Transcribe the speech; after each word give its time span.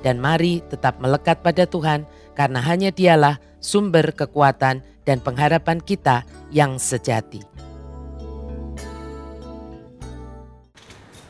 dan 0.00 0.18
mari 0.18 0.62
tetap 0.66 0.98
melekat 1.02 1.42
pada 1.42 1.66
Tuhan 1.66 2.06
karena 2.34 2.62
hanya 2.62 2.90
dialah 2.90 3.38
sumber 3.58 4.14
kekuatan 4.14 4.80
dan 5.02 5.18
pengharapan 5.18 5.82
kita 5.82 6.22
yang 6.54 6.78
sejati. 6.78 7.42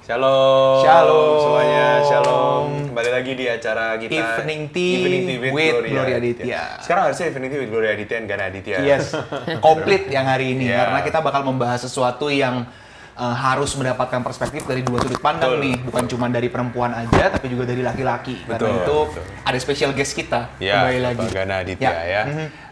Shalom. 0.03 0.81
Shalom 0.81 1.33
semuanya. 1.37 1.87
Shalom. 2.09 2.67
Kembali 2.89 3.11
lagi 3.13 3.33
di 3.37 3.45
acara 3.45 4.01
kita 4.01 4.17
Evening 4.17 4.73
Tea 4.73 4.95
Evening 5.05 5.23
Tea 5.29 5.37
with, 5.37 5.53
with 5.53 5.73
Gloria, 5.77 5.93
Gloria 5.93 6.17
Aditya. 6.17 6.45
Aditya. 6.49 6.63
Sekarang 6.81 7.03
harusnya 7.13 7.27
Evening 7.29 7.51
Tea 7.53 7.61
with 7.61 7.71
Gloria 7.71 7.91
Aditya 7.93 8.17
dan 8.17 8.25
Gana 8.25 8.45
Aditya. 8.49 8.77
Yes, 8.81 9.05
komplit 9.67 10.09
yang 10.09 10.25
hari 10.25 10.57
ini 10.57 10.73
Iya. 10.73 10.81
karena 10.81 10.99
kita 11.05 11.19
bakal 11.21 11.45
membahas 11.45 11.85
sesuatu 11.85 12.33
yang 12.33 12.65
uh, 13.19 13.35
harus 13.35 13.75
mendapatkan 13.75 14.23
perspektif 14.23 14.63
dari 14.65 14.87
dua 14.87 15.03
sudut 15.03 15.19
pandang 15.19 15.59
Betul, 15.59 15.65
nih, 15.67 15.77
bukan 15.83 16.05
cuma 16.07 16.27
dari 16.31 16.49
perempuan 16.49 16.95
aja 16.95 17.29
tapi 17.29 17.51
juga 17.51 17.67
dari 17.67 17.83
laki-laki. 17.83 18.47
Karena 18.47 18.71
itu 18.79 18.97
betul. 19.11 19.23
ada 19.45 19.59
special 19.59 19.91
guest 19.93 20.15
kita 20.15 20.55
Ya, 20.63 20.87
kembali 20.87 21.01
lagi. 21.03 21.27
Pak 21.27 21.35
Gana 21.35 21.55
Aditya 21.61 21.91
Ya. 21.91 21.95
ya. 22.07 22.23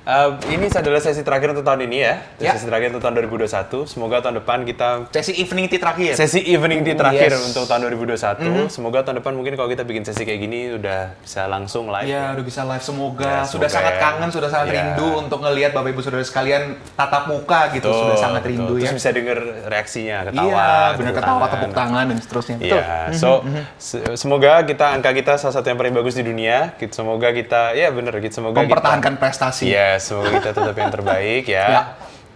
Eh, 0.07 0.31
ini 0.55 0.71
adalah 0.71 1.03
sesi 1.03 1.19
terakhir 1.21 1.51
untuk 1.51 1.67
tahun 1.67 1.83
ini 1.83 1.99
ya. 1.99 2.15
Ya. 2.39 2.55
Sesi 2.55 2.65
terakhir 2.65 2.95
untuk 2.95 3.03
tahun 3.03 3.19
2021. 3.19 3.91
Semoga 3.91 4.23
tahun 4.23 4.39
depan 4.39 4.63
kita 4.63 5.11
Sesi 5.11 5.35
evening 5.35 5.67
tea 5.67 5.83
terakhir. 5.83 6.15
sesi 6.15 6.47
evening 6.47 6.81
tea 6.81 6.95
terakhir 6.95 7.35
Yes. 7.35 7.43
untuk 7.45 7.67
tahun 7.67 7.91
2021. 7.91 8.71
Semoga 8.71 9.03
tahun 9.03 9.19
depan 9.19 9.35
mungkin 9.35 9.59
kalau 9.59 9.67
kita 9.67 9.83
bikin 9.83 10.07
sesi 10.07 10.23
kayak 10.23 10.39
gini 10.39 10.79
udah 10.79 11.11
bisa 11.19 11.51
langsung 11.51 11.91
live. 11.91 12.07
Ya, 12.07 12.31
udah 12.31 12.45
bisa 12.47 12.63
live 12.63 12.79
semoga. 12.81 13.27
Ya, 13.27 13.43
Sudah 13.43 13.67
semoga 13.67 13.67
sangat 13.69 13.93
ya. 13.93 14.01
kangen, 14.01 14.29
sudah 14.31 14.47
sangat 14.47 14.67
Ya. 14.69 14.75
rindu 14.79 15.09
untuk 15.19 15.39
ngelihat 15.43 15.71
Bapak 15.75 15.91
Ibu 15.91 16.01
Saudara 16.01 16.23
sekalian 16.23 16.63
tatap 16.95 17.27
muka 17.27 17.61
gitu. 17.75 17.91
Betul, 17.91 18.03
sudah 18.07 18.17
sangat 18.17 18.43
rindu 18.47 18.75
Terus 18.79 18.87
ya. 18.87 18.95
bisa 18.95 19.09
denger 19.11 19.39
reaksinya, 19.67 20.17
ketawa. 20.25 20.47
Iya, 20.47 20.71
benar 20.95 21.11
tepuk 21.11 21.19
ketawa, 21.19 21.35
tangan. 21.41 21.51
tepuk 21.59 21.73
tangan 21.75 22.05
dan 22.07 22.19
seterusnya. 22.21 22.57
Iya, 22.61 22.83
so 23.11 23.43
se- 23.77 24.15
semoga 24.15 24.63
kita 24.63 24.87
angka 24.93 25.11
kita 25.11 25.35
salah 25.35 25.51
satu 25.53 25.67
yang 25.67 25.77
paling 25.77 25.91
bagus 25.93 26.15
di 26.15 26.23
dunia. 26.23 26.79
Semoga 26.89 27.35
kita, 27.35 27.75
ya 27.75 27.91
bener, 27.91 28.15
kita 28.17 28.39
semoga 28.39 28.63
Mempertahankan 28.63 29.19
kita, 29.19 29.23
prestasi. 29.27 29.67
Semoga 29.99 30.31
kita 30.37 30.51
tetap 30.53 30.77
yang 30.77 30.91
terbaik 30.91 31.45
ya. 31.47 31.67
Ya. 31.67 31.83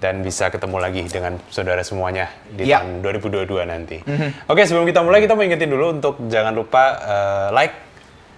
Dan 0.00 0.24
bisa 0.24 0.48
ketemu 0.48 0.80
lagi 0.80 1.04
dengan 1.04 1.36
saudara 1.48 1.84
semuanya 1.84 2.32
di 2.48 2.64
Ya. 2.64 2.80
tahun 2.80 3.04
2022 3.04 3.68
nanti. 3.68 4.00
Oke, 4.48 4.64
sebelum 4.64 4.88
kita 4.88 5.04
mulai 5.04 5.20
kita 5.20 5.36
mau 5.36 5.44
ingetin 5.44 5.68
dulu 5.68 5.92
untuk 5.92 6.16
jangan 6.24 6.56
lupa 6.56 6.82
eh, 6.98 7.48
like, 7.52 7.76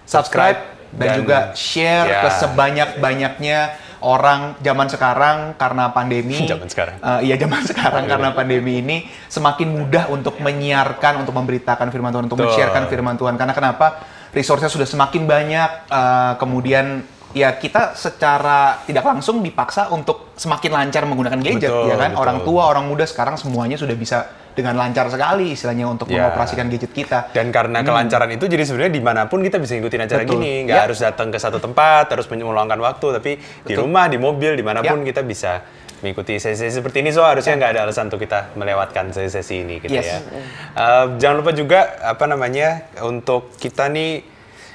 subscribe 0.03 0.59
dan, 0.91 1.15
juga 1.17 1.37
share 1.55 2.03
Ya. 2.05 2.21
ke 2.21 2.29
sebanyak-banyaknya 2.35 3.59
orang 4.03 4.59
zaman 4.59 4.87
sekarang 4.91 5.37
karena 5.55 5.87
pandemi. 5.89 6.35
Zaman 6.51 6.67
sekarang. 6.67 6.99
Eh, 6.99 7.31
iya 7.31 7.39
zaman 7.39 7.63
sekarang 7.63 8.03
karena 8.03 8.35
pandemi 8.35 8.83
ini 8.83 8.97
semakin 9.31 9.71
mudah 9.73 10.11
untuk 10.11 10.43
menyiarkan, 10.43 11.23
untuk 11.23 11.31
memberitakan 11.31 11.87
firman 11.87 12.11
Tuhan, 12.11 12.27
untuk 12.27 12.43
Betul. 12.43 12.51
men-sharekan 12.51 12.91
firman 12.91 13.15
Tuhan. 13.15 13.39
Karena 13.39 13.55
kenapa? 13.55 14.03
Resource-nya 14.35 14.67
sudah 14.67 14.83
semakin 14.83 15.23
banyak. 15.23 15.71
eh, 15.87 16.33
kemudian 16.35 17.07
ya 17.33 17.49
kita 17.53 17.93
secara 17.93 18.81
tidak 18.85 19.03
langsung 19.03 19.41
dipaksa 19.41 19.89
untuk 19.89 20.31
semakin 20.33 20.71
lancar 20.71 21.03
menggunakan 21.03 21.41
gadget, 21.41 21.69
Betul, 21.69 21.89
ya 21.89 21.95
kan? 21.97 22.11
betul. 22.13 22.21
Orang 22.21 22.37
tua, 22.45 22.61
orang 22.69 22.85
muda 22.85 23.03
sekarang 23.03 23.35
semuanya 23.35 23.75
sudah 23.75 23.93
bisa 23.93 24.17
dengan 24.53 24.77
lancar 24.77 25.09
sekali 25.09 25.57
istilahnya 25.57 25.89
untuk 25.89 26.05
Ya. 26.07 26.29
mengoperasikan 26.29 26.69
gadget 26.69 26.93
kita. 26.93 27.33
Dan 27.33 27.49
karena 27.49 27.81
kelancaran 27.81 28.29
itu, 28.29 28.45
jadi 28.45 28.61
sebenarnya 28.61 28.93
di 28.93 29.01
mana 29.01 29.25
pun 29.25 29.41
kita 29.41 29.57
bisa 29.57 29.73
ngikutin 29.73 30.01
acara 30.05 30.21
Hmm. 30.21 30.29
Betul. 30.29 30.39
gini. 30.39 30.53
Nggak 30.69 30.77
Ya. 30.77 30.83
harus 30.85 30.99
datang 31.01 31.27
ke 31.33 31.37
satu 31.41 31.57
tempat, 31.57 32.05
harus 32.13 32.29
meluangkan 32.29 32.77
waktu. 32.77 33.07
Tapi 33.17 33.31
di 33.33 33.73
Betul. 33.73 33.81
rumah, 33.81 34.05
di 34.05 34.21
mobil, 34.21 34.53
di 34.53 34.61
mana 34.61 34.85
pun 34.85 35.01
Ya. 35.01 35.09
kita 35.09 35.25
bisa 35.25 35.65
mengikuti 36.05 36.37
sesi-sesi 36.37 36.83
seperti 36.83 37.01
ini. 37.01 37.09
So 37.09 37.25
harusnya 37.25 37.57
nggak 37.57 37.71
ada 37.73 37.81
alasan 37.87 38.13
untuk 38.13 38.21
kita 38.21 38.53
melewatkan 38.53 39.09
sesi-sesi 39.09 39.65
ini 39.65 39.81
gitu 39.81 39.89
ya. 39.89 40.05
Yes. 40.05 40.21
Eh, 40.75 41.05
jangan 41.17 41.41
lupa 41.41 41.51
juga 41.55 41.79
apa 42.03 42.25
namanya 42.27 42.93
untuk 43.01 43.57
kita 43.57 43.89
nih 43.89 44.21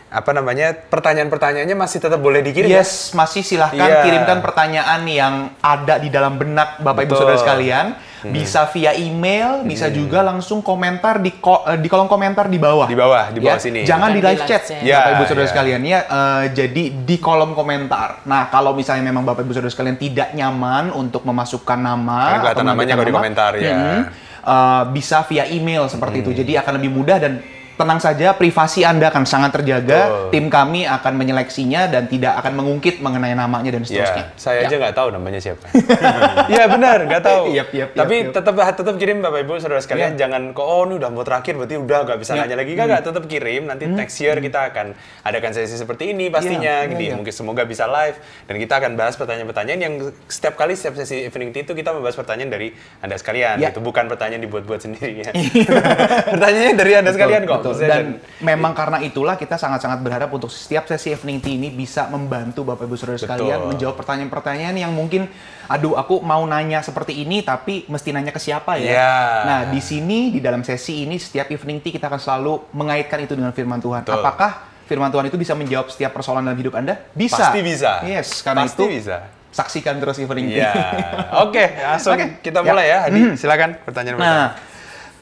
apa 0.09 0.31
namanya 0.33 0.73
pertanyaan-pertanyaannya 0.73 1.77
masih 1.77 1.99
tetap 1.99 2.17
boleh 2.17 2.41
dikirim 2.41 2.67
ya? 2.67 2.81
Yes, 2.81 3.13
masih 3.13 3.41
silahkan 3.41 3.77
Iya. 3.79 4.01
kirimkan 4.03 4.41
pertanyaan 4.41 5.05
yang 5.05 5.35
ada 5.59 5.97
di 5.97 6.09
dalam 6.09 6.35
benak 6.35 6.79
Bapak 6.79 7.05
Ibu 7.05 7.13
Betul. 7.13 7.21
Saudara 7.23 7.39
sekalian. 7.39 7.87
Bisa 8.19 8.67
via 8.69 8.99
email, 8.99 9.63
bisa 9.63 9.87
juga 9.89 10.27
langsung 10.27 10.59
komentar 10.59 11.23
di 11.23 11.39
ko- 11.39 11.63
eh, 11.63 11.79
di 11.79 11.87
kolom 11.87 12.11
komentar 12.11 12.51
di 12.51 12.59
bawah. 12.59 12.85
Di 12.85 12.99
bawah, 12.99 13.31
di 13.31 13.39
bawah 13.39 13.55
Ya, 13.55 13.63
sini. 13.63 13.87
Jangan 13.87 14.11
di 14.11 14.19
di 14.19 14.27
live 14.27 14.43
chat, 14.43 14.67
chat. 14.67 14.83
Ya, 14.83 14.99
Bapak 14.99 15.11
Ibu 15.13 15.23
Saudara 15.25 15.47
ya. 15.47 15.51
sekalian 15.55 15.81
ya. 15.83 16.01
eh, 16.03 16.45
jadi 16.51 16.83
di 16.99 17.17
kolom 17.19 17.55
komentar. 17.55 18.25
Nah, 18.25 18.49
kalau 18.49 18.75
misalnya 18.75 19.07
memang 19.07 19.23
Bapak 19.23 19.47
Ibu 19.47 19.55
Saudara 19.55 19.71
sekalian 19.71 19.95
tidak 19.95 20.35
nyaman 20.35 20.91
untuk 20.91 21.23
memasukkan 21.23 21.79
nama 21.79 22.43
kelihatan 22.43 22.59
atau 22.59 22.65
namanya 22.67 22.93
kalau 22.93 23.07
di 23.07 23.13
nama, 23.13 23.19
komentar, 23.23 23.53
ya. 23.55 23.71
mm, 23.71 24.01
eh, 24.43 24.83
bisa 24.91 25.23
via 25.23 25.45
email 25.47 25.87
seperti 25.87 26.17
Hmm. 26.17 26.25
itu. 26.25 26.31
Jadi 26.35 26.53
akan 26.57 26.73
lebih 26.75 26.91
mudah 26.91 27.17
dan 27.21 27.33
tenang 27.79 28.03
saja 28.03 28.35
privasi 28.35 28.83
Anda 28.83 29.09
akan 29.09 29.23
sangat 29.23 29.55
terjaga. 29.55 30.01
Betul. 30.03 30.31
Tim 30.35 30.45
kami 30.51 30.83
akan 30.83 31.13
menyeleksinya 31.15 31.87
dan 31.87 32.11
tidak 32.11 32.35
akan 32.43 32.59
mengungkit 32.59 32.99
mengenai 32.99 33.33
namanya 33.33 33.71
dan 33.71 33.87
seterusnya. 33.87 34.25
Ya, 34.27 34.35
saya 34.35 34.57
Ya. 34.59 34.67
aja 34.67 34.75
nggak 34.83 34.95
tahu 34.99 35.09
namanya 35.15 35.39
siapa. 35.39 35.63
Iya 36.51 36.65
benar, 36.67 36.99
nggak 37.07 37.23
tahu. 37.23 37.55
Yap, 37.55 37.71
yap, 37.71 37.91
Tapi 37.95 38.17
yap. 38.27 38.35
tetap 38.35 38.55
tetap 38.75 38.95
kirim 38.99 39.23
Bapak 39.23 39.47
Ibu 39.47 39.63
saudara 39.63 39.79
sekalian. 39.79 40.19
Ya. 40.19 40.27
Jangan 40.27 40.51
kok 40.51 40.65
oh 40.65 40.83
ini 40.85 40.99
udah 40.99 41.09
mau 41.09 41.23
terakhir 41.23 41.55
berarti 41.55 41.79
udah 41.79 41.99
nggak 42.03 42.19
bisa 42.19 42.33
Ya. 42.35 42.43
nanya 42.43 42.57
lagi. 42.59 42.73
Nggak, 42.75 43.01
tetap 43.07 43.25
kirim. 43.25 43.63
Nanti 43.71 43.85
next 43.87 44.17
year 44.19 44.35
kita 44.37 44.75
akan 44.75 44.99
adakan 45.23 45.51
sesi 45.55 45.79
seperti 45.79 46.11
ini 46.11 46.27
pastinya. 46.29 46.83
Ya, 46.83 46.89
ya, 46.89 46.91
Jadi 46.91 47.05
ya. 47.07 47.15
mungkin 47.15 47.31
semoga 47.31 47.63
bisa 47.63 47.87
live 47.87 48.17
dan 48.51 48.55
kita 48.59 48.75
akan 48.77 48.93
bahas 48.97 49.15
pertanyaan-pertanyaan 49.15 49.79
yang 49.79 49.95
setiap 50.27 50.59
kali 50.59 50.75
setiap 50.75 50.99
sesi 50.99 51.25
evening 51.25 51.55
tea 51.55 51.63
itu 51.63 51.73
kita 51.73 51.95
membahas 51.95 52.17
pertanyaan 52.17 52.51
dari 52.51 52.69
anda 52.99 53.15
sekalian. 53.15 53.63
Ya. 53.63 53.71
Itu 53.71 53.79
bukan 53.79 54.09
pertanyaan 54.09 54.43
dibuat-buat 54.43 54.81
sendiri 54.81 55.23
ya. 55.23 55.31
Pertanyaannya 56.35 56.75
dari 56.75 56.93
anda 56.97 57.11
sekalian 57.13 57.45
kok. 57.45 57.61
Betul. 57.61 57.68
Maksudnya 57.71 57.91
Dan 57.91 58.05
memang 58.41 58.73
karena 58.73 58.99
itulah 58.99 59.35
kita 59.35 59.55
sangat-sangat 59.55 59.99
berharap 59.99 60.29
untuk 60.29 60.49
setiap 60.49 60.85
sesi 60.85 61.11
evening 61.11 61.39
tea 61.39 61.55
ini 61.55 61.69
bisa 61.69 62.07
membantu 62.07 62.63
Bapak 62.63 62.85
Ibu 62.85 62.95
Saudara 62.95 63.17
sekalian 63.17 63.59
Betul. 63.59 63.71
menjawab 63.71 63.95
pertanyaan-pertanyaan 63.97 64.75
yang 64.75 64.91
mungkin 64.91 65.29
aduh 65.65 65.95
aku 65.95 66.19
mau 66.19 66.41
nanya 66.43 66.81
seperti 66.81 67.13
ini 67.19 67.41
tapi 67.41 67.85
mesti 67.85 68.09
nanya 68.09 68.31
ke 68.31 68.39
siapa 68.39 68.77
ya. 68.77 68.89
Ya. 68.91 69.15
Nah, 69.45 69.61
di 69.69 69.79
sini 69.79 70.29
di 70.29 70.39
dalam 70.39 70.61
sesi 70.61 71.05
ini 71.05 71.17
setiap 71.17 71.49
evening 71.49 71.79
tea 71.79 71.93
kita 71.93 72.07
akan 72.07 72.17
selalu 72.17 72.73
mengaitkan 72.73 73.21
itu 73.21 73.33
dengan 73.33 73.53
firman 73.53 73.79
Tuhan. 73.79 74.03
Betul. 74.03 74.17
Apakah 74.17 74.51
firman 74.85 75.09
Tuhan 75.09 75.29
itu 75.29 75.37
bisa 75.37 75.53
menjawab 75.53 75.89
setiap 75.89 76.11
persoalan 76.11 76.41
dalam 76.43 76.57
hidup 76.57 76.73
Anda? 76.73 76.97
Bisa. 77.13 77.53
Pasti 77.53 77.61
bisa. 77.61 78.01
Yes, 78.03 78.41
karena 78.41 78.65
Pasti 78.65 78.81
itu 78.81 78.85
bisa. 78.89 79.17
saksikan 79.49 79.97
terus 79.97 80.17
evening 80.17 80.49
tea. 80.49 80.65
Iya. 80.65 80.73
Oke, 81.45 81.65
langsung 81.77 82.15
Oke. 82.15 82.41
kita 82.41 82.61
Ya. 82.61 82.67
mulai 82.67 82.87
ya. 82.87 82.99
Hadi, 83.05 83.21
silakan 83.35 83.71
pertanyaan 83.83 84.17
pertama. 84.17 84.33
Nah, 84.33 84.49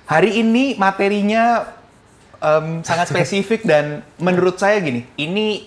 hari 0.06 0.30
ini 0.38 0.78
materinya 0.78 1.66
em, 2.38 2.80
sangat 2.80 3.08
spesifik 3.08 3.62
dan 3.62 4.00
menurut 4.16 4.56
saya 4.56 4.78
gini, 4.78 5.04
ini 5.16 5.66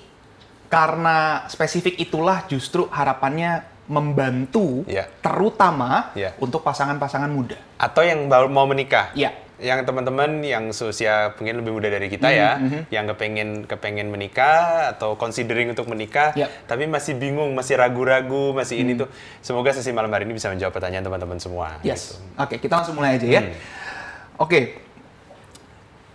karena 0.68 1.44
spesifik 1.45 1.98
itulah 1.98 2.45
justru 2.45 2.86
harapannya 2.88 3.66
membantu 3.89 4.86
Iya. 4.86 5.10
terutama 5.19 6.13
Iya. 6.13 6.38
untuk 6.38 6.62
pasangan-pasangan 6.62 7.25
muda. 7.27 7.57
Atau 7.75 8.06
yang 8.06 8.30
baru 8.30 8.45
mau 8.45 8.69
menikah. 8.69 9.10
Iya. 9.18 9.33
Yang 9.60 9.92
teman-teman 9.92 10.39
yang 10.39 10.71
seusia 10.71 11.36
mungkin 11.36 11.60
lebih 11.60 11.74
muda 11.74 11.92
dari 11.92 12.07
kita 12.07 12.31
Mhm, 12.31 12.38
ya, 12.38 12.51
yang 12.95 13.12
kepengen 13.12 13.68
kepengen 13.68 14.07
menikah 14.07 14.94
atau 14.95 15.19
considering 15.19 15.68
untuk 15.68 15.89
menikah, 15.89 16.31
Iya. 16.31 16.48
tapi 16.63 16.88
masih 16.88 17.18
bingung, 17.18 17.51
masih 17.51 17.75
ragu-ragu, 17.75 18.56
masih 18.56 18.80
ini 18.80 18.95
tuh. 18.95 19.10
Semoga 19.42 19.75
sesi 19.75 19.92
malam 19.92 20.07
hari 20.07 20.24
ini 20.24 20.38
bisa 20.38 20.48
menjawab 20.48 20.72
pertanyaan 20.72 21.04
teman-teman 21.04 21.42
semua. 21.42 21.75
Yes. 21.81 22.15
gitu. 22.15 22.39
Oke, 22.39 22.56
kita 22.56 22.80
langsung 22.80 22.95
mulai 22.95 23.19
aja 23.19 23.27
ya. 23.27 23.42
Hmm. 23.42 23.51
Oke. 24.39 24.80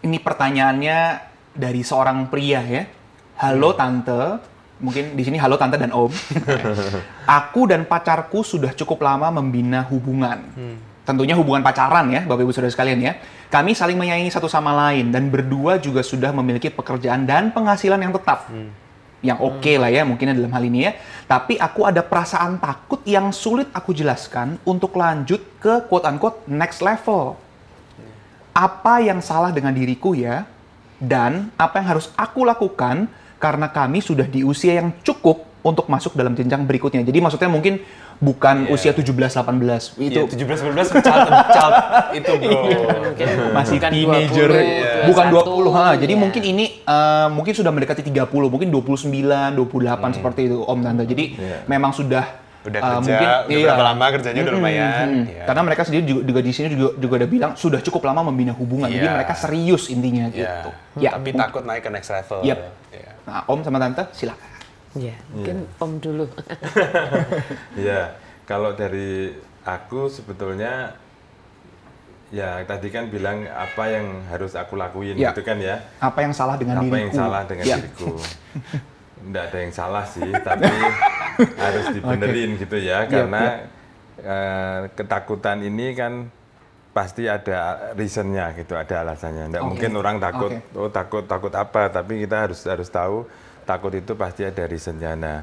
Ini 0.04 0.20
pertanyaannya 0.20 0.98
dari 1.56 1.80
seorang 1.80 2.28
pria 2.28 2.60
ya. 2.60 2.84
Halo 3.40 3.72
Hmm. 3.72 3.80
tante, 3.80 4.22
mungkin 4.84 5.16
di 5.16 5.22
sini 5.24 5.40
halo 5.40 5.56
tante 5.56 5.80
dan 5.80 5.96
om. 5.96 6.12
Aku 7.40 7.64
dan 7.64 7.88
pacarku 7.88 8.44
sudah 8.44 8.76
cukup 8.76 9.00
lama 9.00 9.32
membina 9.32 9.80
hubungan. 9.88 10.44
Hmm. 10.52 10.76
Tentunya 11.08 11.32
hubungan 11.32 11.64
pacaran 11.64 12.12
ya, 12.12 12.20
Bapak 12.28 12.44
Ibu 12.44 12.52
Saudara 12.52 12.68
sekalian 12.68 13.00
ya. 13.00 13.16
Kami 13.48 13.72
saling 13.72 13.96
menyayangi 13.96 14.28
satu 14.28 14.44
sama 14.44 14.76
lain 14.76 15.08
dan 15.08 15.32
berdua 15.32 15.80
juga 15.80 16.04
sudah 16.04 16.36
memiliki 16.36 16.68
pekerjaan 16.68 17.24
dan 17.24 17.48
penghasilan 17.48 18.00
yang 18.00 18.12
tetap. 18.12 18.52
Hmm. 18.52 18.72
Yang 19.24 19.40
oke 19.40 19.72
lah 19.80 19.88
ya 19.88 20.04
mungkin 20.04 20.36
dalam 20.36 20.52
hal 20.52 20.64
ini 20.68 20.84
ya. 20.84 20.92
Tapi 21.24 21.56
aku 21.56 21.88
ada 21.88 22.04
perasaan 22.04 22.60
takut 22.60 23.00
yang 23.08 23.32
sulit 23.32 23.72
aku 23.72 23.96
jelaskan 23.96 24.60
untuk 24.68 24.92
lanjut 25.00 25.40
ke 25.64 25.88
quote 25.88 26.04
unquote 26.04 26.44
next 26.44 26.84
level. 26.84 27.40
Apa 28.54 29.02
yang 29.02 29.18
salah 29.18 29.50
dengan 29.50 29.74
diriku 29.74 30.14
ya? 30.14 30.46
Dan 30.96 31.50
apa 31.58 31.82
yang 31.82 31.98
harus 31.98 32.08
aku 32.14 32.46
lakukan 32.46 33.10
karena 33.36 33.66
kami 33.68 33.98
sudah 33.98 34.24
di 34.24 34.46
usia 34.46 34.78
yang 34.78 34.94
cukup 35.02 35.42
untuk 35.60 35.90
masuk 35.90 36.14
dalam 36.14 36.32
jenjang 36.32 36.62
berikutnya. 36.62 37.02
Jadi 37.02 37.18
maksudnya 37.18 37.50
mungkin 37.50 37.82
bukan 38.22 38.70
Iya. 38.70 38.70
usia 38.70 38.92
17 38.94 39.34
18 39.34 39.98
itu 39.98 40.22
Iya, 40.22 40.30
17 40.30 40.70
18 40.70 41.02
child, 41.02 41.28
child 41.50 41.74
itu 42.14 42.30
bro. 42.30 42.62
masih 43.50 43.78
Bukan 43.82 43.90
teenager 43.90 44.50
20, 44.54 44.62
Iya. 44.62 44.92
bukan 45.10 45.26
21, 45.34 45.50
20 45.50 45.74
ha. 45.74 45.86
jadi 45.98 46.14
ya. 46.14 46.20
mungkin 46.22 46.42
ini 46.46 46.64
eh, 46.78 47.28
mungkin 47.34 47.52
sudah 47.52 47.74
mendekati 47.74 48.06
30 48.06 48.46
mungkin 48.46 48.70
29 48.70 49.50
28 49.50 50.14
seperti 50.14 50.40
itu 50.46 50.62
om 50.62 50.78
tante 50.78 51.02
jadi 51.04 51.24
Iya. 51.34 51.56
memang 51.66 51.90
sudah 51.90 52.22
Udah 52.64 52.80
eh, 52.80 52.82
kerja, 52.82 52.96
mungkin 52.96 53.28
udah 53.28 53.44
iya. 53.52 53.66
berapa 53.68 53.84
lama 53.84 54.04
kerjanya 54.08 54.40
udah 54.40 54.54
lumayan. 54.56 55.06
Hmm, 55.06 55.24
Iya. 55.28 55.44
karena 55.44 55.62
mereka 55.62 55.82
sendiri 55.84 56.02
juga, 56.02 56.22
juga 56.24 56.40
di 56.40 56.50
sini 56.50 56.66
juga 56.72 56.88
juga 56.96 57.14
udah 57.20 57.28
bilang 57.28 57.52
sudah 57.54 57.80
cukup 57.80 58.02
lama 58.04 58.20
membina 58.24 58.52
hubungan 58.52 58.88
jadi 58.88 59.04
Iya. 59.04 59.14
mereka 59.14 59.34
serius 59.36 59.84
intinya 59.86 60.24
Iya. 60.26 60.64
gitu 60.64 60.70
Tapi 60.96 61.12
mungkin- 61.20 61.36
takut 61.36 61.62
naik 61.62 61.82
ke 61.82 61.90
next 61.90 62.08
level. 62.08 62.40
Yep. 62.42 62.58
Iya. 62.90 63.10
nah 63.24 63.40
om 63.46 63.60
sama 63.60 63.76
tante 63.76 64.04
silakan 64.12 64.48
Ya, 64.94 65.18
mungkin 65.26 65.66
Om 65.74 65.98
dulu. 65.98 66.24
Iya, 67.74 68.14
kalau 68.44 68.72
dari 68.72 69.34
aku 69.66 70.06
sebetulnya 70.06 70.94
ya 72.30 72.62
tadi 72.62 72.90
kan 72.90 73.10
bilang 73.10 73.42
apa 73.46 73.90
yang 73.90 74.22
harus 74.26 74.54
aku 74.54 74.74
lakuin 74.74 75.14
Ya. 75.14 75.30
gitu 75.30 75.42
kan 75.42 75.58
ya. 75.58 75.82
apa 75.98 76.18
yang 76.22 76.30
salah 76.30 76.54
dengan 76.54 76.78
apa 76.78 76.86
diriku 76.86 76.98
yang 77.00 77.12
salah 77.12 77.42
dengan 77.42 77.64
Ya. 77.66 77.76
diriku. 77.78 78.14
Enggak 79.24 79.44
ada 79.50 79.58
yang 79.58 79.72
salah 79.72 80.04
sih, 80.04 80.30
tapi 80.46 80.68
harus 81.64 81.86
dibenerin 81.94 82.56
gitu 82.58 82.76
ya 82.78 83.04
Iya, 83.04 83.10
karena 83.10 83.42
eh, 84.20 84.80
ketakutan 84.94 85.62
ini 85.62 85.94
kan 85.96 86.12
pasti 86.94 87.26
ada 87.26 87.90
reasonnya 87.98 88.54
gitu, 88.54 88.78
ada 88.78 89.02
alasannya. 89.02 89.50
Enggak 89.50 89.62
Oke. 89.66 89.70
mungkin 89.74 89.90
orang 89.98 90.16
takut, 90.22 90.52
Oke. 90.54 90.78
oh 90.78 90.90
takut 90.94 91.24
takut 91.26 91.50
apa, 91.50 91.90
tapi 91.90 92.22
kita 92.22 92.46
harus 92.46 92.62
harus 92.70 92.86
tahu 92.86 93.26
takut 93.66 93.90
itu 93.98 94.14
pasti 94.14 94.46
ada 94.46 94.62
reasonnya. 94.62 95.12
Nah, 95.18 95.38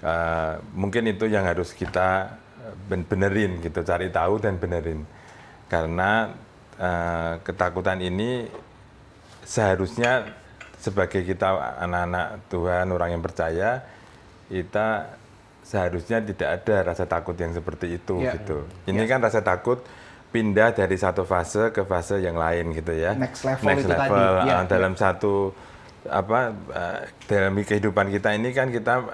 eh, 0.00 0.52
mungkin 0.72 1.12
itu 1.12 1.28
yang 1.28 1.44
harus 1.44 1.76
kita 1.76 2.40
ben- 2.88 3.04
benerin 3.04 3.60
gitu, 3.60 3.84
cari 3.84 4.08
tahu 4.08 4.40
dan 4.40 4.56
benerin. 4.56 5.04
Karena 5.68 6.32
eh, 6.80 7.32
ketakutan 7.44 8.00
ini 8.00 8.48
seharusnya 9.44 10.24
sebagai 10.80 11.22
kita 11.22 11.78
anak-anak 11.84 12.48
Tuhan, 12.50 12.86
orang 12.90 13.10
yang 13.14 13.22
percaya, 13.22 13.84
kita 14.52 15.16
seharusnya 15.62 16.20
tidak 16.20 16.48
ada 16.60 16.76
rasa 16.84 17.04
takut 17.06 17.32
yang 17.34 17.50
seperti 17.50 17.96
itu 17.96 18.20
Ya. 18.20 18.36
gitu. 18.36 18.68
Ini 18.84 19.00
kan 19.06 19.18
rasa 19.18 19.40
takut 19.40 19.80
pindah 20.28 20.72
dari 20.72 20.96
satu 20.96 21.24
fase 21.24 21.70
ke 21.70 21.82
fase 21.82 22.18
yang 22.18 22.36
lain 22.36 22.72
gitu 22.72 22.92
ya. 22.92 23.12
Next 23.14 23.42
level 23.42 23.64
Next 23.64 23.84
itu 23.84 23.88
tadi. 23.88 24.00
level, 24.10 24.32
Ya, 24.42 24.54
ah, 24.54 24.64
dalam 24.66 24.92
satu 24.94 25.34
apa 26.02 26.38
eh, 26.68 26.98
dalam 27.24 27.54
kehidupan 27.54 28.10
kita 28.10 28.34
ini 28.34 28.50
kan 28.50 28.68
kita 28.68 29.06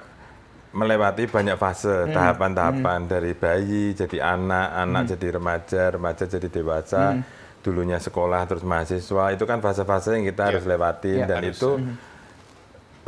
melewati 0.71 1.25
banyak 1.25 1.53
fase 1.55 2.05
Hmm, 2.05 2.13
tahapan-tahapan 2.13 2.99
dari 3.05 3.33
bayi 3.33 3.93
jadi 3.93 4.17
anak 4.23 4.67
anak 4.75 5.03
Hmm. 5.05 5.11
jadi 5.11 5.27
remaja 5.31 5.83
remaja 5.89 6.23
jadi 6.25 6.47
dewasa 6.47 7.17
dulunya 7.59 7.97
sekolah 7.97 8.45
terus 8.45 8.61
mahasiswa 8.63 9.23
itu 9.29 9.43
kan 9.43 9.59
fase-fase 9.59 10.15
yang 10.15 10.25
kita 10.25 10.43
harus 10.47 10.63
lewatin 10.63 11.19
Ya, 11.19 11.27
dan 11.27 11.41
harus. 11.43 11.57
itu 11.57 11.69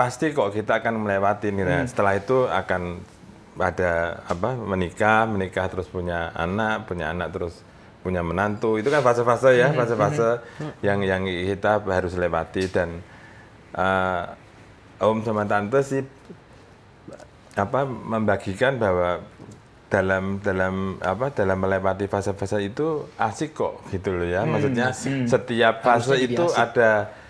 pasti 0.02 0.34
kok 0.34 0.50
kita 0.50 0.82
akan 0.82 1.06
melewati 1.06 1.54
nah, 1.54 1.86
setelah 1.86 2.18
itu 2.18 2.50
akan 2.50 2.98
ada 3.62 4.26
apa 4.26 4.58
menikah 4.58 5.30
menikah 5.30 5.70
terus 5.70 5.86
punya 5.86 6.34
anak 6.34 6.90
punya 6.90 7.14
anak 7.14 7.30
terus 7.30 7.62
punya 8.02 8.26
menantu. 8.26 8.82
Itu 8.82 8.90
kan 8.90 9.06
fase-fase 9.06 9.56
ya 9.62 9.72
fase-fase 9.72 10.42
yang 10.82 11.06
yang 11.06 11.24
kita 11.26 11.86
harus 11.86 12.18
lewati. 12.18 12.66
Dan 12.68 13.00
eh, 13.78 14.24
om 15.06 15.22
sama 15.22 15.46
tante 15.46 15.80
sih 15.86 16.04
apa 17.54 17.86
membagikan 17.86 18.82
bahwa 18.82 19.22
dalam 19.92 20.40
dalam 20.40 20.98
apa 21.04 21.36
dalam 21.36 21.58
melewati 21.62 22.08
fase-fase 22.10 22.64
itu 22.64 23.06
asik 23.22 23.54
kok 23.54 23.86
gitu 23.94 24.18
loh 24.18 24.28
ya. 24.28 24.44
Maksudnya 24.44 24.92
setiap 25.30 25.86
fase 25.86 26.18
itu 26.26 26.42
asik. 26.42 26.58
ada 26.58 27.21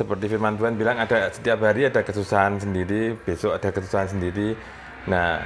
seperti 0.00 0.32
firman 0.32 0.56
Tuhan 0.56 0.80
bilang 0.80 0.96
ada 0.96 1.28
setiap 1.28 1.60
hari 1.60 1.84
ada 1.84 2.00
kesusahan 2.00 2.56
sendiri 2.56 3.20
besok 3.20 3.60
ada 3.60 3.68
kesusahan 3.68 4.08
sendiri. 4.08 4.56
Nah 5.04 5.44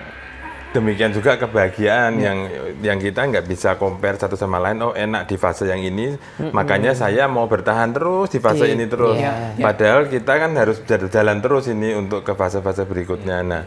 demikian 0.70 1.10
juga 1.10 1.34
kebahagiaan 1.38 2.18
yang 2.18 2.38
yang 2.82 2.98
kita 3.02 3.26
nggak 3.26 3.46
bisa 3.50 3.74
compare 3.74 4.14
satu 4.14 4.38
sama 4.38 4.62
lain. 4.62 4.78
Oh 4.78 4.94
enak 4.94 5.26
di 5.26 5.34
fase 5.34 5.66
yang 5.66 5.82
ini. 5.82 6.14
Makanya 6.54 6.94
saya 6.94 7.26
mau 7.26 7.50
bertahan 7.50 7.90
terus 7.90 8.30
di 8.30 8.38
fase 8.38 8.70
Iya, 8.70 8.78
ini 8.78 8.86
terus. 8.86 9.18
Iya. 9.18 9.58
padahal 9.58 10.06
kita 10.06 10.32
kan 10.38 10.50
harus 10.54 10.78
jalan 10.86 11.38
terus 11.42 11.66
ini 11.66 11.90
untuk 11.98 12.22
ke 12.22 12.38
fase-fase 12.38 12.86
berikutnya. 12.86 13.42
Nah 13.42 13.62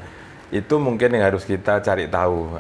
itu 0.56 0.80
mungkin 0.80 1.12
yang 1.12 1.28
harus 1.28 1.44
kita 1.44 1.83
cari 1.83 2.07
tahu 2.07 2.56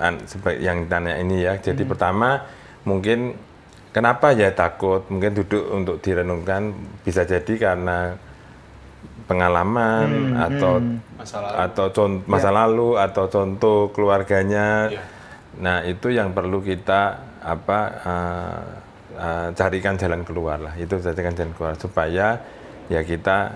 yang 0.59 0.91
tanya 0.91 1.15
ini 1.15 1.47
ya. 1.47 1.55
Jadi 1.63 1.87
pertama 1.87 2.43
mungkin 2.83 3.35
kenapa 3.95 4.31
ya 4.31 4.51
takut? 4.51 5.07
Mungkin 5.11 5.43
duduk 5.43 5.63
untuk 5.71 5.95
direnungkan 6.03 6.75
bisa 7.03 7.23
jadi 7.23 7.53
karena 7.55 8.26
pengalaman 9.27 10.07
atau 10.33 10.79
Masa 11.13 11.37
lalu. 11.37 11.55
atau 11.59 11.85
con- 11.91 12.23
masa 12.25 12.49
lalu 12.49 12.89
atau 12.95 13.25
contoh 13.27 13.91
keluarganya. 13.91 14.87
Iya. 14.89 15.03
Nah 15.59 15.77
itu 15.83 16.07
yang 16.09 16.31
perlu 16.31 16.59
kita 16.59 17.01
apa 17.43 17.79
eh, 18.01 18.61
eh, 19.13 19.47
carikan 19.53 19.95
jalan 19.95 20.23
keluar 20.23 20.57
lah. 20.57 20.73
Itu 20.75 20.97
carikan 20.97 21.35
jalan 21.35 21.53
keluar 21.53 21.75
supaya 21.75 22.39
ya 22.87 23.01
kita 23.01 23.51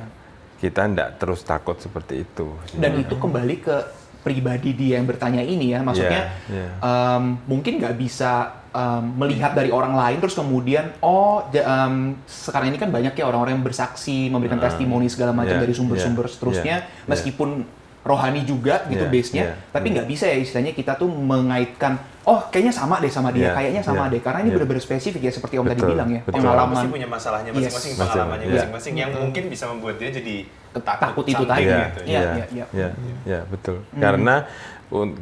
kita 0.60 0.86
tidak 0.86 1.18
terus 1.18 1.42
takut 1.42 1.74
seperti 1.76 2.22
itu. 2.22 2.54
dan 2.78 2.94
itu 2.94 3.16
kembali 3.16 3.56
ke 3.58 3.76
pribadi 4.22 4.78
dia 4.78 5.02
yang 5.02 5.10
bertanya 5.10 5.42
ini 5.42 5.74
ya 5.74 5.82
maksudnya 5.82 6.30
Iya, 6.46 6.54
iya. 6.54 6.70
em, 6.78 7.24
mungkin 7.50 7.82
nggak 7.82 7.98
bisa 7.98 8.61
em, 8.72 9.04
melihat 9.20 9.52
dari 9.52 9.70
orang 9.70 9.94
lain 9.94 10.18
terus 10.20 10.36
kemudian 10.36 10.96
oh 11.04 11.44
em, 11.52 12.16
sekarang 12.24 12.72
ini 12.72 12.78
kan 12.80 12.88
banyak 12.88 13.14
ya 13.14 13.28
orang-orang 13.28 13.60
yang 13.60 13.66
bersaksi 13.66 14.32
memberikan 14.32 14.60
testimoni 14.60 15.12
segala 15.12 15.36
macam 15.36 15.60
iya, 15.60 15.64
dari 15.64 15.74
sumber-sumber 15.76 16.26
iya, 16.28 16.32
seterusnya 16.32 16.76
iya, 16.88 17.08
meskipun 17.08 17.68
rohani 18.02 18.42
juga 18.42 18.82
gitu 18.90 19.06
base-nya 19.06 19.54
iya, 19.54 19.54
tapi 19.70 19.94
nggak 19.94 20.08
bisa 20.10 20.26
ya 20.26 20.42
istilahnya 20.42 20.74
kita 20.74 20.98
tuh 20.98 21.06
mengaitkan 21.06 22.02
oh 22.26 22.50
kayaknya 22.50 22.74
sama 22.74 22.98
deh 22.98 23.10
sama 23.14 23.30
dia 23.30 23.50
Iya, 23.50 23.58
kayaknya 23.58 23.82
sama 23.86 24.10
iya, 24.10 24.14
deh 24.18 24.22
karena 24.26 24.40
ini 24.42 24.50
iya. 24.50 24.56
benar-benar 24.58 24.82
spesifik 24.82 25.22
ya 25.26 25.32
seperti 25.34 25.62
om 25.62 25.66
tadi 25.70 25.82
Betul, 25.82 25.92
bilang 25.94 26.10
ya 26.10 26.22
betul. 26.26 26.34
pengalaman. 26.42 26.76
Pasti 26.78 26.90
punya 26.90 27.08
masalahnya 27.10 27.50
Yes. 27.50 27.58
masing-masing, 27.58 27.94
Masing- 27.94 27.98
pengalamannya 28.02 28.46
masing-masing 28.50 28.94
yang 28.98 29.12
mungkin 29.14 29.44
bisa 29.50 29.66
membuat 29.70 29.96
dia 30.02 30.10
jadi 30.14 30.36
Takut 30.72 31.28
itu 31.28 31.44
tadi. 31.44 31.68
Iya, 31.68 31.80
gitu. 31.92 32.00
Iya, 32.08 32.90
iya, 33.28 33.40
betul. 33.44 33.84
Karena 33.92 34.48
un- 34.48 34.81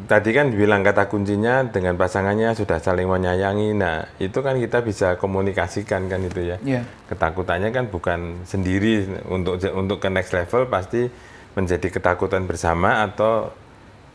tadi 0.09 0.33
kan 0.33 0.49
bilang 0.49 0.81
kata 0.81 1.05
kuncinya 1.05 1.61
dengan 1.69 1.93
pasangannya 1.93 2.57
sudah 2.57 2.81
saling 2.81 3.05
menyayangi. 3.05 3.77
Nah, 3.77 4.01
itu 4.17 4.41
kan 4.41 4.57
kita 4.57 4.81
bisa 4.81 5.21
komunikasikan 5.21 6.09
kan 6.09 6.25
itu 6.25 6.41
ya. 6.41 6.57
Iya. 6.65 6.81
Ketakutannya 7.05 7.69
kan 7.69 7.85
bukan 7.93 8.43
sendiri 8.49 9.05
untuk 9.29 9.61
untuk 9.77 10.01
ke 10.01 10.09
next 10.09 10.33
level 10.33 10.65
pasti 10.65 11.05
menjadi 11.53 11.87
ketakutan 11.93 12.49
bersama 12.49 13.05
atau 13.05 13.53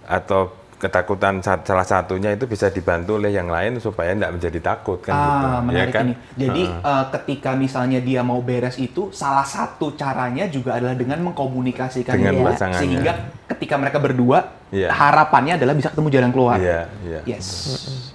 atau 0.04 0.50
ketakutan 0.84 1.40
sa- 1.40 1.58
salah 1.58 1.82
satunya 1.82 2.30
itu 2.30 2.44
bisa 2.44 2.68
dibantu 2.68 3.16
oleh 3.16 3.30
yang 3.30 3.48
lain 3.48 3.76
supaya 3.76 4.12
tidak 4.12 4.32
menjadi 4.32 4.58
takut 4.60 5.00
kan 5.00 5.12
gitu. 5.12 5.24
Ah, 5.40 5.48
ya 5.48 5.60
menarik 5.60 5.92
kan? 5.92 6.04
ini. 6.04 6.14
Jadi 6.36 6.62
eh, 6.68 7.04
ketika 7.10 7.50
misalnya 7.54 7.98
dia 7.98 8.20
mau 8.20 8.38
beres 8.38 8.76
itu, 8.76 9.08
salah 9.10 9.44
satu 9.44 9.92
caranya 9.92 10.44
juga 10.46 10.76
adalah 10.76 10.92
dengan 10.92 11.18
mengkomunikasikan 11.24 12.12
Dengan 12.12 12.34
itu. 12.34 12.44
pasangannya. 12.46 12.80
Sehingga 12.80 13.12
ketika 13.48 13.74
mereka 13.74 13.98
berdua, 13.98 14.38
Iya. 14.68 14.90
harapannya 14.90 15.54
adalah 15.54 15.72
bisa 15.72 15.88
ketemu 15.88 16.08
jalan 16.10 16.30
keluar. 16.30 16.58
Iya, 16.58 16.90
iya. 17.02 17.20
Yes. 17.24 17.46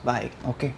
Baik. 0.02 0.32
Oke. 0.44 0.70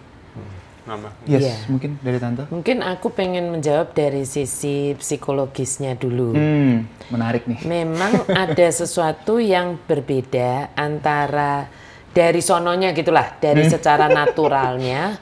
Mama. 0.82 1.14
Yes. 1.24 1.42
Iya. 1.42 1.54
Mungkin 1.70 1.90
dari 2.02 2.18
tante. 2.18 2.42
Mungkin 2.50 2.82
aku 2.82 3.14
pengen 3.14 3.54
menjawab 3.54 3.94
dari 3.94 4.26
sisi 4.26 4.98
psikologisnya 4.98 5.94
dulu. 5.94 6.34
Hmm, 6.34 6.90
menarik 7.06 7.46
nih. 7.46 7.62
Memang 7.62 8.26
ada 8.26 8.66
sesuatu 8.66 9.38
yang 9.38 9.78
berbeda 9.80 10.74
antara 10.74 11.70
dari 12.12 12.44
sononya 12.44 12.92
gitulah, 12.92 13.40
dari 13.40 13.64
secara 13.64 14.06
naturalnya 14.20 15.16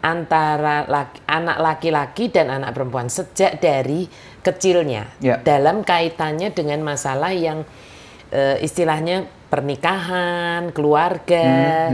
antara 0.00 0.84
laki- 0.84 1.24
anak 1.24 1.58
laki-laki 1.58 2.28
dan 2.28 2.52
anak 2.52 2.76
perempuan 2.76 3.08
sejak 3.08 3.56
dari 3.58 4.04
kecilnya. 4.44 5.10
Ya. 5.18 5.42
dalam 5.42 5.82
kaitannya 5.82 6.54
dengan 6.54 6.84
masalah 6.84 7.34
yang 7.34 7.64
eh, 8.30 8.62
istilahnya 8.62 9.26
pernikahan, 9.50 10.70
keluarga. 10.70 11.90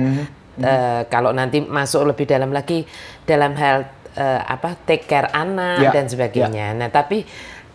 Eh, 0.52 1.02
kalau 1.08 1.32
nanti 1.32 1.64
masuk 1.64 2.12
lebih 2.12 2.28
dalam 2.28 2.52
lagi 2.52 2.84
dalam 3.25 3.56
hal 3.56 3.88
eh, 4.12 4.40
apa 4.44 4.76
take 4.84 5.08
care 5.08 5.32
anak 5.32 5.80
Ya, 5.80 5.90
dan 5.96 6.12
sebagainya. 6.12 6.76
Nah, 6.76 6.92
tapi 6.92 7.25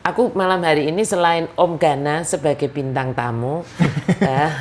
aku 0.07 0.31
malam 0.31 0.63
hari 0.63 0.87
ini 0.87 1.03
selain 1.03 1.51
Om 1.59 1.75
Gana 1.75 2.23
sebagai 2.23 2.71
bintang 2.71 3.11
tamu, 3.11 3.67
eh, 4.23 4.51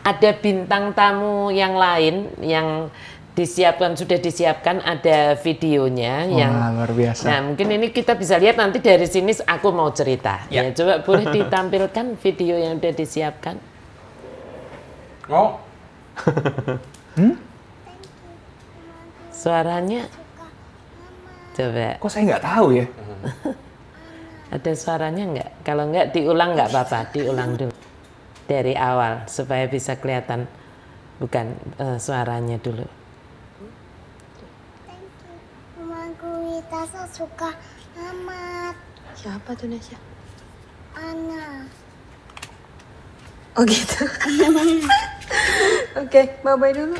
ada 0.00 0.30
bintang 0.40 0.96
tamu 0.96 1.52
yang 1.52 1.76
lain 1.76 2.32
yang 2.40 2.88
disiapkan 3.34 3.98
sudah 3.98 4.16
disiapkan 4.16 4.78
ada 4.80 5.34
videonya 5.42 6.24
Wah, 6.24 6.38
yang 6.38 6.52
luar 6.78 6.92
biasa. 6.94 7.24
Nah, 7.26 7.38
mungkin 7.50 7.66
ini 7.66 7.90
kita 7.90 8.14
bisa 8.14 8.38
lihat 8.38 8.56
nanti 8.56 8.78
dari 8.78 9.04
sini 9.10 9.34
aku 9.42 9.74
mau 9.74 9.90
cerita. 9.90 10.46
Ya, 10.48 10.70
coba 10.70 11.02
boleh 11.02 11.26
ditampilkan 11.34 12.14
video 12.22 12.54
yang 12.54 12.78
udah 12.78 12.92
disiapkan. 12.94 13.58
Oh, 15.28 15.58
Suaranya 19.34 20.06
coba 21.58 21.98
Kok 21.98 22.08
saya 22.08 22.22
nggak 22.32 22.44
tahu 22.44 22.66
ya? 22.80 22.86
ada 24.54 24.70
suaranya 24.78 25.24
nggak? 25.26 25.50
Kalau 25.66 25.90
nggak 25.90 26.14
diulang 26.14 26.54
nggak 26.54 26.70
apa-apa, 26.70 27.10
diulang 27.10 27.58
dulu 27.58 27.74
dari 28.46 28.78
awal 28.78 29.26
supaya 29.26 29.66
bisa 29.66 29.98
kelihatan 29.98 30.46
bukan 31.18 31.58
eh, 31.82 31.98
suaranya 31.98 32.62
dulu. 32.62 32.86
Mamaku 35.74 36.30
Wita 36.46 36.86
suka 37.10 37.50
amat 37.98 38.76
Siapa 39.14 39.54
tuh 39.58 39.70
Nesya? 39.70 39.98
Ana. 40.94 41.66
Oh 43.54 43.62
gitu. 43.66 44.02
Oke, 46.02 46.34
bye-bye 46.42 46.74
dulu. 46.74 46.98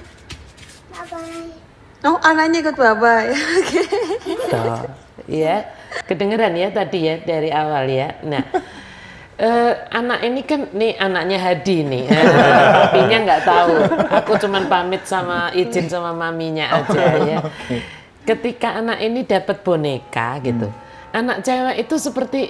Bye 0.95 1.07
bye. 1.11 1.51
Oh, 2.07 2.19
anaknya 2.23 2.63
ikut 2.63 2.79
bye-bye. 2.79 3.35
Oke. 3.59 3.81
Tuh, 4.51 4.87
ya 5.27 5.74
kedengeran 6.03 6.59
ya 6.59 6.75
tadi 6.75 7.07
ya 7.07 7.15
dari 7.23 7.55
awal 7.55 7.87
ya. 7.87 8.19
Nah, 8.27 8.43
eh, 9.39 9.73
anak 9.95 10.21
ini 10.27 10.41
kan 10.43 10.71
nih 10.75 10.99
anaknya 10.99 11.39
Hadi 11.39 11.79
nih, 11.87 12.05
eh, 12.11 12.25
papinya 12.75 13.19
nggak 13.23 13.43
tahu. 13.47 13.75
Aku 14.23 14.33
cuman 14.43 14.67
pamit 14.67 15.07
sama 15.07 15.55
izin 15.55 15.87
sama 15.87 16.11
maminya 16.11 16.83
aja 16.83 17.05
ya. 17.23 17.39
Ketika 18.25 18.81
anak 18.81 18.99
ini 19.05 19.21
dapat 19.23 19.61
boneka 19.61 20.41
gitu, 20.43 20.73
anak 21.13 21.45
cewek 21.45 21.77
itu 21.87 21.95
seperti 22.01 22.41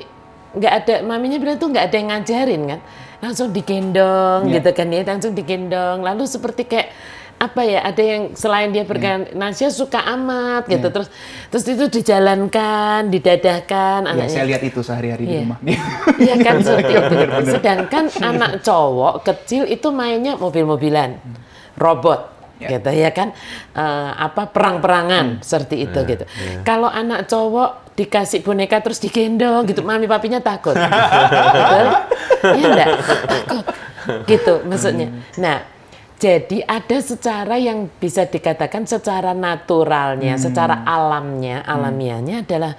nggak 0.55 0.75
ada 0.85 0.95
maminya 1.03 1.37
bilang 1.43 1.59
tuh 1.59 1.69
nggak 1.69 1.85
ada 1.91 1.97
yang 1.99 2.09
ngajarin 2.15 2.63
kan, 2.71 2.81
langsung 3.19 3.51
digendong 3.51 4.55
gitu 4.55 4.71
kan 4.71 4.87
ya, 4.93 5.03
langsung 5.03 5.35
digendong. 5.35 5.99
Lalu 6.05 6.25
seperti 6.31 6.63
kayak 6.69 6.89
apa 7.35 7.61
ya 7.61 7.83
ada 7.83 7.99
yang 7.99 8.33
selain 8.33 8.71
dia 8.71 8.83
berkan 8.83 9.27
Nasya 9.33 9.69
suka 9.69 10.01
amat 10.17 10.65
gitu 10.65 10.87
terus 10.89 11.09
terus 11.49 11.65
itu 11.67 11.91
dijalankan 11.93 13.07
didadahkan 13.07 14.01
Ya, 14.01 14.11
anaknya 14.11 14.33
saya 14.33 14.47
lihat 14.49 14.63
itu 14.63 14.81
sehari-hari 14.81 15.23
di 15.23 15.35
Iya. 15.35 15.41
rumah. 15.43 15.59
Iya 16.17 16.35
kan 16.41 16.57
seperti 16.65 16.93
itu. 16.95 17.15
Sedangkan 17.51 18.05
anak 18.23 18.53
cowok 18.61 19.15
kecil 19.23 19.67
itu 19.67 19.89
mainnya 19.91 20.35
mobil-mobilan, 20.35 21.19
robot, 21.75 22.33
Ya. 22.57 22.79
gitu 22.79 22.91
ya 22.91 23.11
kan, 23.11 23.35
Eh, 23.75 24.11
apa 24.15 24.47
perang-perangan 24.47 25.43
seperti 25.43 25.85
itu 25.85 25.99
gitu. 26.07 26.25
Kalau 26.63 26.87
anak 26.87 27.27
cowok 27.27 27.93
dikasih 27.93 28.41
boneka 28.41 28.79
terus 28.79 28.99
digendong 28.99 29.67
gitu, 29.67 29.83
mami 29.83 30.07
papinya 30.07 30.39
takut? 30.39 30.79
Iya 32.45 32.67
enggak? 32.71 32.89
Takut, 33.27 33.65
gitu 34.25 34.55
maksudnya. 34.65 35.09
Nah. 35.37 35.74
Jadi 36.15 36.63
ada 36.63 36.99
secara 37.03 37.59
yang 37.59 37.91
bisa 37.99 38.25
dikatakan 38.25 38.87
secara 38.87 39.35
naturalnya, 39.35 40.39
secara 40.39 40.87
alamnya, 40.87 41.67
alamiahnya 41.67 42.47
adalah 42.47 42.79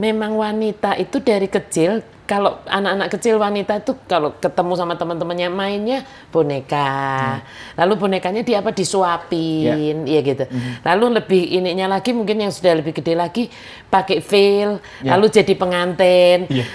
memang 0.00 0.32
wanita 0.32 0.96
itu 0.96 1.20
dari 1.20 1.46
kecil 1.46 2.00
kalau 2.30 2.62
anak-anak 2.62 3.10
kecil 3.10 3.42
wanita 3.42 3.82
itu 3.82 3.92
kalau 4.06 4.38
ketemu 4.38 4.72
sama 4.78 4.94
teman-temannya 4.94 5.50
mainnya 5.50 6.06
boneka. 6.30 7.42
Lalu 7.74 7.92
bonekanya 7.98 8.46
dia 8.46 8.62
apa 8.62 8.70
disuapin 8.70 10.06
ya. 10.06 10.22
gitu. 10.22 10.46
Lalu 10.86 11.18
lebih 11.18 11.42
ininya 11.58 11.90
lagi 11.90 12.14
mungkin 12.14 12.38
yang 12.38 12.54
sudah 12.54 12.78
lebih 12.78 12.94
gede 12.94 13.18
lagi 13.18 13.50
pakai 13.90 14.22
veil 14.22 14.78
lalu 15.02 15.26
jadi 15.26 15.52
pengantin. 15.58 16.46
Iya. 16.46 16.66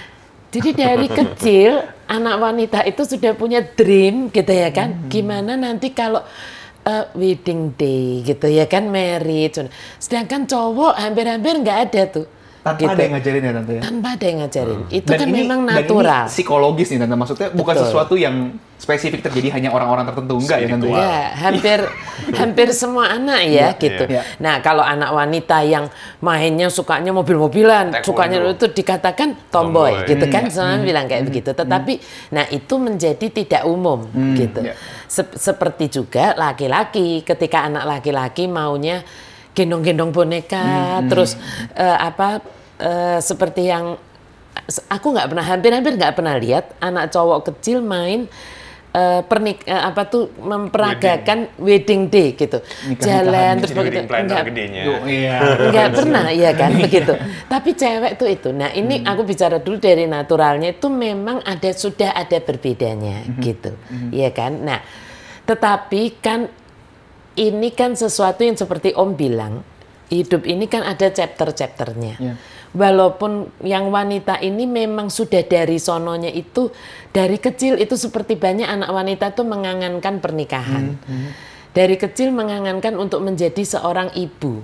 jadi 0.52 0.70
dari 0.76 1.08
kecil 1.24 1.88
anak 2.06 2.36
wanita 2.38 2.80
itu 2.86 3.04
sudah 3.06 3.34
punya 3.34 3.62
dream 3.62 4.30
gitu 4.30 4.52
ya 4.52 4.70
kan? 4.70 5.10
Gimana 5.10 5.58
nanti 5.58 5.92
kalau 5.92 6.22
uh, 6.86 7.06
wedding 7.18 7.74
day 7.76 8.22
gitu 8.24 8.48
ya 8.50 8.66
kan? 8.70 8.88
Married 8.90 9.70
sedangkan 9.98 10.46
cowok 10.46 10.94
hampir-hampir 10.96 11.54
nggak 11.62 11.80
ada 11.90 12.02
tuh 12.10 12.28
Tanpa 12.66 12.82
gitu. 12.82 12.90
ada 12.90 13.02
yang 13.06 13.14
ngajarin 13.14 13.42
ya 13.42 13.52
tante 13.54 13.72
ya. 13.72 13.82
tanpa 13.86 14.08
ada 14.18 14.26
yang 14.26 14.38
ngajarin 14.42 14.80
itu 14.90 15.06
Dan 15.06 15.18
kan 15.22 15.28
ini- 15.30 15.38
memang 15.38 15.60
dan 15.62 15.70
ini 15.70 15.78
natural 15.86 16.24
psikologis 16.26 16.88
nih 16.90 17.00
tante 17.00 17.14
maksudnya 17.14 17.48
bukan 17.54 17.74
Betul. 17.74 17.86
sesuatu 17.86 18.14
yang 18.18 18.36
spesifik 18.76 19.22
terjadi 19.22 19.48
hanya 19.54 19.70
orang-orang 19.70 20.04
tertentu 20.04 20.36
enggak 20.36 20.58
ya 20.60 20.68
tante. 20.68 20.88
Ya? 20.90 20.98
Ya, 20.98 21.22
hampir 21.40 21.80
hampir 22.42 22.68
semua 22.74 23.06
anak 23.12 23.46
ya 23.48 23.70
gitu. 23.72 24.04
iya. 24.06 24.26
Nah, 24.38 24.60
kalau 24.60 24.82
anak 24.82 25.10
wanita 25.10 25.62
yang 25.62 25.88
mainnya 26.20 26.68
sukanya 26.68 27.14
mobil-mobilan, 27.14 28.02
sukanya 28.02 28.42
itu 28.44 28.66
dikatakan 28.68 29.38
tomboy, 29.48 29.96
Tomboy. 29.96 30.10
gitu 30.10 30.26
kan, 30.28 30.50
semua 30.50 30.82
bilang 30.82 31.06
kayak 31.06 31.24
begitu. 31.24 31.54
Tetapi 31.54 31.94
nah 32.30 32.50
itu 32.50 32.74
menjadi 32.76 33.26
tidak 33.30 33.62
umum 33.64 34.10
gitu. 34.34 34.60
iya. 34.60 34.74
Sep- 35.06 35.38
seperti 35.38 35.88
juga 35.88 36.34
laki-laki 36.36 37.22
ketika 37.22 37.64
anak 37.64 37.86
laki-laki 37.88 38.50
maunya 38.50 39.06
gendong-gendong 39.54 40.12
boneka, 40.12 41.00
terus 41.08 41.40
eh, 41.74 41.96
apa 41.96 42.44
eh, 42.78 43.20
seperti 43.20 43.64
yang 43.66 43.96
aku 44.88 45.08
nggak 45.12 45.28
pernah 45.28 45.46
hampir-hampir 45.46 45.94
nggak 45.94 46.16
pernah 46.16 46.36
lihat 46.36 46.74
anak 46.80 47.12
cowok 47.12 47.52
kecil 47.52 47.80
main 47.80 48.26
eh, 48.92 49.22
pernik 49.22 49.62
eh, 49.64 49.76
apa 49.76 50.08
tuh 50.08 50.32
memperagakan 50.40 51.52
wedding, 51.60 52.08
day 52.08 52.34
gitu. 52.34 52.64
Jalan 52.98 53.60
terus 53.60 53.72
Jadi 53.72 53.80
begitu. 53.84 54.00
Wedding 54.02 54.26
Nggak- 54.26 54.46
gedenya. 54.48 54.84
Iya. 55.04 55.38
nggak 55.70 55.90
pernah 55.94 56.26
ya 56.32 56.52
kan 56.52 56.72
begitu. 56.82 57.14
Tapi 57.46 57.70
cewek 57.72 58.14
tuh 58.16 58.28
itu. 58.28 58.50
Nah 58.50 58.72
ini 58.72 59.04
aku 59.04 59.22
bicara 59.22 59.60
dulu 59.60 59.78
dari 59.78 60.08
naturalnya 60.08 60.72
itu 60.72 60.88
memang 60.88 61.44
ada 61.44 61.70
sudah 61.70 62.16
ada 62.16 62.40
berbedanya 62.40 63.22
gitu. 63.38 63.76
Ya 64.10 64.32
kan? 64.32 64.64
Nah 64.64 64.80
tetapi 65.46 66.02
kan 66.18 66.48
ini 67.36 67.70
kan 67.70 67.94
sesuatu 67.94 68.42
yang 68.42 68.56
seperti 68.56 68.96
Om 68.96 69.14
bilang 69.14 69.62
hidup 70.08 70.48
ini 70.48 70.66
kan 70.66 70.82
ada 70.82 71.12
chapter-chapternya. 71.12 72.16
Iya. 72.18 72.34
Walaupun 72.76 73.50
yang 73.64 73.88
wanita 73.88 74.44
ini 74.44 74.68
memang 74.68 75.08
sudah 75.08 75.42
dari 75.48 75.80
sononya 75.80 76.30
itu 76.30 76.70
dari 77.10 77.40
kecil 77.40 77.80
itu 77.80 77.96
seperti 77.96 78.36
banyak 78.36 78.68
anak 78.68 78.92
wanita 78.92 79.32
tuh 79.32 79.48
mengangankan 79.48 80.20
pernikahan. 80.20 81.00
Dari 81.76 82.00
kecil 82.00 82.32
mengangankan 82.32 82.96
untuk 82.96 83.20
menjadi 83.20 83.60
seorang 83.60 84.08
ibu. 84.16 84.64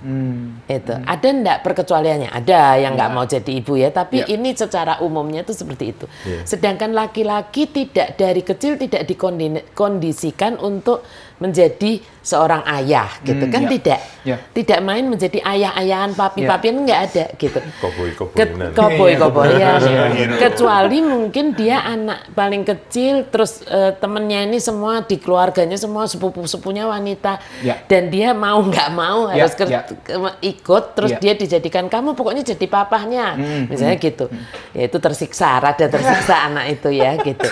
Itu. 0.64 0.96
Ada 0.96 1.28
ndak 1.28 1.60
perkecualiannya? 1.60 2.32
Ada 2.32 2.80
yang 2.80 2.96
nggak 2.96 3.12
mau 3.12 3.28
jadi 3.28 3.52
ibu 3.52 3.76
ya 3.76 3.92
tapi 3.92 4.24
Ya. 4.24 4.32
ini 4.32 4.56
secara 4.56 4.96
umumnya 5.04 5.44
itu 5.44 5.52
seperti 5.52 5.92
itu. 5.92 6.08
Sedangkan 6.48 6.96
laki-laki 6.96 7.68
tidak 7.68 8.16
dari 8.16 8.40
kecil 8.48 8.80
tidak 8.80 9.04
dikondisikan 9.12 10.56
untuk 10.64 11.04
menjadi 11.42 11.92
seorang 12.22 12.62
ayah 12.70 13.10
gitu 13.20 13.42
Hmm, 13.42 13.50
kan 13.50 13.64
ya. 13.64 13.70
tidak 13.72 14.00
Ya. 14.22 14.38
tidak 14.54 14.78
main 14.80 15.02
menjadi 15.04 15.42
ayah-ayahan 15.42 16.14
papi-papian 16.14 16.78
nggak 16.80 17.02
ada 17.04 17.26
gitu 17.34 17.58
Koboi-koboi 17.82 18.38
Ke- 18.38 18.46
benar. 18.48 18.70
Koboi-koboi 18.72 19.50
ya. 19.52 19.82
Iya, 19.82 20.04
iya. 20.14 20.26
Kecuali 20.40 21.02
mungkin 21.02 21.58
dia 21.58 21.82
anak 21.82 22.30
paling 22.32 22.62
kecil, 22.62 23.26
terus 23.26 23.66
eh, 23.66 23.98
temennya 23.98 24.46
ini 24.46 24.62
semua 24.62 25.02
di 25.02 25.18
keluarganya 25.18 25.74
semua 25.76 26.06
sepupu-sepupunya 26.06 26.86
wanita 26.86 27.42
Ya. 27.60 27.82
dan 27.84 28.08
dia 28.08 28.32
mau 28.32 28.62
nggak 28.62 28.90
mau 28.92 29.34
Ya, 29.34 29.42
harus 29.42 29.58
ya. 29.60 29.82
ke- 29.82 30.22
ikut 30.46 30.84
terus 30.94 31.12
Ya. 31.12 31.20
dia 31.20 31.34
dijadikan 31.34 31.90
kamu 31.90 32.14
pokoknya 32.14 32.46
jadi 32.46 32.66
papahnya 32.68 33.26
Hmm, 33.34 33.66
misalnya 33.66 33.98
gitu 33.98 34.30
ya 34.72 34.86
itu 34.86 34.98
tersiksa 34.98 35.58
rada 35.58 35.90
tersiksa 35.90 36.38
anak 36.48 36.70
itu 36.72 36.94
ya 36.94 37.18
gitu 37.18 37.50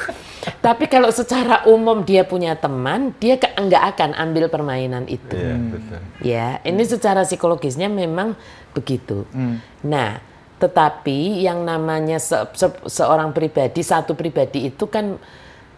tapi 0.55 0.85
kalau 0.85 1.09
secara 1.09 1.65
umum 1.65 2.01
dia 2.01 2.23
punya 2.23 2.53
teman 2.53 3.11
dia 3.15 3.35
ke- 3.35 3.51
nggak 3.79 3.95
akan 3.95 4.11
ambil 4.11 4.51
permainan 4.51 5.07
itu 5.07 5.39
Iya, 5.39 5.55
betul. 5.55 5.99
Ya, 6.19 6.47
ini 6.67 6.83
secara 6.83 7.23
psikologisnya 7.23 7.87
memang 7.87 8.35
begitu. 8.75 9.23
Hmm. 9.31 9.63
Nah, 9.79 10.19
tetapi 10.59 11.39
yang 11.39 11.63
namanya 11.63 12.19
se- 12.19 12.43
se- 12.51 12.83
seorang 12.91 13.31
pribadi, 13.31 13.79
satu 13.79 14.19
pribadi 14.19 14.67
itu 14.67 14.83
kan 14.85 15.15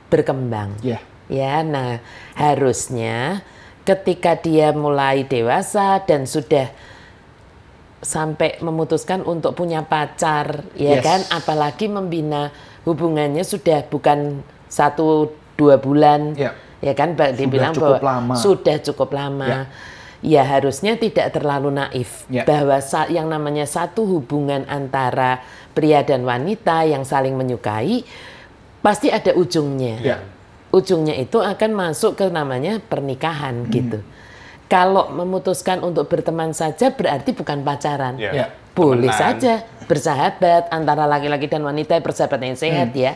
berkembang. 0.09 0.73
Ya. 0.81 0.97
Ya, 1.29 1.61
nah 1.61 2.01
harusnya 2.33 3.45
ketika 3.85 4.33
dia 4.33 4.73
mulai 4.73 5.21
dewasa 5.23 6.01
dan 6.01 6.25
sudah 6.25 6.73
sampai 8.01 8.57
memutuskan 8.59 9.21
untuk 9.21 9.53
punya 9.53 9.85
pacar, 9.85 10.65
ya 10.73 10.97
Yes. 10.97 11.05
kan, 11.05 11.19
apalagi 11.29 11.85
membina 11.85 12.49
hubungannya 12.81 13.45
sudah 13.45 13.85
bukan 13.85 14.41
satu 14.65 15.29
dua 15.53 15.77
bulan, 15.77 16.33
Ya. 16.33 16.57
Ya 16.81 16.91
kan, 16.91 17.13
Mbak 17.13 17.29
dibilang 17.37 17.73
cukup 17.73 18.01
bahwa 18.01 18.09
lama. 18.19 18.33
sudah 18.35 18.77
cukup 18.81 19.09
lama. 19.13 19.47
Ya. 19.47 19.61
harusnya 20.45 20.93
tidak 20.97 21.33
terlalu 21.33 21.73
naif 21.73 22.29
Ya. 22.29 22.45
bahwa 22.45 22.77
yang 23.09 23.25
namanya 23.25 23.65
satu 23.65 24.05
hubungan 24.05 24.69
antara 24.69 25.41
pria 25.73 26.05
dan 26.05 26.21
wanita 26.21 26.85
yang 26.85 27.01
saling 27.01 27.33
menyukai 27.33 28.05
pasti 28.81 29.09
ada 29.09 29.33
ujungnya. 29.33 29.97
Ya. 29.97 30.17
Ujungnya 30.69 31.17
itu 31.17 31.41
akan 31.41 31.71
masuk 31.73 32.15
ke 32.15 32.29
namanya 32.29 32.77
pernikahan 32.79 33.65
Hmm. 33.65 33.71
gitu. 33.71 33.99
Kalau 34.65 35.11
memutuskan 35.11 35.81
untuk 35.81 36.07
berteman 36.07 36.53
saja 36.53 36.93
berarti 36.93 37.33
bukan 37.33 37.59
pacaran. 37.59 38.15
Ya. 38.15 38.31
Ya. 38.31 38.45
Boleh 38.71 39.09
Temenan. 39.09 39.19
saja 39.19 39.53
bersahabat 39.83 40.69
antara 40.69 41.03
laki-laki 41.03 41.45
dan 41.45 41.59
wanita 41.59 41.99
persahabatan 41.99 42.53
yang 42.53 42.59
sehat 42.61 42.93
Hmm. 42.93 43.03
ya. 43.03 43.13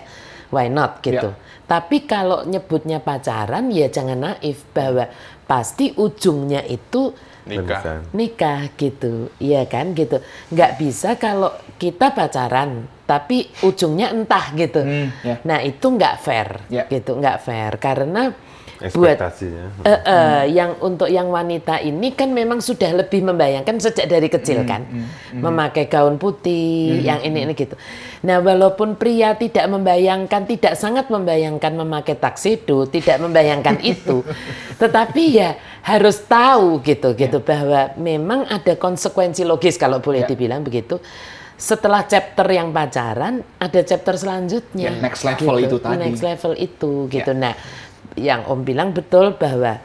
Why 0.54 0.70
not 0.70 1.02
gitu. 1.02 1.34
Ya. 1.34 1.40
Tapi 1.66 2.06
kalau 2.06 2.46
nyebutnya 2.46 3.02
pacaran 3.02 3.74
ya 3.74 3.90
jangan 3.90 4.22
naif 4.22 4.66
bahwa 4.74 5.10
pasti 5.50 5.94
ujungnya 5.98 6.62
itu 6.66 7.14
Nikah. 7.46 8.10
Nikah 8.10 8.74
gitu, 8.74 9.30
iya 9.38 9.70
kan 9.70 9.94
gitu. 9.94 10.18
Nggak 10.50 10.72
bisa 10.82 11.14
kalau 11.14 11.54
kita 11.78 12.10
pacaran 12.10 12.90
tapi 13.06 13.54
ujungnya 13.62 14.10
entah 14.10 14.50
gitu. 14.58 14.82
Hmm, 14.82 15.14
ya. 15.22 15.38
Nah 15.46 15.62
itu 15.62 15.86
nggak 15.86 16.26
fair, 16.26 16.66
Ya. 16.74 16.90
gitu 16.90 17.14
nggak 17.14 17.38
fair 17.46 17.78
karena 17.78 18.34
buat. 18.92 19.16
Eh, 19.16 19.88
eh, 19.88 20.44
yang 20.52 20.76
untuk 20.84 21.08
yang 21.08 21.32
wanita 21.32 21.80
ini 21.80 22.12
kan 22.12 22.36
memang 22.36 22.60
sudah 22.60 22.92
lebih 22.92 23.24
membayangkan 23.24 23.80
sejak 23.80 24.12
dari 24.12 24.28
kecil 24.28 24.68
kan 24.68 24.84
memakai 25.32 25.88
gaun 25.88 26.20
putih 26.20 27.00
yang 27.00 27.24
ini 27.24 27.48
ini 27.48 27.54
gitu. 27.56 27.80
Nah 28.28 28.44
walaupun 28.44 29.00
pria 29.00 29.32
tidak 29.40 29.64
membayangkan 29.72 30.44
tidak 30.44 30.76
sangat 30.76 31.08
membayangkan 31.08 31.72
memakai 31.72 32.20
taksido 32.20 32.84
tidak 32.92 33.24
membayangkan 33.24 33.80
itu, 33.96 34.28
tetapi 34.76 35.24
ya 35.32 35.56
harus 35.86 36.20
tahu 36.26 36.82
gitu 36.84 37.14
gitu 37.16 37.40
bahwa 37.40 37.94
memang 37.96 38.44
ada 38.50 38.74
konsekuensi 38.76 39.46
logis 39.48 39.80
kalau 39.80 40.04
boleh 40.04 40.26
Ya. 40.26 40.34
dibilang 40.34 40.66
begitu. 40.66 40.98
Setelah 41.56 42.04
chapter 42.04 42.44
yang 42.52 42.76
pacaran 42.76 43.40
ada 43.62 43.80
chapter 43.80 44.20
selanjutnya. 44.20 44.92
Ya, 44.92 45.00
next 45.00 45.24
level 45.24 45.56
itu 45.64 45.80
tadi. 45.80 46.04
Next 46.04 46.20
level 46.20 46.54
itu 46.60 46.92
gitu. 47.08 47.32
Ya. 47.32 47.40
Nah, 47.40 47.54
yang 48.16 48.48
Om 48.48 48.64
bilang 48.64 48.92
betul 48.92 49.36
bahwa 49.36 49.80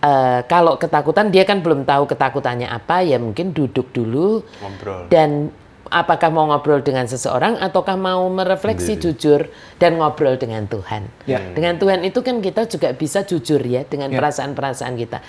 eh, 0.00 0.40
kalau 0.48 0.76
ketakutan 0.76 1.28
dia 1.28 1.44
kan 1.44 1.60
belum 1.60 1.84
tahu 1.84 2.08
ketakutannya 2.08 2.68
apa 2.68 3.04
ya 3.04 3.16
mungkin 3.16 3.52
duduk 3.52 3.92
dulu 3.92 4.44
Ngobrol. 4.60 5.08
dan 5.08 5.52
apakah 5.84 6.32
mau 6.32 6.48
ngobrol 6.48 6.80
dengan 6.80 7.04
seseorang 7.04 7.60
ataukah 7.60 7.94
mau 7.94 8.24
merefleksi 8.32 8.96
jujur 8.96 9.46
dan 9.76 10.00
ngobrol 10.00 10.40
dengan 10.40 10.64
Tuhan. 10.64 11.06
Ya. 11.28 11.44
Dengan 11.52 11.76
Tuhan 11.76 12.00
itu 12.02 12.24
kan 12.24 12.40
kita 12.40 12.64
juga 12.66 12.96
bisa 12.96 13.20
jujur 13.22 13.60
ya 13.60 13.84
dengan 13.84 14.08
Ya. 14.08 14.16
perasaan-perasaan 14.18 14.96
kita. 14.96 15.20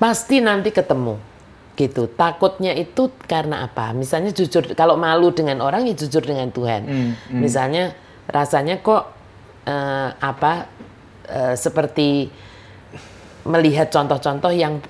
Pasti 0.00 0.40
nanti 0.40 0.72
ketemu 0.72 1.20
gitu. 1.76 2.08
Takutnya 2.08 2.72
itu 2.74 3.12
karena 3.28 3.60
apa? 3.62 3.92
Misalnya 3.92 4.32
jujur 4.32 4.72
kalau 4.72 4.96
malu 4.96 5.30
dengan 5.36 5.60
orang 5.60 5.84
ya 5.84 5.92
jujur 5.94 6.24
dengan 6.24 6.48
Tuhan. 6.48 6.82
Hmm, 6.88 7.10
Misalnya 7.36 7.92
rasanya 8.26 8.80
kok 8.80 9.04
eh, 9.68 10.08
apa 10.16 10.64
eh, 11.30 11.54
seperti 11.54 12.28
melihat 13.42 13.88
contoh-contoh 13.88 14.52
yang 14.52 14.82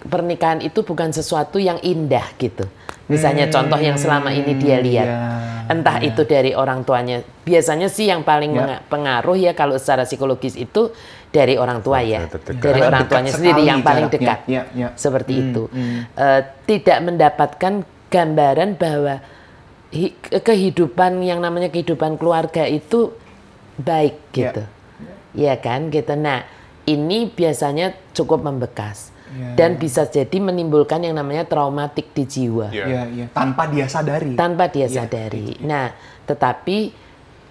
pernikahan 0.00 0.60
itu 0.60 0.80
bukan 0.80 1.10
sesuatu 1.10 1.58
yang 1.58 1.76
indah 1.80 2.24
gitu. 2.36 2.64
Misalnya 3.04 3.50
contoh 3.50 3.76
yang 3.76 3.98
selama 3.98 4.30
ini 4.30 4.54
dia 4.54 4.78
lihat. 4.78 5.02
ya, 5.04 5.18
Entah 5.66 5.98
itu 5.98 6.22
dari 6.22 6.54
orang 6.54 6.86
tuanya. 6.86 7.26
Biasanya 7.42 7.90
sih 7.90 8.06
yang 8.06 8.22
paling 8.22 8.54
Ya. 8.54 8.78
pengaruh 8.86 9.34
ya 9.34 9.50
kalau 9.50 9.74
secara 9.76 10.06
psikologis 10.06 10.54
itu 10.54 10.94
dari 11.28 11.58
orang 11.58 11.82
tua 11.82 12.06
ya. 12.06 12.30
Terdekat. 12.30 12.62
Dari 12.62 12.80
orang 12.80 13.02
tuanya 13.06 13.32
sendiri 13.34 13.62
yang 13.62 13.82
paling 13.82 14.06
dekat. 14.06 14.46
Ya, 14.46 14.70
ya. 14.70 14.94
Seperti 14.94 15.34
Hmm, 15.34 15.42
itu. 15.42 15.62
hmm. 15.66 15.98
Eh, 16.14 16.40
tidak 16.66 16.98
mendapatkan 17.02 17.72
gambaran 18.08 18.70
bahwa 18.74 19.14
hi- 19.90 20.14
kehidupan 20.32 21.18
yang 21.20 21.42
namanya 21.42 21.66
kehidupan 21.66 22.14
keluarga 22.14 22.62
itu 22.62 23.10
baik 23.76 24.14
Ya. 24.32 24.54
Iya 25.34 25.58
kan 25.58 25.88
gitu. 25.90 26.14
Nah, 26.18 26.42
ini 26.86 27.30
biasanya 27.30 27.94
cukup 28.16 28.42
membekas 28.42 29.10
Ya. 29.30 29.54
dan 29.54 29.78
bisa 29.78 30.10
jadi 30.10 30.42
menimbulkan 30.42 31.06
yang 31.06 31.14
namanya 31.14 31.46
traumatik 31.46 32.10
di 32.10 32.26
jiwa 32.26 32.74
Ya. 32.74 32.82
Ya, 32.90 33.02
ya. 33.06 33.26
Tanpa 33.30 33.70
dia 33.70 33.86
sadari. 33.86 34.34
tanpa 34.34 34.66
dia 34.66 34.90
Ya, 34.90 35.06
sadari. 35.06 35.54
Nah, 35.62 35.94
tetapi 36.26 36.90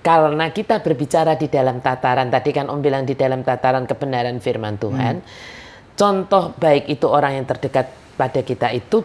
karena 0.03 0.51
kita 0.51 0.83
berbicara 0.83 1.39
di 1.39 1.47
dalam 1.47 1.79
tataran 1.79 2.27
tadi 2.27 2.51
kan 2.51 2.67
Om 2.67 2.83
bilang 2.83 3.07
di 3.07 3.15
dalam 3.15 3.47
tataran 3.47 3.87
kebenaran 3.87 4.43
firman 4.43 4.75
Tuhan, 4.75 5.23
contoh 5.95 6.51
baik 6.59 6.91
itu 6.91 7.07
orang 7.07 7.39
yang 7.39 7.47
terdekat 7.47 7.87
pada 8.19 8.43
kita 8.43 8.75
itu 8.75 8.99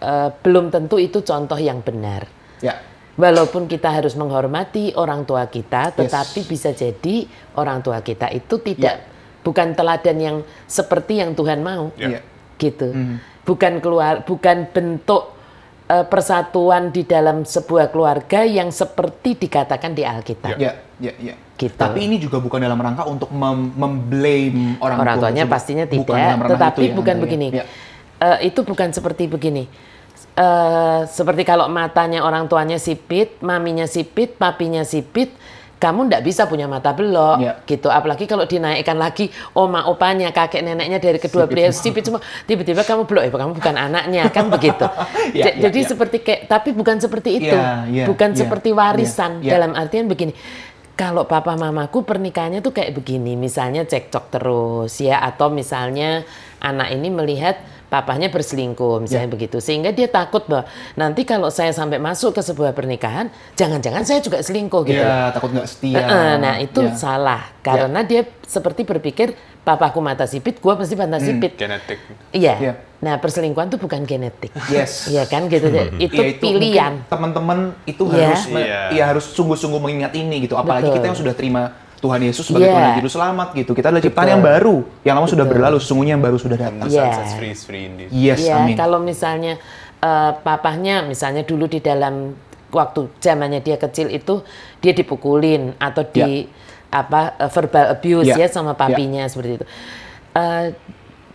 eh, 0.00 0.32
belum 0.40 0.72
tentu 0.72 0.96
itu 0.96 1.20
contoh 1.20 1.60
yang 1.60 1.84
benar. 1.84 2.24
Ya. 2.64 2.80
Walaupun 3.16 3.64
kita 3.64 3.88
harus 3.88 4.12
menghormati 4.12 4.92
orang 4.92 5.24
tua 5.24 5.48
kita, 5.48 5.88
Yes. 5.88 5.96
tetapi 6.04 6.40
bisa 6.44 6.70
jadi 6.76 7.24
orang 7.56 7.80
tua 7.80 8.04
kita 8.04 8.28
itu 8.28 8.60
tidak 8.60 9.08
bukan 9.40 9.72
teladan 9.72 10.16
yang 10.20 10.36
seperti 10.68 11.24
yang 11.24 11.32
Tuhan 11.32 11.64
mau, 11.64 11.88
Ya. 11.96 12.20
gitu. 12.60 12.92
Bukan 13.46 13.80
keluar, 13.80 14.20
bukan 14.22 14.68
bentuk 14.68 15.32
eh, 15.86 16.02
persatuan 16.02 16.90
di 16.90 17.06
dalam 17.06 17.46
sebuah 17.46 17.94
keluarga 17.94 18.42
yang 18.42 18.74
seperti 18.74 19.38
dikatakan 19.38 19.94
di 19.94 20.02
Alkitab. 20.02 20.58
Ya, 20.58 20.82
ya, 20.98 21.14
ya. 21.14 21.38
Gitu. 21.54 21.78
Tapi 21.78 22.10
ini 22.10 22.18
juga 22.18 22.42
bukan 22.42 22.58
dalam 22.58 22.74
rangka 22.74 23.06
untuk 23.06 23.30
mem 23.30 23.70
memblame 23.70 24.76
orang, 24.82 24.98
Orang 24.98 25.14
tua 25.16 25.30
tuanya 25.30 25.46
pastinya 25.46 25.86
Bukan 25.86 26.02
tidak, 26.02 26.18
dalam 26.18 26.40
ranah 26.42 26.52
tetapi 26.58 26.80
itu 26.82 26.90
ya, 26.90 26.98
bukan 26.98 27.14
ya. 27.16 27.22
begini. 27.22 27.46
Ya. 27.54 27.64
Eh, 28.18 28.38
itu 28.50 28.60
bukan 28.66 28.88
seperti 28.90 29.30
begini. 29.30 29.70
Eh, 30.36 31.00
seperti 31.08 31.48
kalau 31.48 31.64
matanya 31.64 32.20
orang 32.20 32.44
tuanya 32.44 32.76
sipit, 32.76 33.40
maminya 33.40 33.88
sipit, 33.88 34.36
papinya 34.36 34.84
sipit, 34.84 35.32
kamu 35.76 36.12
ndak 36.12 36.20
bisa 36.20 36.44
punya 36.44 36.68
mata 36.68 36.92
belok, 36.92 37.40
Ya. 37.40 37.52
gitu. 37.64 37.88
Apalagi 37.88 38.28
kalau 38.28 38.44
dinaikkan 38.44 39.00
lagi 39.00 39.32
oma 39.56 39.88
opanya, 39.88 40.28
kakek 40.28 40.60
neneknya 40.60 41.00
dari 41.00 41.16
kedua 41.16 41.48
belah 41.48 41.72
sipit 41.72 42.04
semua, 42.04 42.20
tiba-tiba 42.44 42.84
kamu 42.84 43.08
belok, 43.08 43.22
eh 43.24 43.32
kamu 43.32 43.52
bukan 43.56 43.74
anaknya, 43.80 44.28
kan 44.28 44.52
begitu. 44.52 44.84
Ya, 45.32 45.48
Ja- 45.48 45.56
ya, 45.56 45.62
Jadi 45.68 45.80
ya. 45.80 45.88
seperti 45.88 46.16
kayak, 46.20 46.40
tapi 46.46 46.76
bukan 46.76 47.00
seperti 47.00 47.30
itu, 47.40 47.56
Ya, 47.56 47.88
ya, 47.88 48.04
bukan 48.04 48.36
ya, 48.36 48.36
seperti 48.36 48.68
ya, 48.72 48.76
warisan 48.76 49.40
ya. 49.40 49.56
dalam 49.56 49.72
artian 49.72 50.04
begini. 50.04 50.36
Kalau 50.96 51.24
papa 51.24 51.56
mamaku 51.56 52.04
pernikahannya 52.04 52.60
tuh 52.60 52.72
kayak 52.72 52.92
begini, 52.92 53.36
misalnya 53.36 53.84
cekcok 53.84 54.24
terus 54.28 55.00
ya, 55.00 55.16
atau 55.20 55.48
misalnya 55.48 56.24
anak 56.56 56.92
ini 56.92 57.08
melihat 57.08 57.56
papahnya 57.86 58.28
berselingkuh, 58.28 59.06
misalnya 59.06 59.30
Ya. 59.30 59.32
begitu, 59.32 59.56
sehingga 59.62 59.94
dia 59.94 60.10
takut 60.10 60.42
bahwa 60.44 60.66
nanti 60.94 61.22
kalau 61.22 61.48
saya 61.48 61.70
sampai 61.70 62.02
masuk 62.02 62.34
ke 62.34 62.42
sebuah 62.42 62.74
pernikahan, 62.74 63.30
jangan-jangan 63.54 64.02
saya 64.02 64.18
juga 64.18 64.42
selingkuh 64.42 64.82
gitu. 64.84 64.98
Ya, 64.98 65.30
takut 65.30 65.54
nggak 65.54 65.68
setia. 65.70 66.02
Heeh, 66.02 66.30
nah 66.36 66.54
itu 66.58 66.82
Ya. 66.82 66.98
salah 66.98 67.42
karena 67.62 68.02
dia 68.02 68.26
seperti 68.42 68.82
berpikir 68.82 69.34
papaku 69.62 69.98
mata 69.98 70.26
sipit, 70.26 70.58
gua 70.58 70.74
pasti 70.74 70.94
mata 70.94 71.18
Hmm. 71.18 71.26
sipit. 71.26 71.54
Genetik. 71.54 71.98
Iya. 72.30 72.54
Iya. 72.58 72.72
Nah 72.96 73.18
perselingkuhan 73.18 73.66
itu 73.68 73.78
bukan 73.78 74.02
genetik. 74.02 74.50
Yes. 74.66 75.06
Iya 75.06 75.26
kan 75.26 75.46
gitu. 75.46 75.68
Itu 75.98 76.22
Ya, 76.22 76.34
pilihan. 76.38 76.92
mungkin 77.02 77.10
Teman-teman 77.10 77.58
itu 77.82 78.02
Iya. 78.08 78.30
harus 78.30 78.42
Iya. 78.46 78.80
ya 78.94 79.04
harus 79.04 79.26
sungguh-sungguh 79.30 79.78
mengingat 79.78 80.14
ini 80.14 80.42
gitu. 80.42 80.54
Apalagi 80.54 80.90
Betul. 80.90 80.96
kita 80.98 81.06
yang 81.10 81.18
sudah 81.18 81.34
terima 81.34 81.62
Tuhan 81.96 82.20
Yesus 82.20 82.44
sebagai 82.44 82.68
Iya. 82.68 82.76
Tuhan 82.76 82.90
Juru 83.00 83.10
Selamat 83.10 83.48
gitu. 83.52 83.72
Kita 83.72 83.88
adalah 83.88 84.04
ciptaan 84.04 84.24
Betul. 84.24 84.34
yang 84.36 84.42
baru, 84.44 84.76
yang 85.02 85.14
lama 85.16 85.26
sudah 85.26 85.42
Betul. 85.42 85.54
berlalu, 85.56 85.76
sesungguhnya 85.80 86.12
yang 86.14 86.24
baru 86.24 86.36
sudah 86.36 86.58
datang. 86.58 86.86
Sunset 86.86 87.26
free 87.36 87.52
is 87.52 87.62
free 87.64 87.84
indeed. 87.86 88.08
Yes, 88.10 88.40
Iya, 88.40 88.60
amin. 88.60 88.76
kalau 88.76 88.98
misalnya 88.98 89.56
eh, 89.96 90.32
papahnya 90.36 91.02
misalnya 91.02 91.40
dulu 91.42 91.64
di 91.66 91.80
dalam 91.80 92.36
waktu 92.68 93.08
zamannya 93.16 93.60
dia 93.60 93.76
kecil 93.76 94.12
itu 94.12 94.44
dia 94.78 94.92
dipukulin 94.92 95.72
atau 95.78 96.04
di 96.04 96.44
apa 96.88 97.34
eh, 97.38 97.48
verbal 97.48 97.96
abuse 97.96 98.28
Ya. 98.28 98.36
ya 98.44 98.48
sama 98.48 98.72
papinya 98.72 99.24
seperti 99.24 99.56
itu. 99.56 99.66
Eh, 100.32 100.66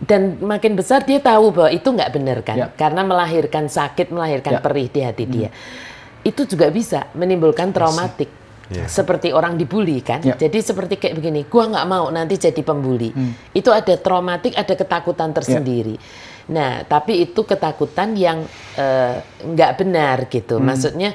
dan 0.02 0.34
makin 0.38 0.74
besar 0.74 1.02
dia 1.02 1.18
tahu 1.18 1.54
bahwa 1.54 1.70
itu 1.70 1.86
nggak 1.86 2.10
benar 2.10 2.38
kan 2.42 2.56
Ya. 2.56 2.66
karena 2.70 3.02
melahirkan 3.02 3.66
sakit 3.66 4.10
melahirkan 4.10 4.58
Ya. 4.58 4.60
perih 4.62 4.90
di 4.90 4.98
hati 4.98 5.24
dia 5.26 5.50
itu 6.22 6.42
juga 6.42 6.70
bisa 6.70 7.06
menimbulkan 7.14 7.70
traumatik 7.70 8.26
Iya. 8.72 8.88
seperti 8.88 9.28
orang 9.30 9.54
dibully 9.54 10.00
kan 10.00 10.24
Ya. 10.24 10.34
jadi 10.34 10.58
seperti 10.58 10.96
kayak 10.96 11.14
begini 11.14 11.44
gua 11.44 11.68
nggak 11.68 11.86
mau 11.86 12.08
nanti 12.08 12.40
jadi 12.40 12.56
pembuli 12.60 13.12
itu 13.52 13.68
ada 13.68 13.94
traumatik 13.94 14.56
ada 14.56 14.72
ketakutan 14.72 15.30
tersendiri 15.30 16.00
nah 16.42 16.82
tapi 16.82 17.22
itu 17.22 17.44
ketakutan 17.44 18.16
yang 18.16 18.42
eh, 18.74 19.14
nggak 19.44 19.72
benar 19.76 20.26
gitu 20.26 20.56
maksudnya 20.58 21.12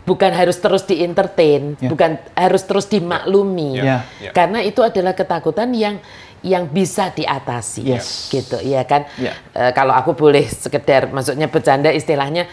bukan 0.00 0.32
harus 0.32 0.56
terus 0.56 0.82
di 0.82 1.02
entertain 1.02 1.76
Ya. 1.76 1.86
bukan 1.86 2.10
harus 2.32 2.62
terus 2.62 2.86
dimaklumi 2.86 3.76
Ya. 3.76 4.06
Ya. 4.18 4.30
karena 4.30 4.62
itu 4.62 4.80
adalah 4.80 5.12
ketakutan 5.12 5.74
yang 5.74 6.00
yang 6.40 6.64
bisa 6.66 7.12
diatasi 7.12 7.84
Yes. 7.84 8.32
gitu 8.32 8.56
ya 8.64 8.80
kan 8.82 9.04
Ya. 9.14 9.36
Eh, 9.52 9.72
kalau 9.74 9.92
aku 9.92 10.14
boleh 10.14 10.48
sekedar 10.48 11.10
maksudnya 11.10 11.46
bercanda 11.46 11.92
istilahnya 11.92 12.48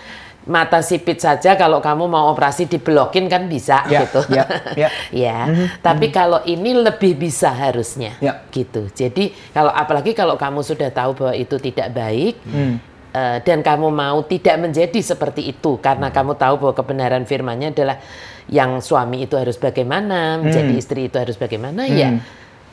mata 0.47 0.79
sipit 0.79 1.19
saja 1.19 1.53
kalau 1.53 1.77
kamu 1.77 2.07
mau 2.07 2.31
operasi 2.31 2.65
diblokin 2.65 3.27
kan 3.27 3.45
bisa 3.45 3.83
Ya, 3.85 4.01
gitu 4.01 4.19
ya, 4.31 4.43
ya. 4.73 4.89
Ya, 5.27 5.37
tapi 5.79 6.07
kalau 6.09 6.39
ini 6.41 6.71
lebih 6.73 7.15
bisa 7.15 7.51
harusnya 7.51 8.15
Ya. 8.17 8.41
gitu 8.47 8.87
jadi 8.89 9.29
kalau 9.51 9.69
apalagi 9.69 10.11
kalau 10.11 10.35
kamu 10.35 10.59
sudah 10.61 10.87
tahu 10.89 11.11
bahwa 11.13 11.33
itu 11.33 11.55
tidak 11.57 11.91
baik 11.91 12.39
Hmm. 12.43 12.79
eh, 13.11 13.37
dan 13.41 13.59
kamu 13.59 13.87
mau 13.87 14.23
tidak 14.23 14.55
menjadi 14.57 14.99
seperti 15.05 15.47
itu 15.47 15.75
karena 15.77 16.07
kamu 16.07 16.33
tahu 16.33 16.55
bahwa 16.57 16.73
kebenaran 16.73 17.23
firmannya 17.23 17.71
adalah 17.71 17.99
yang 18.47 18.79
suami 18.79 19.21
itu 19.21 19.35
harus 19.35 19.55
bagaimana 19.55 20.39
menjadi 20.39 20.73
istri 20.73 21.05
itu 21.05 21.17
harus 21.17 21.35
bagaimana 21.35 21.83
ya 21.83 22.15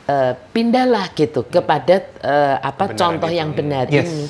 eh, 0.05 0.33
pindahlah 0.49 1.11
gitu 1.11 1.43
kepada 1.43 1.95
eh, 2.15 2.55
apa 2.57 2.87
Kebenaran 2.87 2.95
contoh 2.95 3.27
itu. 3.27 3.35
yang 3.35 3.49
benar 3.51 3.85
Yes. 3.89 4.07
ini 4.07 4.25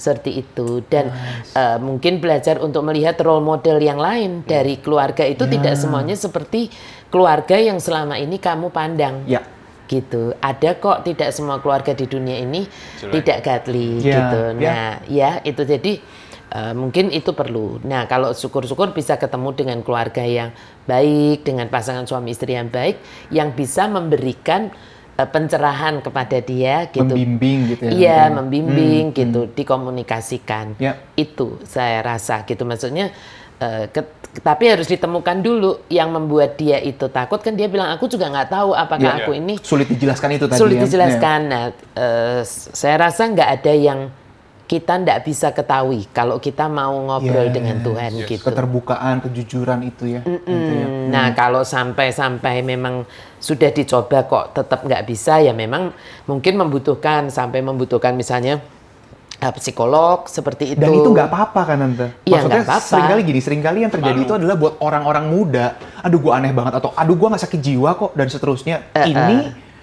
seperti 0.00 0.40
itu. 0.40 0.80
Dan 0.88 1.12
eh, 1.52 1.76
mungkin 1.76 2.18
belajar 2.24 2.56
untuk 2.64 2.80
melihat 2.88 3.20
role 3.20 3.44
model 3.44 3.76
yang 3.76 4.00
lain 4.00 4.40
dari 4.48 4.80
keluarga 4.80 5.28
itu 5.28 5.44
tidak 5.44 5.76
semuanya 5.76 6.16
seperti 6.16 6.72
keluarga 7.12 7.60
yang 7.60 7.76
selama 7.76 8.16
ini 8.16 8.40
kamu 8.40 8.72
pandang. 8.72 9.28
Ya. 9.28 9.44
gitu. 9.90 10.38
Ada 10.38 10.78
kok 10.78 11.02
tidak 11.02 11.34
semua 11.34 11.58
keluarga 11.58 11.90
di 11.90 12.06
dunia 12.06 12.38
ini 12.38 12.62
tidak 13.10 13.42
godly 13.42 13.98
Ya, 13.98 14.14
gitu. 14.22 14.40
Ya. 14.56 14.70
nah 14.70 14.86
ya 15.10 15.30
itu 15.42 15.66
jadi 15.66 15.98
eh, 16.54 16.74
mungkin 16.78 17.10
itu 17.10 17.34
perlu. 17.34 17.82
Nah 17.82 18.06
kalau 18.06 18.30
syukur-syukur 18.30 18.94
bisa 18.94 19.18
ketemu 19.18 19.50
dengan 19.50 19.78
keluarga 19.82 20.22
yang 20.22 20.54
baik 20.86 21.42
dengan 21.42 21.66
pasangan 21.66 22.06
suami 22.06 22.30
istri 22.30 22.54
yang 22.54 22.70
baik 22.70 23.02
yang 23.34 23.50
bisa 23.50 23.90
memberikan 23.90 24.70
pencerahan 25.16 25.98
kepada 25.98 26.38
dia 26.38 26.86
gitu 26.86 27.04
Membimbing 27.04 27.58
gitu 27.68 27.82
ya. 27.84 27.92
Iya, 27.92 28.20
Hmm. 28.26 28.34
membimbing 28.40 29.04
gitu, 29.12 29.40
dikomunikasikan. 29.52 30.76
Ya. 30.76 30.96
Itu 31.14 31.60
saya 31.64 32.00
rasa 32.00 32.42
gitu. 32.44 32.64
Maksudnya 32.64 33.12
eh, 33.56 33.92
ke- 33.92 34.08
tapi 34.40 34.72
harus 34.72 34.88
ditemukan 34.88 35.42
dulu 35.42 35.84
yang 35.86 36.08
membuat 36.08 36.56
dia 36.56 36.80
itu 36.80 37.12
takut 37.12 37.36
kan 37.38 37.52
dia 37.52 37.68
bilang 37.68 37.92
aku 37.92 38.06
juga 38.06 38.30
nggak 38.30 38.48
tahu 38.48 38.72
apakah 38.72 39.04
Ya. 39.04 39.16
aku 39.20 39.36
ini 39.36 39.60
Sulit 39.60 39.84
dijelaskan 39.84 40.32
itu 40.32 40.48
tadi 40.48 40.56
sulit 40.56 40.80
ya. 40.80 40.88
dijelaskan. 40.88 41.40
Nah, 41.44 41.64
eh, 41.92 42.40
saya 42.46 42.96
rasa 42.96 43.28
nggak 43.28 43.50
ada 43.60 43.72
yang 43.72 44.08
kita 44.70 45.02
nggak 45.02 45.26
bisa 45.26 45.50
ketahui 45.50 46.06
kalau 46.08 46.38
kita 46.38 46.70
mau 46.70 46.94
ngobrol 46.94 47.50
Yes. 47.50 47.54
dengan 47.58 47.76
Tuhan 47.82 48.10
Ya. 48.14 48.26
gitu. 48.30 48.46
Keterbukaan, 48.46 49.18
kejujuran 49.18 49.82
itu 49.82 50.06
ya. 50.06 50.22
Gitu 50.22 50.46
ya. 50.70 50.86
Hmm, 50.86 51.10
Nah, 51.10 51.34
kalau 51.34 51.66
sampai-sampai 51.66 52.62
memang 52.62 53.02
sudah 53.36 53.66
dicoba 53.68 54.22
kok 54.22 54.54
tetap 54.54 54.86
nggak 54.86 55.02
bisa, 55.02 55.42
ya 55.42 55.50
memang 55.50 55.90
mungkin 56.24 56.54
membutuhkan 56.54 57.26
sampai 57.28 57.58
membutuhkan 57.60 58.14
misalnya 58.14 58.62
eh, 59.40 59.52
psikolog 59.52 60.28
seperti 60.28 60.76
itu. 60.76 60.78
Dan 60.78 60.94
itu 60.94 61.08
nggak 61.08 61.26
apa-apa 61.26 61.60
kan 61.64 61.76
tante? 61.80 62.06
Iya, 62.22 62.38
Maksudnya 62.38 62.54
nggak 62.54 62.68
apa-apa. 62.68 62.86
sering 62.86 63.06
kali 63.08 63.20
gini, 63.24 63.40
sering 63.40 63.62
kali 63.64 63.78
yang 63.80 63.90
terjadi 63.90 64.18
itu 64.20 64.32
adalah 64.36 64.54
buat 64.54 64.74
orang-orang 64.78 65.24
muda. 65.26 65.66
Aduh 65.98 66.20
gua 66.20 66.38
aneh 66.38 66.52
banget 66.52 66.76
atau 66.76 66.94
aduh 66.94 67.16
gua 67.16 67.34
nggak 67.34 67.42
sakit 67.42 67.58
jiwa 67.58 67.90
kok 67.96 68.12
dan 68.14 68.28
seterusnya. 68.28 68.76
Eh, 68.92 69.10
Ini 69.10 69.36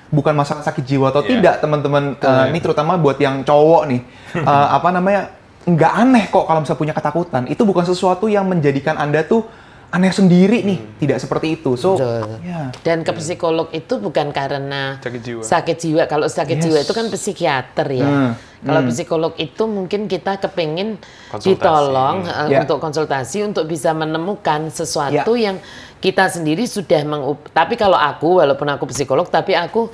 bukan 0.08 0.34
masalah 0.34 0.64
sakit 0.64 0.84
jiwa 0.84 1.12
atau 1.12 1.24
Iya. 1.24 1.30
tidak 1.40 1.56
teman-teman. 1.60 2.04
Eh, 2.16 2.46
ini 2.52 2.60
terutama 2.64 2.96
buat 2.96 3.20
yang 3.20 3.44
cowok 3.44 3.84
nih. 3.92 4.02
Eh, 4.38 4.68
apa 4.72 4.90
namanya? 4.94 5.32
Nggak 5.68 5.94
aneh 6.00 6.24
kok 6.32 6.48
kalau 6.48 6.64
misalnya 6.64 6.80
punya 6.80 6.96
ketakutan. 6.96 7.44
Itu 7.52 7.68
bukan 7.68 7.84
sesuatu 7.84 8.32
yang 8.32 8.48
menjadikan 8.48 8.96
anda 8.96 9.20
tuh 9.24 9.44
aneh 9.88 10.12
sendiri 10.12 10.62
nih. 10.62 10.80
Tidak 10.98 11.16
seperti 11.16 11.56
itu. 11.56 11.74
So, 11.74 11.96
Betul. 11.96 12.44
ya. 12.44 12.76
Dan 12.82 13.02
ke 13.02 13.12
psikolog 13.14 13.72
itu 13.72 13.98
bukan 13.98 14.30
karena 14.30 15.00
Sakit 15.00 15.22
jiwa. 15.22 15.42
sakit 15.42 15.78
jiwa. 15.80 16.04
Kalau 16.06 16.28
sakit 16.28 16.58
Yes. 16.58 16.64
jiwa 16.64 16.78
itu 16.84 16.94
kan 16.94 17.06
psikiater 17.08 17.88
ya. 17.90 18.04
Hmm, 18.04 18.32
Kalau 18.60 18.82
psikolog 18.86 19.32
itu 19.38 19.64
mungkin 19.64 20.06
kita 20.06 20.38
kepengen 20.38 20.98
Konsultasi. 21.30 21.46
ditolong 21.48 22.18
eh, 22.26 22.48
Ya. 22.50 22.60
untuk 22.62 22.78
konsultasi 22.78 23.46
untuk 23.46 23.64
bisa 23.64 23.94
menemukan 23.94 24.68
sesuatu 24.68 25.34
yang 25.34 25.62
kita 25.98 26.28
sendiri 26.28 26.66
sudah 26.66 27.02
mengup. 27.04 27.48
Tapi 27.50 27.74
kalau 27.74 27.96
aku 27.96 28.42
walaupun 28.42 28.68
aku 28.68 28.86
psikolog 28.88 29.24
tapi 29.26 29.54
aku 29.54 29.88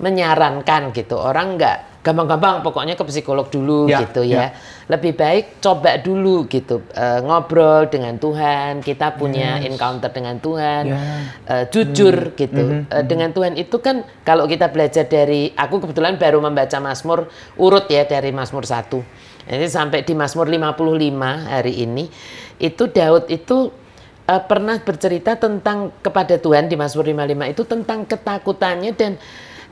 menyarankan 0.00 0.92
gitu 0.92 1.16
orang 1.16 1.56
nggak 1.56 1.89
gampang-gampang 2.00 2.60
pokoknya 2.60 2.94
ke 2.94 3.04
psikolog 3.04 3.46
dulu 3.46 3.84
Ya, 3.84 4.00
gitu 4.02 4.24
ya. 4.24 4.36
ya. 4.40 4.46
Lebih 4.88 5.12
baik 5.14 5.60
coba 5.60 5.94
dulu 5.96 6.44
gitu 6.46 6.80
eh, 6.90 7.20
ngobrol 7.20 7.86
dengan 7.86 8.16
Tuhan. 8.16 8.80
Kita 8.80 9.14
punya 9.14 9.60
encounter 9.60 10.08
dengan 10.08 10.36
Tuhan. 10.36 10.82
Ya. 10.86 10.98
eh, 11.44 11.64
jujur 11.68 12.32
gitu 12.34 12.82
Eh, 12.86 13.04
dengan 13.04 13.30
Tuhan 13.30 13.54
itu 13.54 13.76
kan 13.78 14.00
kalau 14.20 14.44
kita 14.44 14.66
belajar 14.66 15.04
dari 15.04 15.52
aku 15.52 15.78
kebetulan 15.78 16.16
baru 16.16 16.40
membaca 16.40 16.78
Mazmur 16.78 17.28
urut 17.54 17.86
ya 17.86 18.02
dari 18.02 18.30
Mazmur 18.30 18.64
1 18.64 18.88
jadi 19.42 19.66
sampai 19.66 20.00
di 20.00 20.12
Mazmur 20.12 20.46
55 20.46 20.80
hari 21.46 21.74
ini 21.78 22.06
itu 22.56 22.86
Daud 22.86 23.28
itu 23.28 23.68
eh, 24.24 24.42
pernah 24.42 24.78
bercerita 24.78 25.34
tentang 25.34 25.92
kepada 25.98 26.34
Tuhan 26.34 26.66
di 26.66 26.74
Mazmur 26.74 27.04
55 27.04 27.20
itu 27.50 27.62
tentang 27.64 27.98
ketakutannya 28.04 28.92
dan 28.92 29.12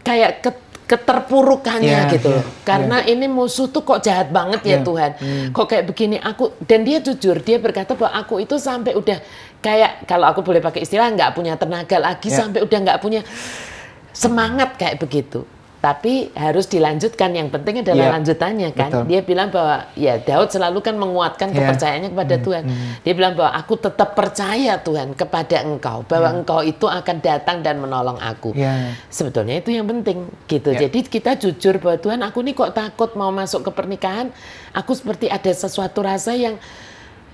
kayak 0.00 0.32
ket- 0.40 0.66
keterpurukannya 0.88 1.84
Ya, 1.84 2.08
gitu 2.08 2.32
ya, 2.32 2.40
loh. 2.40 2.44
karena 2.64 3.04
ini 3.04 3.28
musuh 3.28 3.68
tuh 3.68 3.84
kok 3.84 4.00
jahat 4.00 4.32
banget 4.32 4.64
ya 4.64 4.70
Ya. 4.70 4.78
Tuhan 4.80 5.10
kok 5.52 5.66
kayak 5.66 5.84
begini 5.84 6.16
aku 6.16 6.56
dan 6.64 6.80
dia 6.82 6.98
jujur 6.98 7.36
dia 7.38 7.60
berkata 7.60 7.92
bahwa 7.92 8.16
aku 8.16 8.40
itu 8.40 8.56
sampai 8.56 8.96
udah 8.96 9.20
kayak 9.58 10.08
kalau 10.08 10.24
aku 10.24 10.40
boleh 10.40 10.58
pakai 10.58 10.82
istilah 10.82 11.12
nggak 11.12 11.36
punya 11.36 11.54
tenaga 11.54 11.98
lagi 11.98 12.28
Ya. 12.28 12.40
sampai 12.40 12.64
udah 12.64 12.78
nggak 12.80 12.98
punya 12.98 13.20
semangat 14.10 14.74
kayak 14.74 14.98
begitu 14.98 15.44
tapi 15.88 16.28
harus 16.36 16.68
dilanjutkan. 16.68 17.32
Yang 17.32 17.48
penting 17.56 17.80
adalah 17.80 18.04
Ya, 18.04 18.12
lanjutannya 18.12 18.68
kan? 18.76 18.90
betul. 18.92 19.04
dia 19.08 19.20
bilang 19.24 19.48
bahwa 19.48 19.88
ya 19.96 20.20
Daud 20.20 20.52
selalu 20.52 20.84
kan 20.84 21.00
menguatkan 21.00 21.48
Ya. 21.48 21.64
kepercayaannya 21.64 22.10
kepada 22.12 22.36
Tuhan. 22.36 22.62
dia 23.00 23.14
bilang 23.16 23.32
bahwa 23.32 23.56
aku 23.56 23.74
tetap 23.80 24.12
percaya 24.12 24.76
Tuhan 24.76 25.16
kepada 25.16 25.64
Engkau 25.64 26.04
bahwa 26.04 26.28
Engkau 26.36 26.60
itu 26.60 26.84
akan 26.84 27.16
datang 27.24 27.64
dan 27.64 27.80
menolong 27.80 28.20
aku. 28.20 28.52
Ya. 28.52 28.92
sebetulnya 29.08 29.56
itu 29.56 29.72
yang 29.72 29.88
penting 29.88 30.28
gitu. 30.44 30.76
Ya. 30.76 30.84
jadi 30.86 30.98
kita 31.00 31.40
jujur 31.40 31.80
bahwa 31.80 31.96
Tuhan 31.96 32.20
aku 32.20 32.38
nih 32.44 32.52
kok 32.52 32.72
takut 32.74 33.10
mau 33.16 33.32
masuk 33.32 33.64
ke 33.64 33.70
pernikahan? 33.72 34.28
Aku 34.76 34.92
seperti 34.92 35.26
ada 35.26 35.48
sesuatu 35.48 36.04
rasa 36.04 36.36
yang 36.36 36.60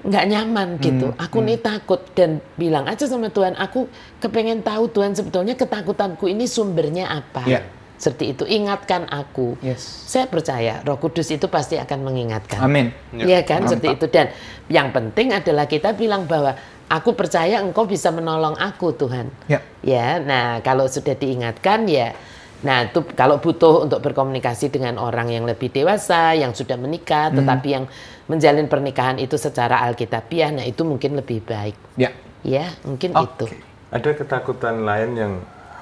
nggak 0.04 0.24
nyaman 0.28 0.68
gitu. 0.78 1.16
Aku 1.16 1.40
nih 1.40 1.56
takut. 1.56 1.96
Dan 2.12 2.38
bilang 2.54 2.84
aja 2.84 3.08
sama 3.08 3.32
Tuhan 3.32 3.56
aku 3.56 3.88
kepengen 4.20 4.60
tahu 4.60 4.86
Tuhan 4.86 5.16
sebetulnya 5.16 5.56
ketakutanku 5.56 6.28
ini 6.28 6.44
sumbernya 6.44 7.08
apa? 7.10 7.42
Ya. 7.48 7.64
Seperti 8.04 8.36
itu 8.36 8.44
ingatkan 8.44 9.08
aku 9.08 9.56
Yes. 9.64 9.80
saya 10.04 10.28
percaya 10.28 10.84
Roh 10.84 11.00
Kudus 11.00 11.32
itu 11.32 11.48
pasti 11.48 11.80
akan 11.80 12.04
mengingatkan 12.04 12.60
Amin. 12.60 12.92
Iya 13.16 13.40
kan 13.40 13.64
Mantap. 13.64 13.80
seperti 13.80 13.88
itu 13.96 14.06
dan 14.12 14.26
yang 14.68 14.92
penting 14.92 15.32
adalah 15.32 15.64
kita 15.64 15.96
bilang 15.96 16.28
bahwa 16.28 16.52
aku 16.84 17.16
percaya 17.16 17.64
engkau 17.64 17.88
bisa 17.88 18.12
menolong 18.12 18.60
aku 18.60 18.92
Tuhan. 18.92 19.32
Ya. 19.48 19.64
Ya, 19.80 20.20
nah 20.20 20.60
kalau 20.60 20.84
sudah 20.84 21.16
diingatkan 21.16 21.88
ya 21.88 22.12
nah 22.60 22.88
itu 22.88 23.04
kalau 23.12 23.40
butuh 23.40 23.84
untuk 23.84 24.00
berkomunikasi 24.00 24.72
dengan 24.72 24.96
orang 24.96 25.28
yang 25.28 25.44
lebih 25.44 25.68
dewasa, 25.68 26.32
yang 26.32 26.52
sudah 26.52 26.76
menikah 26.76 27.28
Hmm. 27.28 27.44
tetapi 27.44 27.68
yang 27.70 27.84
menjalin 28.24 28.68
pernikahan 28.68 29.20
itu 29.20 29.36
secara 29.36 29.84
alkitabiah, 29.84 30.48
nah 30.48 30.64
itu 30.64 30.80
mungkin 30.80 31.12
lebih 31.12 31.44
baik. 31.44 31.76
Ya. 32.00 32.08
Ya, 32.40 32.72
mungkin 32.80 33.12
Oke. 33.12 33.28
itu. 33.28 33.46
Ada 33.92 34.16
ketakutan 34.16 34.80
lain 34.80 35.10
yang 35.12 35.32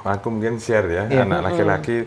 aku 0.04 0.26
mungkin 0.28 0.58
share 0.58 0.86
ya, 0.86 1.04
Iya. 1.06 1.22
anak 1.22 1.40
laki-laki. 1.44 2.06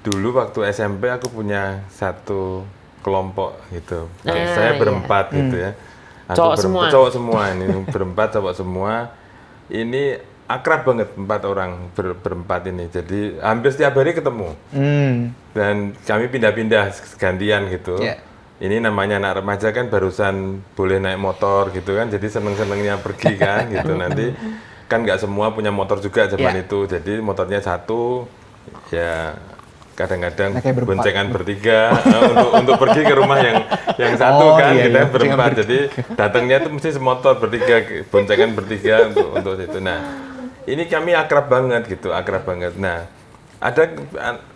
Dulu 0.00 0.36
waktu 0.36 0.68
SMP 0.68 1.08
aku 1.08 1.28
punya 1.28 1.80
satu 1.88 2.64
kelompok 3.00 3.56
gitu. 3.70 4.08
Ah, 4.22 4.36
saya 4.50 4.70
iya. 4.72 4.80
berempat 4.80 5.24
gitu 5.30 5.56
ya. 5.56 5.72
Aku 6.26 6.36
Cowok 6.36 6.54
berempat- 6.54 6.62
semua. 6.62 6.84
Cowok 6.88 7.10
semua 7.10 7.42
ini 7.50 7.64
berempat 7.92 8.28
cowok 8.32 8.54
semua. 8.54 8.92
Ini 9.66 10.02
akrab 10.44 10.84
banget 10.84 11.08
empat 11.16 11.40
orang 11.44 11.88
ber- 11.92 12.16
berempat 12.16 12.68
ini. 12.68 12.84
Jadi 12.86 13.40
hampir 13.40 13.72
setiap 13.72 13.96
hari 13.96 14.12
ketemu. 14.12 14.52
Hmm. 14.72 15.32
Dan 15.52 15.96
kami 16.00 16.28
pindah-pindah 16.28 16.84
gantian 17.16 17.68
gitu. 17.68 17.96
Iya. 17.96 18.20
Ini 18.54 18.78
namanya 18.78 19.18
anak 19.18 19.40
remaja 19.40 19.68
kan 19.68 19.88
barusan 19.88 20.62
boleh 20.72 20.96
naik 20.96 21.18
motor 21.18 21.74
gitu 21.74 21.92
kan, 21.92 22.06
jadi 22.06 22.22
seneng-senengnya 22.30 23.02
pergi 23.02 23.34
kan 23.34 23.66
gitu. 23.68 23.92
Nanti 23.92 24.30
kan 24.84 25.00
nggak 25.00 25.16
semua 25.18 25.48
punya 25.48 25.68
motor 25.68 25.98
juga 25.98 26.26
zaman 26.26 26.52
Iya. 26.52 26.62
itu, 26.62 26.78
jadi 26.86 27.14
motornya 27.18 27.58
satu, 27.58 28.28
ya 28.88 29.32
kadang-kadang 29.94 30.50
Nah, 30.52 30.60
berempat. 30.60 30.88
boncengan 30.90 31.26
bertiga. 31.30 31.80
Eh, 31.94 32.20
untuk 32.28 32.50
untuk 32.52 32.74
pergi 32.78 33.02
ke 33.02 33.14
rumah 33.14 33.38
yang 33.38 33.56
yang 33.94 34.14
satu 34.14 34.44
Oh, 34.44 34.56
kan 34.56 34.74
iya, 34.74 34.90
kita 34.90 35.00
iya, 35.00 35.06
berempat. 35.06 35.50
Jadi 35.62 35.78
datangnya 36.12 36.56
tuh 36.60 36.70
mesti 36.72 36.90
semotor 36.90 37.38
bertiga 37.38 37.76
boncengan 38.04 38.50
bertiga 38.52 39.06
untuk 39.06 39.28
untuk 39.32 39.54
itu 39.56 39.78
nah 39.78 40.02
ini 40.64 40.82
kami 40.84 41.14
akrab 41.14 41.46
banget 41.46 41.86
gitu 41.88 42.10
akrab 42.10 42.42
banget. 42.42 42.74
Nah 42.74 43.06
ada 43.58 43.82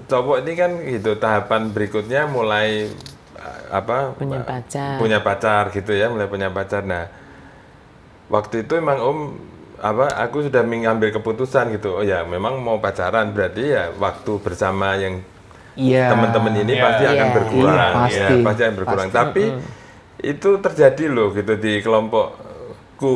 cowok 0.04 0.42
ini 0.42 0.52
kan 0.52 0.70
gitu 0.82 1.14
tahapan 1.14 1.70
berikutnya 1.70 2.26
mulai 2.26 2.90
apa 3.70 4.12
Punya 4.12 4.42
pacar. 4.42 4.98
punya 4.98 5.18
pacar 5.20 5.70
gitu 5.70 5.94
ya 5.94 6.10
mulai 6.10 6.26
punya 6.26 6.50
pacar. 6.50 6.82
Nah 6.82 7.06
waktu 8.26 8.66
itu 8.66 8.74
emang 8.74 8.98
om 8.98 9.18
apa 9.78 10.10
aku 10.18 10.42
sudah 10.42 10.60
mengambil 10.60 11.08
keputusan 11.10 11.70
gitu 11.72 11.94
oh 11.94 12.04
ya 12.04 12.22
memang 12.22 12.58
mau 12.58 12.76
pacaran 12.76 13.30
berarti 13.30 13.62
ya 13.68 13.94
waktu 13.94 14.32
bersama 14.38 14.94
yang 14.94 15.22
Iya. 15.74 16.10
teman-teman 16.10 16.54
ini 16.58 16.72
Iya. 16.72 16.82
pasti 16.82 17.04
akan 17.06 17.14
Iya. 17.24 17.34
berkurang 17.34 17.92
Iya, 17.94 18.00
pasti. 18.00 18.18
ya 18.18 18.42
pasti 18.42 18.60
akan 18.60 18.74
berkurang 18.76 19.08
tapi 19.08 19.44
itu 20.20 20.50
terjadi 20.58 21.04
loh 21.06 21.30
gitu 21.30 21.52
di 21.54 21.72
kelompokku 21.78 22.42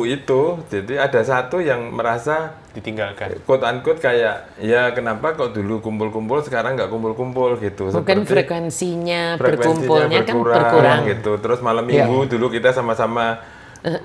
itu 0.05 0.41
jadi 0.65 0.93
ada 1.01 1.19
satu 1.21 1.59
yang 1.59 1.91
merasa 1.91 2.55
Ditinggalkan. 2.71 3.43
quote 3.43 3.61
unquote 3.61 3.99
kayak 3.99 4.57
ya 4.57 4.89
kenapa 4.89 5.35
kok 5.35 5.51
dulu 5.51 5.77
kumpul-kumpul 5.79 6.39
sekarang 6.41 6.73
nggak 6.73 6.87
kumpul-kumpul 6.87 7.59
gitu 7.59 7.91
Mungkin 7.91 8.23
Seperti- 8.23 8.31
frekuensinya, 8.47 9.35
frekuensinya 9.35 9.83
berkumpulnya 9.83 10.19
kan 10.23 10.35
berkurang. 10.39 10.99
gitu. 11.05 11.31
Terus 11.37 11.59
malam 11.59 11.83
Iya. 11.85 12.07
minggu 12.07 12.31
dulu 12.31 12.47
kita 12.49 12.71
sama-sama 12.71 13.43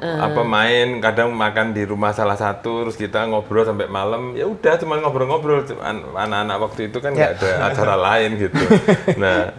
apa 0.03 0.43
main, 0.43 0.99
kadang 0.99 1.31
makan 1.31 1.71
di 1.71 1.87
rumah 1.87 2.11
salah 2.11 2.35
satu, 2.35 2.83
terus 2.83 2.99
kita 2.99 3.31
ngobrol 3.31 3.63
sampai 3.63 3.87
malam. 3.87 4.35
Ya 4.35 4.51
udah, 4.51 4.75
cuma 4.75 4.99
ngobrol-ngobrol. 4.99 5.63
An- 5.79 6.19
Anak-anak 6.19 6.57
waktu 6.59 6.91
itu 6.91 6.99
kan 6.99 7.15
nggak 7.15 7.39
ada 7.39 7.51
acara 7.71 7.95
lain 7.95 8.31
gitu. 8.37 8.59
Nah, 9.23 9.55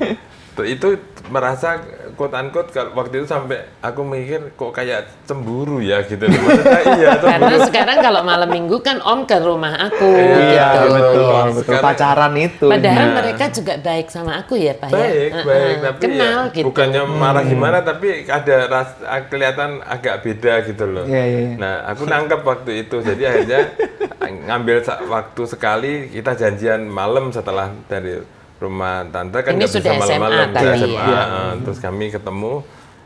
itu 0.67 0.99
merasa 1.31 1.79
quote 2.19 2.35
unquote 2.35 2.69
kalau 2.69 2.91
waktu 2.93 3.15
itu 3.17 3.27
sampai 3.27 3.63
aku 3.79 4.03
mikir 4.03 4.51
kok 4.53 4.69
kayak 4.69 5.07
cemburu 5.23 5.79
ya 5.79 6.03
gitu. 6.03 6.19
Maksudnya 6.19 6.81
iya 6.99 7.11
Karena 7.15 7.47
cemburu. 7.47 7.65
sekarang 7.65 7.97
kalau 7.97 8.21
malam 8.21 8.49
minggu 8.49 8.75
kan 8.79 8.99
Om 8.99 9.23
ke 9.23 9.39
rumah 9.39 9.71
aku 9.79 10.03
Iya, 10.03 10.67
gitu. 10.75 10.87
betul, 10.91 11.23
betul. 11.23 11.63
Sekarang- 11.63 11.85
Pacaran 11.85 12.33
itu. 12.35 12.67
Padahal 12.67 12.99
Nah. 13.01 13.15
mereka 13.15 13.45
juga 13.49 13.73
baik 13.79 14.07
sama 14.09 14.31
aku 14.37 14.53
ya, 14.53 14.75
Pak 14.75 14.89
ya. 14.89 14.93
baik 14.93 15.31
Heeh, 15.31 15.45
baik 15.45 15.75
tapi 15.79 15.99
kenal 16.03 16.39
ya, 16.41 16.51
gitu. 16.51 16.65
bukannya 16.67 17.01
marah 17.07 17.43
gimana 17.43 17.77
tapi 17.79 18.07
ada 18.27 18.55
ras 18.67 18.89
kelihatan 19.25 19.79
agak 19.81 20.15
beda 20.19 20.53
gitu 20.63 20.83
loh 20.85 21.05
Iya, 21.05 21.23
iya, 21.23 21.39
iya. 21.45 21.55
nah 21.55 21.73
aku 21.87 22.03
nangkep 22.03 22.41
waktu 22.43 22.71
itu 22.81 22.99
jadi 22.99 23.23
akhirnya 23.25 23.61
ngambil 24.49 24.77
waktu 25.07 25.41
sekali 25.45 25.93
kita 26.09 26.35
janjian 26.35 26.83
malam 26.83 27.29
setelah 27.29 27.71
dari 27.85 28.19
rumah 28.59 29.07
tante 29.07 29.39
kan 29.39 29.55
nggak 29.55 29.67
bisa 29.67 29.79
SMA 29.79 29.97
malam-malam 29.97 30.47
ya. 30.51 30.73
SMA, 30.75 31.07
eh, 31.07 31.51
terus 31.63 31.79
kami 31.79 32.05
ketemu 32.09 32.53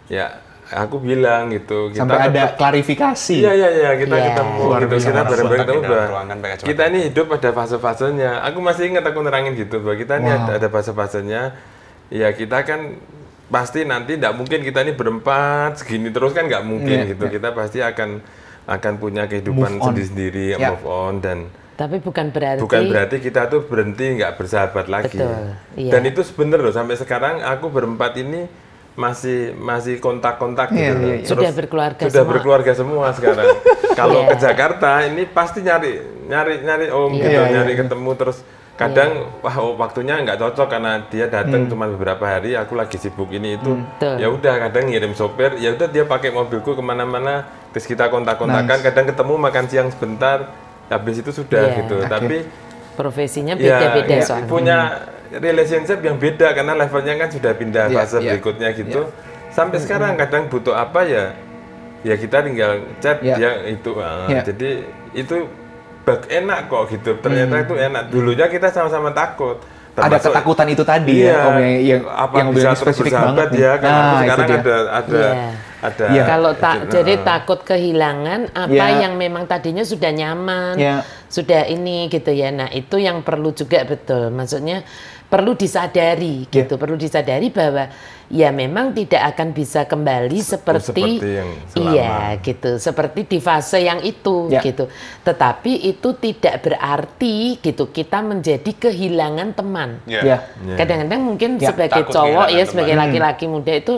ya 0.08 0.26
aku 0.66 0.98
bilang 0.98 1.48
gitu 1.48 1.88
kita 1.88 2.02
Sampai 2.02 2.18
ada 2.20 2.34
tetap- 2.34 2.58
klarifikasi. 2.58 3.38
Iya 3.38 3.52
iya 3.54 3.70
iya 3.72 3.92
kita 3.96 4.16
Iya. 4.16 4.26
ketemu 4.32 4.62
Luar 4.64 4.80
gitu 4.82 4.96
kita 4.96 5.10
orang 5.12 5.26
bareng-bareng 5.28 5.60
tua 5.60 5.76
ketemu 5.78 5.82
bahwa 5.86 6.22
kita 6.60 6.84
ini 6.88 7.00
hidup 7.06 7.28
ada 7.32 7.50
fase-fasenya. 7.52 8.32
Aku 8.44 8.58
masih 8.60 8.84
ingat 8.88 9.06
aku 9.06 9.20
nerangin 9.22 9.54
gitu 9.54 9.78
bahwa 9.80 9.96
kita 9.96 10.14
ini 10.18 10.30
ada, 10.30 10.52
ada 10.58 10.68
fase-fasenya. 10.68 11.42
Ya 12.10 12.30
kita 12.30 12.58
kan 12.62 12.98
pasti 13.46 13.86
nanti 13.86 14.18
tidak 14.18 14.34
mungkin 14.34 14.60
kita 14.60 14.82
ini 14.82 14.92
berempat 14.92 15.78
segini 15.78 16.10
terus 16.10 16.34
kan 16.34 16.50
nggak 16.50 16.64
mungkin 16.64 16.98
Iya, 17.00 17.10
gitu. 17.14 17.30
Kita 17.30 17.54
pasti 17.54 17.78
akan 17.78 18.10
akan 18.66 18.94
punya 18.96 19.28
kehidupan 19.28 19.70
Move 19.70 19.78
on. 19.78 19.86
sendiri-sendiri, 19.86 20.56
Ya. 20.56 20.72
move 20.72 20.86
on 20.86 21.14
dan 21.20 21.38
Tapi 21.74 21.98
bukan 22.00 22.30
berarti 22.30 22.62
bukan 22.62 22.82
berarti 22.86 23.18
kita 23.18 23.50
tuh 23.50 23.66
berhenti 23.66 24.06
nggak 24.22 24.38
bersahabat 24.38 24.86
lagi. 24.86 25.18
Betul, 25.18 25.58
iya. 25.74 25.90
Dan 25.90 26.02
itu 26.06 26.22
sebenar 26.22 26.62
loh 26.62 26.70
sampai 26.70 26.94
sekarang 26.96 27.42
aku 27.42 27.74
berempat 27.74 28.14
ini 28.22 28.46
masih 28.94 29.58
masih 29.58 29.98
kontak-kontak 29.98 30.70
Iya, 30.70 30.78
gitu. 30.78 30.94
loh. 30.94 31.08
iya, 31.10 31.16
iya. 31.18 31.26
Sudah 31.26 31.52
berkeluarga 31.52 32.02
sudah 32.06 32.14
semua. 32.22 32.30
berkeluarga 32.30 32.72
semua 32.78 33.06
sekarang. 33.10 33.48
Kalau 34.00 34.20
Iya. 34.22 34.30
ke 34.30 34.36
Jakarta 34.38 34.90
ini 35.04 35.24
pasti 35.26 35.60
nyari 35.66 35.94
nyari 36.30 36.54
nyari 36.62 36.86
om 36.94 37.10
Iya. 37.10 37.18
gitu, 37.18 37.30
Iya, 37.34 37.42
iya, 37.42 37.54
nyari 37.58 37.72
iya. 37.74 37.80
ketemu 37.82 38.12
terus 38.14 38.38
kadang 38.74 39.12
wah 39.42 39.54
oh, 39.62 39.78
waktunya 39.78 40.18
nggak 40.18 40.34
cocok 40.34 40.66
karena 40.68 41.06
dia 41.06 41.30
datang 41.30 41.70
cuma 41.70 41.86
beberapa 41.86 42.26
hari 42.26 42.58
aku 42.58 42.74
lagi 42.74 42.98
sibuk 42.98 43.30
ini 43.30 43.54
itu 43.54 43.70
Betul. 43.70 44.18
ya 44.18 44.28
udah 44.34 44.54
kadang 44.66 44.90
ngirim 44.90 45.14
sopir 45.14 45.62
ya 45.62 45.78
udah 45.78 45.94
dia 45.94 46.10
pakai 46.10 46.34
mobilku 46.34 46.74
ke 46.74 46.82
mana-mana 46.82 47.46
terus 47.70 47.86
kita 47.86 48.10
kontak-kontakan 48.10 48.82
kadang 48.82 49.06
ketemu 49.06 49.34
makan 49.38 49.66
siang 49.70 49.90
sebentar 49.94 50.50
habis 50.88 51.16
itu 51.20 51.32
sudah 51.32 51.64
Iya. 51.64 51.78
gitu 51.84 51.98
tapi 52.06 52.38
profesinya 52.94 53.54
ya, 53.58 53.80
beda-beda 53.80 54.14
ya, 54.14 54.24
soalnya. 54.24 54.50
punya 54.50 54.78
relationship 55.34 56.00
yang 56.00 56.18
beda 56.22 56.54
karena 56.54 56.74
levelnya 56.78 57.14
kan 57.18 57.30
sudah 57.32 57.52
pindah 57.58 57.86
Iya, 57.90 57.98
fase 57.98 58.18
iya. 58.22 58.30
berikutnya 58.38 58.70
gitu 58.74 59.02
sampai 59.50 59.78
sekarang 59.82 60.14
kadang 60.18 60.50
butuh 60.50 60.74
apa 60.74 61.02
ya 61.06 61.26
ya 62.04 62.16
kita 62.20 62.44
tinggal 62.44 62.72
chat 63.00 63.18
Iya. 63.24 63.36
dia 63.36 63.52
itu 63.70 63.92
ah, 63.98 64.30
Iya. 64.30 64.42
jadi 64.46 64.70
itu 65.14 65.36
bag 66.04 66.28
enak 66.28 66.68
kok 66.68 66.84
gitu 66.92 67.12
ternyata 67.18 67.64
itu 67.64 67.74
enak 67.74 68.04
dulunya 68.12 68.46
kita 68.46 68.68
sama-sama 68.70 69.10
takut 69.10 69.64
Ada 69.94 70.18
ketakutan 70.18 70.68
itu 70.74 70.82
tadi 70.82 71.22
iya, 71.22 71.38
ya, 71.38 71.40
Om 71.46 71.58
yang, 71.62 71.74
yang, 71.86 72.02
apa 72.10 72.36
yang 72.42 72.50
bisa 72.50 72.74
spesifik 72.74 73.14
banget 73.14 73.50
ya 73.54 73.72
kan 73.78 73.92
Nah, 73.94 74.20
sekarang 74.26 74.48
dia. 74.50 74.58
ada 74.58 74.76
ada 74.90 75.14
Iya. 75.14 75.32
ada 75.84 76.04
Iya. 76.10 76.24
Kalau 76.26 76.52
tak 76.58 76.76
itu, 76.82 76.90
jadi 76.98 77.14
takut 77.22 77.60
kehilangan 77.62 78.40
apa 78.58 78.86
Iya. 78.90 79.06
yang 79.06 79.14
memang 79.22 79.46
tadinya 79.46 79.86
sudah 79.86 80.10
nyaman, 80.10 80.82
Iya. 80.82 81.06
sudah 81.30 81.70
ini 81.70 82.10
gitu 82.10 82.34
ya. 82.34 82.50
Nah, 82.50 82.74
itu 82.74 82.98
yang 82.98 83.22
perlu 83.22 83.54
juga 83.54 83.86
betul. 83.86 84.34
Maksudnya 84.34 84.82
perlu 85.34 85.58
disadari 85.58 86.46
Iya. 86.46 86.54
gitu, 86.62 86.78
perlu 86.78 86.94
disadari 86.94 87.50
bahwa 87.50 87.90
ya 88.30 88.54
memang 88.54 88.94
tidak 88.94 89.34
akan 89.34 89.50
bisa 89.50 89.82
kembali 89.84 90.38
seperti, 90.38 90.94
seperti 90.94 91.30
yang 91.34 91.50
selama. 91.74 91.90
iya 91.90 92.14
gitu, 92.38 92.72
seperti 92.78 93.20
di 93.26 93.40
fase 93.42 93.82
yang 93.82 93.98
itu 94.06 94.54
Iya. 94.54 94.62
gitu. 94.62 94.86
Tetapi 95.26 95.90
itu 95.90 96.10
tidak 96.22 96.62
berarti 96.62 97.58
gitu 97.58 97.90
kita 97.90 98.22
menjadi 98.22 98.72
kehilangan 98.78 99.58
teman. 99.58 99.90
Iya. 100.06 100.22
Ya. 100.22 100.38
Iya. 100.70 100.76
Kadang-kadang 100.78 101.22
mungkin 101.26 101.50
Ya, 101.58 101.74
sebagai 101.74 102.06
takut 102.06 102.14
cowok 102.14 102.48
ya, 102.54 102.64
sebagai 102.70 102.94
teman. 102.94 103.04
laki-laki 103.10 103.46
muda 103.50 103.74
itu 103.74 103.94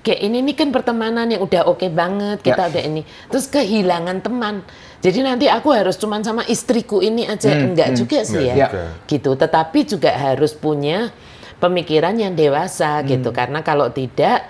kayak 0.00 0.20
ini 0.22 0.36
ini 0.38 0.52
kan 0.54 0.70
pertemanan 0.70 1.26
yang 1.26 1.42
udah 1.42 1.66
oke 1.66 1.90
banget 1.90 2.38
kita 2.38 2.62
Ya. 2.62 2.70
udah 2.70 2.82
ini. 2.86 3.02
Terus 3.26 3.50
kehilangan 3.50 4.22
teman. 4.22 4.62
Jadi 5.00 5.18
nanti 5.22 5.46
aku 5.46 5.70
harus 5.70 5.94
cuman 6.00 6.24
sama 6.24 6.42
istriku 6.48 7.04
ini 7.04 7.28
aja 7.28 7.52
enggak 7.52 7.94
juga 7.94 8.24
sih 8.24 8.48
Enggak 8.48 8.56
ya. 8.56 8.66
juga. 8.68 8.82
Gitu. 9.06 9.30
Tetapi 9.36 9.78
juga 9.84 10.10
harus 10.16 10.52
punya 10.56 11.12
pemikiran 11.60 12.16
yang 12.16 12.32
dewasa 12.36 13.00
gitu. 13.04 13.30
Karena 13.32 13.60
kalau 13.60 13.92
tidak 13.92 14.44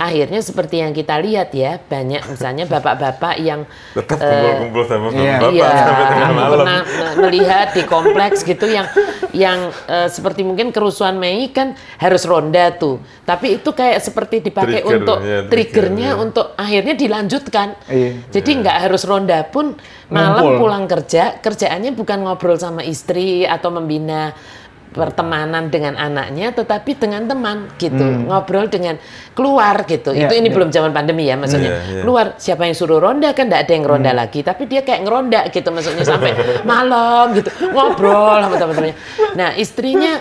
akhirnya 0.00 0.40
seperti 0.40 0.80
yang 0.80 0.96
kita 0.96 1.20
lihat 1.20 1.52
ya, 1.52 1.76
banyak 1.76 2.24
misalnya 2.24 2.64
bapak-bapak 2.64 3.36
yang 3.36 3.68
tetap 3.92 4.16
eh, 4.16 4.32
kumpul-kumpul 4.32 4.82
sama 4.88 5.06
iya. 5.12 5.36
bapak 5.36 5.52
Iya, 5.52 5.68
sampai 5.76 6.04
tengah 6.08 6.24
aku 6.24 6.32
malam 6.40 6.56
pernah 6.56 6.80
me- 6.80 7.16
melihat 7.28 7.68
di 7.76 7.82
kompleks 7.84 8.38
gitu 8.40 8.64
yang 8.64 8.88
yang 9.36 9.68
eh, 9.84 10.08
seperti 10.08 10.40
mungkin 10.40 10.72
kerusuhan 10.72 11.20
Mei 11.20 11.52
kan 11.52 11.76
harus 12.00 12.24
ronda 12.24 12.72
tuh. 12.72 12.96
Tapi 13.28 13.60
itu 13.60 13.70
kayak 13.76 14.00
seperti 14.00 14.40
dipakai 14.40 14.80
Trigger, 14.80 14.96
untuk 14.96 15.18
ya, 15.20 15.28
trigger, 15.28 15.50
triggernya 15.52 16.10
ya. 16.16 16.18
untuk 16.18 16.46
akhirnya 16.56 16.94
dilanjutkan. 16.96 17.68
Iya. 17.92 18.10
Jadi 18.32 18.50
nggak 18.64 18.76
harus 18.88 19.02
ronda 19.04 19.44
pun 19.44 19.76
malam 20.08 20.42
Ngumpul. 20.42 20.58
pulang 20.64 20.84
kerja 20.90 21.38
kerjaannya 21.38 21.92
bukan 21.94 22.24
ngobrol 22.26 22.58
sama 22.58 22.82
istri 22.82 23.46
atau 23.46 23.70
membina 23.70 24.32
pertemanan 24.90 25.70
dengan 25.70 25.94
anaknya 25.94 26.50
tetapi 26.50 26.98
dengan 26.98 27.22
teman 27.30 27.70
gitu. 27.78 28.26
Ngobrol 28.26 28.66
dengan 28.66 28.98
keluar 29.38 29.86
gitu. 29.86 30.10
Iya, 30.10 30.26
itu 30.26 30.34
ini 30.34 30.50
iya. 30.50 30.54
belum 30.58 30.68
zaman 30.74 30.90
pandemi 30.90 31.30
ya 31.30 31.38
maksudnya. 31.38 31.70
Iya, 31.70 31.80
iya. 31.86 32.02
keluar 32.02 32.26
siapa 32.36 32.66
yang 32.66 32.74
suruh 32.74 32.98
ronda 32.98 33.30
kan 33.30 33.46
tidak 33.46 33.70
ada 33.70 33.72
yang 33.72 33.86
ronda 33.86 34.10
lagi 34.10 34.42
tapi 34.42 34.66
dia 34.66 34.82
kayak 34.82 35.06
ngeronda 35.06 35.40
gitu 35.54 35.68
maksudnya 35.70 36.02
sampai 36.02 36.34
malam 36.70 37.38
gitu. 37.38 37.50
Ngobrol 37.70 38.42
sama 38.42 38.56
teman-temannya. 38.58 38.96
Nah 39.38 39.50
istrinya 39.54 40.12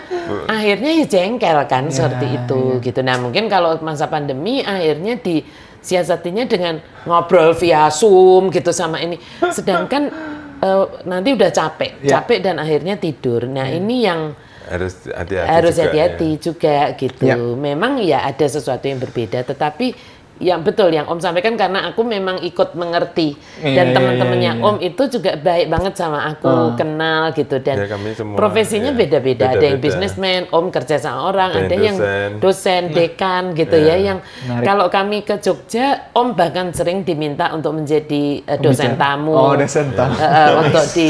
akhirnya 0.46 0.92
ya 1.02 1.06
jengkel 1.10 1.60
kan 1.66 1.90
seperti 1.90 2.28
itu 2.38 2.62
gitu. 2.86 3.00
Nah 3.02 3.18
mungkin 3.18 3.50
kalau 3.50 3.74
masa 3.82 4.06
pandemi 4.06 4.62
akhirnya 4.62 5.18
di 5.18 5.42
siasatinya 5.80 6.44
dengan 6.46 6.78
ngobrol 7.08 7.58
via 7.58 7.90
zoom 7.90 8.54
gitu 8.54 8.70
sama 8.70 9.02
ini. 9.02 9.18
Sedangkan 9.50 10.14
eh, 10.62 10.86
nanti 11.10 11.30
udah 11.34 11.50
capek. 11.50 12.06
Ya. 12.06 12.22
capek 12.22 12.38
dan 12.46 12.62
akhirnya 12.62 13.02
tidur. 13.02 13.50
Nah 13.50 13.66
ini 13.66 14.06
yang 14.06 14.38
harus 14.70 14.94
hati-hati 15.10 15.50
harus 15.50 15.74
juga, 15.74 15.84
hati-hati 15.90 16.30
ya. 16.30 16.38
juga 16.40 16.76
gitu. 16.96 17.26
Ya. 17.26 17.36
Memang 17.36 17.98
ya 18.00 18.22
ada 18.24 18.46
sesuatu 18.46 18.86
yang 18.86 19.02
berbeda, 19.02 19.42
tetapi 19.42 19.98
yang 20.40 20.64
betul 20.64 20.88
yang 20.88 21.04
Om 21.04 21.20
sampaikan 21.20 21.60
karena 21.60 21.92
aku 21.92 22.00
memang 22.08 22.40
ikut 22.40 22.72
mengerti 22.72 23.36
Iya, 23.60 23.76
dan 23.76 23.86
iya, 23.92 23.96
teman-temannya 24.00 24.52
iya, 24.56 24.60
iya. 24.64 24.68
Om 24.72 24.78
itu 24.80 25.04
juga 25.20 25.36
baik 25.36 25.68
banget 25.68 25.94
sama 26.00 26.32
aku, 26.32 26.80
kenal 26.80 27.36
gitu 27.36 27.60
dan 27.60 27.76
Ya, 27.76 27.88
kami 27.92 28.16
semua, 28.16 28.40
profesinya 28.40 28.96
ya. 28.96 29.00
beda-beda. 29.04 29.52
Ada 29.52 29.66
yang 29.68 29.84
businessman, 29.84 30.48
Om 30.48 30.72
kerja 30.72 30.96
sama 30.96 31.28
orang, 31.28 31.52
Ada 31.52 31.68
ada 31.68 31.76
yang 31.76 31.84
yang 31.84 31.98
dosen. 32.00 32.30
dosen, 32.40 32.82
dekan 32.96 33.44
gitu 33.52 33.76
Ya. 33.76 34.00
ya. 34.00 34.16
Yang 34.16 34.18
Menarik. 34.48 34.64
kalau 34.64 34.86
kami 34.88 35.18
ke 35.28 35.36
Jogja, 35.44 36.08
Om 36.16 36.32
bahkan 36.32 36.72
sering 36.72 37.04
diminta 37.04 37.52
untuk 37.52 37.76
menjadi 37.76 38.40
eh, 38.40 38.58
dosen 38.64 38.96
Pembicara. 38.96 39.20
tamu. 39.20 39.36
Oh, 39.36 39.54
dosen 39.60 39.92
tamu. 39.92 40.16
Eh, 40.16 40.24
eh, 40.24 40.50
untuk 40.64 40.86
di 40.96 41.10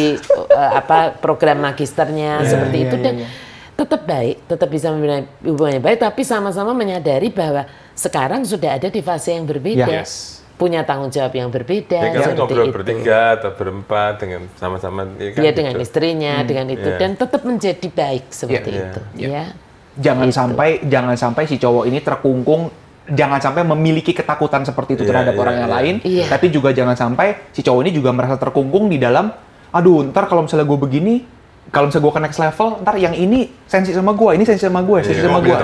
eh, 0.49 0.71
apa 0.73 1.13
program 1.13 1.61
magisternya 1.61 2.41
seperti 2.41 2.77
itu 2.81 2.97
dan. 2.97 3.15
Tetap 3.79 4.03
baik, 4.03 4.43
tetap 4.43 4.67
bisa 4.67 4.91
membina 4.91 5.23
hubungannya 5.39 5.79
baik, 5.79 6.03
tapi 6.03 6.21
sama-sama 6.27 6.75
menyadari 6.75 7.31
bahwa 7.31 7.63
sekarang 7.95 8.43
sudah 8.43 8.75
ada 8.75 8.91
di 8.91 8.99
fase 8.99 9.31
yang 9.31 9.47
berbeda, 9.47 9.87
Yes. 9.87 10.43
punya 10.59 10.83
tanggung 10.83 11.07
jawab 11.07 11.31
yang 11.31 11.47
berbeda. 11.47 11.95
Ya 11.95 12.11
kan 12.11 12.35
ngobrol 12.35 12.67
itu. 12.67 12.75
bertiga 12.75 13.39
atau 13.39 13.55
berempat 13.55 14.19
dengan 14.19 14.51
sama-sama 14.59 15.07
ya 15.15 15.31
kan 15.31 15.41
Dia 15.47 15.53
dengan 15.55 15.73
gitu. 15.79 15.85
istrinya, 15.87 16.33
dengan 16.43 16.67
itu, 16.67 16.83
Iya. 16.83 16.99
dan 16.99 17.11
tetap 17.15 17.41
menjadi 17.47 17.87
baik 17.87 18.23
seperti 18.27 18.69
Iya. 18.69 18.83
itu. 18.83 19.01
Iya. 19.15 19.29
Ya. 19.31 19.45
Jangan 19.99 20.27
Itu. 20.27 20.35
sampai 20.35 20.69
jangan 20.83 21.15
sampai 21.15 21.43
si 21.47 21.55
cowok 21.55 21.83
ini 21.87 21.99
terkungkung 21.99 22.71
jangan 23.09 23.39
sampai 23.41 23.65
memiliki 23.65 24.13
ketakutan 24.13 24.61
seperti 24.61 24.93
itu 24.93 25.03
Iya, 25.03 25.09
terhadap 25.09 25.33
iya, 25.33 25.41
orang 25.41 25.55
yang 25.57 25.69
iya. 25.71 25.77
lain, 25.81 25.95
Iya. 26.05 26.25
tapi 26.29 26.45
juga 26.51 26.69
jangan 26.69 26.93
sampai 26.93 27.49
si 27.49 27.63
cowok 27.63 27.81
ini 27.87 27.91
juga 27.91 28.13
merasa 28.13 28.37
terkungkung 28.37 28.85
di 28.85 29.01
dalam, 29.01 29.33
aduh 29.73 30.05
ntar 30.11 30.29
kalau 30.29 30.45
misalnya 30.45 30.67
gue 30.67 30.77
begini, 30.77 31.15
kalau 31.69 31.85
misalnya 31.85 32.05
gue 32.05 32.13
ke 32.13 32.21
next 32.25 32.39
level, 32.39 32.67
ntar 32.81 32.95
yang 32.97 33.13
ini 33.13 33.39
sensi 33.63 33.93
sama 33.93 34.11
gue, 34.13 34.31
ini 34.33 34.43
sensi 34.43 34.63
sama 34.63 34.81
gue, 34.81 34.99
sensi 35.05 35.21
Iya, 35.21 35.29
sama 35.29 35.39
gue. 35.39 35.57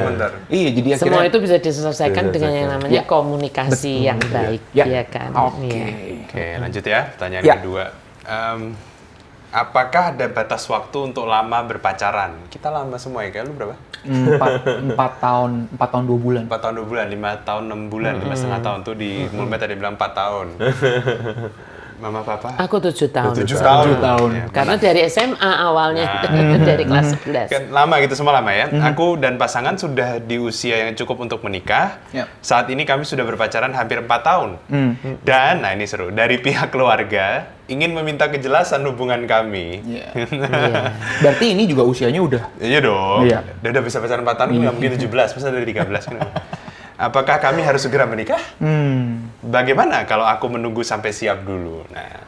Iya, 0.48 0.70
jadi 0.72 0.88
akhirnya 0.94 1.12
Semua 1.18 1.24
itu 1.26 1.38
bisa 1.42 1.56
diselesaikan 1.58 2.26
dengan 2.30 2.52
yang 2.54 2.70
namanya 2.70 3.02
Ya. 3.02 3.04
komunikasi 3.04 3.94
yang 4.06 4.20
baik, 4.22 4.62
Ya. 4.72 4.86
ya 4.86 5.04
kan? 5.04 5.34
Oke. 5.34 5.66
Iya. 5.66 5.86
Oke, 6.26 6.46
lanjut 6.62 6.84
ya. 6.84 7.02
Pertanyaan 7.10 7.44
Ya. 7.44 7.56
kedua. 7.58 7.84
Em, 8.22 8.60
apakah 9.50 10.14
ada 10.14 10.26
batas 10.28 10.66
waktu 10.66 10.98
untuk 11.06 11.26
lama 11.26 11.58
berpacaran? 11.64 12.38
Kita 12.50 12.70
lama 12.70 12.96
semua 12.98 13.26
ya, 13.26 13.34
kayak 13.34 13.46
lu 13.50 13.54
berapa? 13.54 13.76
empat, 14.06 14.52
empat 14.94 15.12
tahun, 15.18 15.52
empat 15.74 15.90
tahun 15.90 16.04
dua 16.06 16.20
bulan. 16.22 16.44
4 16.46 16.62
tahun 16.62 16.74
2 16.78 16.86
bulan, 16.86 17.06
5 17.10 17.32
tahun 17.42 17.64
6 17.66 17.82
bulan, 17.90 18.14
lima 18.22 18.36
setengah 18.38 18.62
tahun 18.62 18.80
tuh 18.86 18.94
di 18.94 19.10
Mulmet 19.34 19.58
tadi 19.58 19.74
bilang 19.74 19.98
4 19.98 20.14
tahun. 20.14 20.48
Mama 21.96 22.20
papa? 22.28 22.60
Aku 22.60 22.76
tujuh 22.84 23.08
tahun. 23.08 23.32
7 23.32 23.48
tahun. 23.56 23.86
Tujuh 23.88 24.00
tahun. 24.04 24.30
Ya, 24.36 24.46
Karena 24.52 24.76
dari 24.76 25.02
SMA 25.08 25.52
awalnya, 25.64 26.04
dari 26.70 26.84
kelas 26.84 27.16
11. 27.24 27.48
kan 27.48 27.64
lama 27.72 27.96
gitu 28.04 28.14
semua 28.20 28.36
lama 28.44 28.52
ya. 28.52 28.68
Aku 28.92 29.16
dan 29.16 29.40
pasangan 29.40 29.80
sudah 29.80 30.20
di 30.20 30.36
usia 30.36 30.84
yang 30.84 30.92
cukup 30.94 31.24
untuk 31.24 31.40
menikah. 31.48 32.04
Ya. 32.12 32.28
Saat 32.44 32.68
ini 32.68 32.84
kami 32.84 33.08
sudah 33.08 33.24
berpacaran 33.24 33.72
hampir 33.72 34.04
4 34.04 34.12
tahun. 34.28 34.50
Dan 35.24 35.64
nah 35.64 35.72
ini 35.72 35.88
seru, 35.88 36.12
dari 36.12 36.36
pihak 36.36 36.68
keluarga 36.76 37.48
ingin 37.66 37.98
meminta 37.98 38.30
kejelasan 38.30 38.84
hubungan 38.86 39.24
kami. 39.26 39.82
Iya. 39.82 40.08
Iya. 40.46 40.94
Berarti 41.22 41.46
ini 41.58 41.64
juga 41.66 41.84
usianya 41.86 42.22
udah 42.22 42.44
Iya 42.62 42.80
dong. 42.84 43.26
Iya. 43.26 43.40
Udah, 43.62 43.70
udah 43.72 43.84
bisa 43.84 43.98
pacaran 44.04 44.22
4 44.22 44.36
tahun, 44.36 44.50
nggak 44.62 44.74
mungkin 44.76 44.92
17, 45.00 45.36
masa 45.36 45.48
dari 45.50 45.66
13 45.66 46.12
kan. 46.12 46.20
Apakah 46.96 47.44
kami 47.44 47.60
harus 47.60 47.84
segera 47.84 48.08
menikah? 48.08 48.40
Hmm. 48.56 49.28
Bagaimana 49.44 50.08
kalau 50.08 50.24
aku 50.24 50.48
menunggu 50.48 50.80
sampai 50.80 51.12
siap 51.12 51.44
dulu? 51.44 51.84
Nah, 51.92 52.24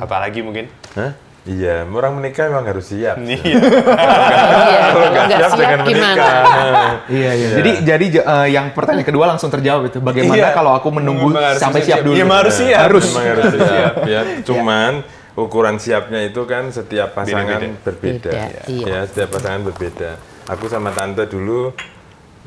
apa 0.00 0.16
lagi 0.16 0.40
mungkin? 0.40 0.72
Hah? 0.96 1.12
Iya, 1.42 1.82
orang 1.84 2.16
menikah 2.16 2.46
memang 2.48 2.64
harus 2.64 2.88
siap. 2.88 3.18
Iya. 3.18 3.36
Iya, 3.42 4.78
kalau 4.88 5.06
nggak 5.10 5.28
siap 5.28 5.50
jangan 5.58 5.80
gimana? 5.84 6.24
Iya, 7.10 7.30
iya. 7.34 7.48
Jadi 7.58 7.70
jadi 7.82 8.06
eh, 8.16 8.48
yang 8.54 8.70
pertanyaan 8.72 9.04
kedua 9.04 9.24
langsung 9.26 9.50
terjawab 9.50 9.90
itu. 9.90 9.98
Bagaimana 9.98 10.38
Iya. 10.38 10.54
kalau 10.54 10.72
aku 10.72 10.88
menunggu 10.88 11.28
Memang 11.28 11.52
harus 11.52 11.60
sampai 11.60 11.82
siap 11.82 12.00
dulu? 12.00 12.14
Iya, 12.14 12.24
harus 12.24 12.54
siap. 12.54 12.80
Harus. 12.80 13.06
Memang 13.10 13.26
harus 13.28 13.44
siap 13.52 13.94
ya. 14.14 14.20
Cuman 14.40 14.92
ukuran 15.34 15.76
siapnya 15.76 16.20
itu 16.22 16.46
kan 16.46 16.70
setiap 16.70 17.12
pasangan 17.12 17.58
Beda-beda. 17.60 17.82
berbeda. 17.84 18.30
Beda, 18.30 18.62
iya. 18.70 18.86
Ya, 18.86 19.00
setiap 19.04 19.28
pasangan 19.34 19.60
berbeda. 19.66 20.10
Aku 20.46 20.70
sama 20.70 20.94
tante 20.94 21.26
dulu 21.26 21.74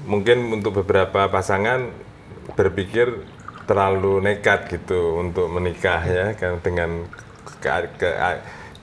mungkin 0.04 0.52
untuk 0.52 0.84
beberapa 0.84 1.32
pasangan 1.32 1.88
berpikir 2.60 3.24
terlalu 3.66 4.22
nekat 4.22 4.70
gitu 4.70 5.18
untuk 5.18 5.50
menikah 5.50 6.02
ya 6.06 6.26
kan 6.38 6.62
dengan 6.62 7.10
ke- 7.64 7.96
ke- 7.98 8.42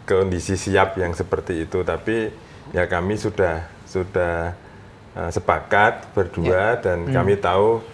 kondisi 0.09 0.59
siap 0.59 0.99
yang 0.99 1.15
seperti 1.15 1.69
itu. 1.69 1.87
Tapi 1.87 2.33
ya 2.75 2.89
kami 2.91 3.15
sudah 3.21 3.69
sudah 3.87 4.57
uh, 5.15 5.31
sepakat 5.31 6.11
berdua 6.17 6.81
dan 6.83 7.07
kami 7.13 7.39
tahu 7.39 7.85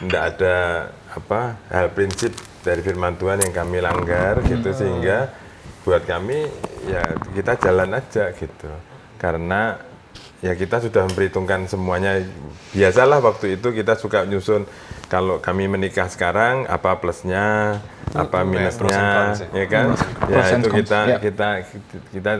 tidak 0.00 0.22
ada 0.34 0.56
apa 1.12 1.54
hal 1.70 1.86
prinsip 1.92 2.34
dari 2.64 2.80
firman 2.80 3.14
Tuhan 3.20 3.44
yang 3.44 3.52
kami 3.52 3.84
langgar 3.84 4.40
gitu. 4.48 4.72
Sehingga 4.72 5.28
buat 5.84 6.08
kami 6.08 6.48
ya 6.88 7.04
kita 7.36 7.60
jalan 7.60 8.00
aja 8.00 8.32
gitu. 8.32 8.72
Karena 9.20 9.76
ya 10.44 10.52
kita 10.52 10.76
sudah 10.84 11.08
memperhitungkan 11.08 11.64
semuanya 11.64 12.20
biasalah 12.76 13.24
waktu 13.24 13.56
itu 13.56 13.72
kita 13.72 13.96
suka 13.96 14.28
nyusun 14.28 14.68
kalau 15.08 15.40
kami 15.40 15.72
menikah 15.72 16.04
sekarang 16.12 16.68
apa 16.68 17.00
plusnya 17.00 17.80
apa 18.12 18.44
minusnya 18.44 19.32
ya. 19.56 19.64
ya 19.64 19.66
kan 19.72 19.84
ya 20.28 20.44
itu 20.52 20.68
cons, 20.68 20.76
kita 20.84 21.00
ya. 21.08 21.16
kita 21.16 21.48
kita 22.12 22.32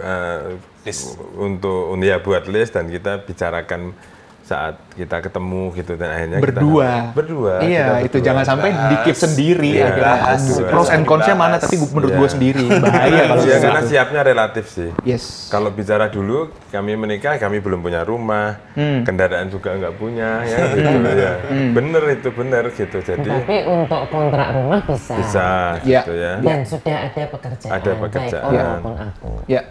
eh, 0.00 0.56
List. 0.84 1.16
untuk 1.36 1.96
ya 2.00 2.20
buat 2.20 2.44
list 2.48 2.76
dan 2.76 2.88
kita 2.88 3.24
bicarakan 3.24 3.96
saat 4.44 4.76
kita 4.92 5.24
ketemu 5.24 5.72
gitu 5.72 5.96
dan 5.96 6.12
akhirnya 6.12 6.36
Berdua. 6.36 6.84
kita 6.84 7.16
berdua 7.16 7.54
Iya, 7.58 7.80
kita 7.80 7.96
itu 7.98 8.04
berdua. 8.12 8.26
jangan 8.28 8.44
sampai 8.44 8.70
Bahas. 8.70 8.84
di 8.84 8.96
keep 9.00 9.16
sendiri. 9.16 9.70
Iya, 9.72 9.84
akhirnya. 9.88 10.04
bahas. 10.04 10.42
Pros 10.62 10.88
and 10.90 11.04
cons-nya 11.04 11.32
mana, 11.34 11.56
tapi 11.56 11.74
menurut 11.80 12.12
Iya. 12.12 12.20
gue 12.20 12.28
sendiri. 12.28 12.64
Bahaya 12.84 13.20
kalau 13.24 13.42
Iya, 13.42 13.56
karena 13.58 13.80
gitu. 13.80 13.90
siapnya 13.90 14.20
relatif 14.22 14.64
sih. 14.68 14.90
Yes. 15.02 15.48
Kalau 15.48 15.72
bicara 15.72 16.06
dulu, 16.06 16.38
kami 16.68 16.92
menikah, 16.94 17.34
kami 17.34 17.58
belum 17.58 17.80
punya 17.80 18.04
rumah, 18.04 18.60
Hmm. 18.72 19.00
kendaraan 19.02 19.48
juga 19.48 19.72
nggak 19.72 19.94
punya, 19.96 20.44
ya 20.44 20.56
gitu 20.76 21.10
ya. 21.10 21.32
Bener 21.72 22.02
itu 22.12 22.28
bener 22.30 22.64
gitu. 22.70 22.96
Jadi 23.00 23.24
Tapi 23.24 23.56
untuk 23.64 24.02
kontrak 24.06 24.48
rumah 24.52 24.80
bisa. 24.84 25.14
bisa 25.16 25.48
Iya. 25.80 26.00
gitu 26.02 26.12
ya. 26.12 26.32
Dan 26.38 26.58
sudah 26.62 26.96
ada 27.02 27.22
pekerjaan. 27.26 27.72
Ada 27.72 27.90
pekerjaan. 27.98 28.44
Baik 28.46 28.64
maupun 28.76 28.94
aku. 29.00 29.30
Ya. 29.46 29.62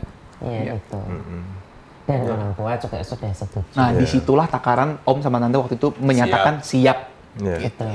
Ya, 0.42 0.76
itu. 0.76 0.98
Dan 2.04 2.28
orang 2.28 2.52
tua 2.54 2.76
juga 2.76 3.00
sudah 3.00 3.32
setuju. 3.32 3.76
Nah, 3.80 3.96
di 3.96 4.04
situlah 4.04 4.48
takaran 4.52 5.00
Om 5.08 5.24
sama 5.24 5.40
Tante 5.40 5.56
waktu 5.56 5.76
itu 5.80 5.88
menyatakan 6.04 6.60
siap. 6.60 7.08
Iya. 7.40 7.58
Gitu. 7.64 7.86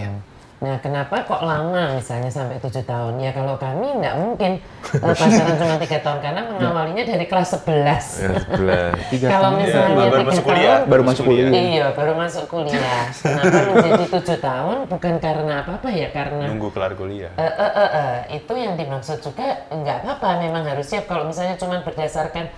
Nah, 0.59 0.75
kenapa 0.83 1.23
kok 1.23 1.39
lama 1.47 1.95
misalnya 1.95 2.27
sampai 2.35 2.59
tujuh 2.59 2.83
tahun? 2.83 3.15
Ya 3.23 3.31
kalau 3.31 3.55
kami 3.55 3.95
nggak 4.03 4.15
mungkin 4.19 4.59
eh, 5.07 5.15
pacaran 5.15 5.55
cuma 5.55 5.79
tiga 5.79 5.99
tahun 6.03 6.19
karena 6.19 6.41
mengawalinya 6.51 7.05
dari 7.07 7.27
kelas 7.31 7.63
11. 7.63 8.27
Ya, 8.27 9.31
Kalau 9.39 9.55
tahun. 9.55 9.63
misalnya 9.63 9.95
baru 9.95 10.11
tiga 10.11 10.27
masuk 10.27 10.43
kuliah. 10.43 10.67
tahun, 10.67 10.91
Baru 10.91 11.03
masuk 11.07 11.25
kuliah. 11.31 11.51
Iya, 11.55 11.87
baru 11.95 12.13
masuk 12.19 12.45
kuliah. 12.51 13.03
Kenapa 13.15 13.59
menjadi 13.71 14.05
tujuh 14.19 14.39
tahun? 14.43 14.77
Bukan 14.91 15.15
karena 15.23 15.55
apa-apa 15.63 15.89
ya, 15.95 16.09
karena 16.11 16.45
Nunggu 16.51 16.69
kelar 16.75 16.93
kuliah. 16.99 17.31
Eh, 17.39 17.45
eh, 17.47 17.73
eh, 17.79 17.91
eh, 17.95 18.17
itu 18.43 18.53
yang 18.59 18.75
dimaksud 18.75 19.23
juga 19.23 19.63
nggak 19.71 19.97
apa-apa, 20.03 20.43
memang 20.43 20.67
harus 20.67 20.91
siap. 20.91 21.07
Kalau 21.07 21.31
misalnya 21.31 21.55
cuma 21.55 21.87
berdasarkan 21.87 22.51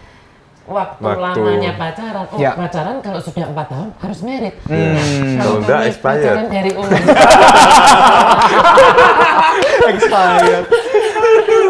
waktu, 0.70 1.02
Waktu. 1.02 1.20
lamanya 1.20 1.72
pacaran, 1.74 2.24
oh 2.24 2.38
Ya. 2.38 2.54
pacaran 2.54 2.96
kalau 3.00 3.18
sudah 3.18 3.44
empat 3.44 3.66
tahun 3.68 3.88
harus 3.98 4.20
merit. 4.22 4.54
Hmm. 4.64 4.94
Nah, 4.94 5.02
kalau 5.02 5.34
Kalau 5.36 5.54
nggak 5.58 5.74
kami 5.76 5.88
expired. 5.88 6.22
pacaran 6.22 6.46
dari 6.48 6.70
umur 6.72 6.90
Expired. 9.90 10.64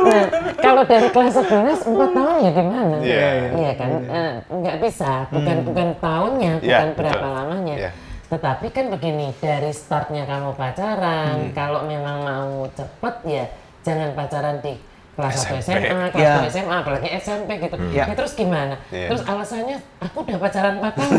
Nah, 0.01 0.25
kalau 0.57 0.83
dari 0.85 1.09
kelas 1.09 1.35
11 1.37 1.87
4 1.87 2.11
tahun 2.11 2.35
ya 2.39 2.51
gimana? 2.53 2.97
Iya, 3.01 3.29
Iya 3.55 3.73
kan, 3.75 3.91
Eh, 4.03 4.33
nggak 4.51 4.77
bisa. 4.81 5.13
Bukan 5.31 5.57
bukan 5.63 5.89
tahunnya, 5.97 6.53
Iya, 6.61 6.77
bukan 6.77 6.89
berapa 6.97 7.17
betul. 7.21 7.35
lamanya. 7.35 7.75
Iya. 7.79 7.91
Tetapi 8.29 8.67
kan 8.71 8.87
begini, 8.89 9.35
dari 9.35 9.73
startnya 9.73 10.23
kamu 10.23 10.55
pacaran, 10.55 11.37
Hmm. 11.41 11.53
kalau 11.53 11.83
memang 11.83 12.17
mau 12.21 12.51
cepet 12.71 13.15
ya 13.25 13.45
jangan 13.81 14.13
pacaran 14.13 14.61
di 14.61 14.77
kelas 15.21 15.37
1 15.39 15.61
SMP. 15.61 15.79
SMA, 15.85 16.07
kelas 16.09 16.23
Iya. 16.23 16.35
2 16.41 16.49
SMA, 16.51 16.77
apalagi 16.81 17.09
SMP 17.15 17.51
gitu. 17.59 17.77
Iya. 17.93 18.05
Ya, 18.09 18.15
terus 18.15 18.33
gimana? 18.33 18.75
Iya. 18.89 19.07
Terus 19.09 19.23
alasannya 19.23 19.77
aku 20.01 20.17
udah 20.25 20.37
pacaran 20.39 20.75
4 20.79 20.93
tahun. 20.97 21.13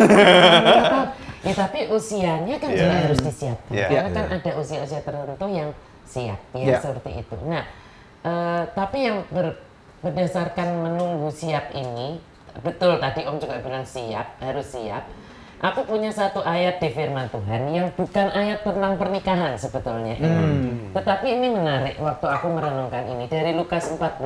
ya 1.48 1.54
tapi 1.56 1.80
usianya 1.88 2.56
kan 2.58 2.70
Iya. 2.70 2.80
juga 2.80 2.96
harus 3.00 3.20
disiapkan. 3.20 3.72
Iya. 3.72 3.86
Karena 3.88 4.10
kan 4.12 4.26
ada 4.32 4.52
usia-usia 4.58 5.00
tertentu 5.00 5.46
yang 5.48 5.70
siap 6.04 6.40
ya 6.52 6.66
Iya. 6.66 6.78
seperti 6.78 7.10
itu. 7.18 7.36
Nah, 7.46 7.64
eh, 8.22 8.64
tapi 8.72 8.98
yang 9.02 9.24
ber- 9.28 9.62
berdasarkan 10.02 10.68
menunggu 10.82 11.30
siap 11.30 11.72
ini, 11.72 12.18
betul 12.60 12.98
tadi 12.98 13.24
Om 13.24 13.38
juga 13.38 13.62
bilang 13.62 13.86
siap, 13.86 14.36
harus 14.38 14.68
siap. 14.68 15.06
Aku 15.62 15.86
punya 15.86 16.10
satu 16.10 16.42
ayat 16.42 16.82
di 16.82 16.90
firman 16.90 17.30
Tuhan 17.30 17.70
yang 17.70 17.94
bukan 17.94 18.34
ayat 18.34 18.66
tentang 18.66 18.98
pernikahan 18.98 19.54
sebetulnya. 19.62 20.18
ini. 20.18 20.90
Tetapi 20.90 21.28
ini 21.38 21.54
menarik 21.54 22.02
waktu 22.02 22.26
aku 22.26 22.50
merenungkan 22.50 23.06
ini 23.06 23.30
dari 23.30 23.54
Lukas 23.54 23.86
14 23.94 24.26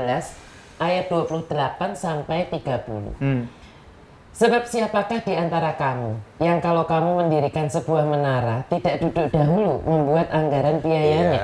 ayat 0.79 1.11
28 1.11 1.91
sampai 1.99 2.47
30. 2.47 3.51
Sebab 4.35 4.67
siapakah 4.67 5.23
di 5.23 5.31
antara 5.31 5.79
kamu 5.79 6.43
yang 6.43 6.59
kalau 6.59 6.83
kamu 6.83 7.23
mendirikan 7.23 7.71
sebuah 7.71 8.03
menara 8.03 8.67
tidak 8.67 8.99
duduk 8.99 9.31
dahulu 9.31 9.79
membuat 9.87 10.27
anggaran 10.27 10.83
biayanya? 10.83 11.39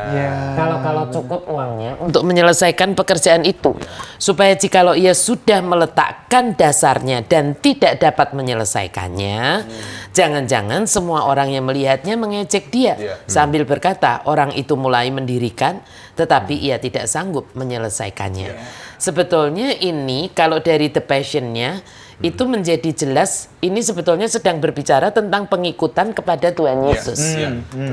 Kalau 0.60 0.78
kalau 0.84 1.04
cukup 1.08 1.48
uangnya 1.48 1.96
untuk 2.04 2.28
menyelesaikan 2.28 2.92
pekerjaan 2.92 3.48
itu, 3.48 3.80
supaya 4.20 4.60
jikalau 4.60 4.92
ia 4.92 5.16
sudah 5.16 5.64
meletakkan 5.64 6.52
dasarnya 6.52 7.24
dan 7.24 7.56
tidak 7.56 8.04
dapat 8.04 8.36
menyelesaikannya, 8.36 9.64
jangan-jangan 10.12 10.84
semua 10.84 11.32
orang 11.32 11.48
yang 11.48 11.64
melihatnya 11.64 12.20
mengejek 12.20 12.76
dia 12.76 13.00
Iya. 13.00 13.24
sambil 13.24 13.64
berkata 13.64 14.20
orang 14.28 14.52
itu 14.52 14.76
mulai 14.76 15.08
mendirikan, 15.16 15.80
tetapi 16.20 16.60
ia 16.60 16.76
tidak 16.76 17.08
sanggup 17.08 17.56
menyelesaikannya. 17.56 18.52
Sebetulnya 19.00 19.80
ini 19.80 20.28
kalau 20.36 20.60
dari 20.60 20.92
the 20.92 21.00
passionnya 21.00 21.80
itu 22.22 22.46
menjadi 22.46 22.94
jelas 22.94 23.50
ini 23.66 23.82
sebetulnya 23.82 24.30
sedang 24.30 24.62
berbicara 24.62 25.10
tentang 25.10 25.50
pengikutan 25.50 26.14
kepada 26.14 26.54
Tuhan 26.54 26.86
Yesus. 26.90 27.38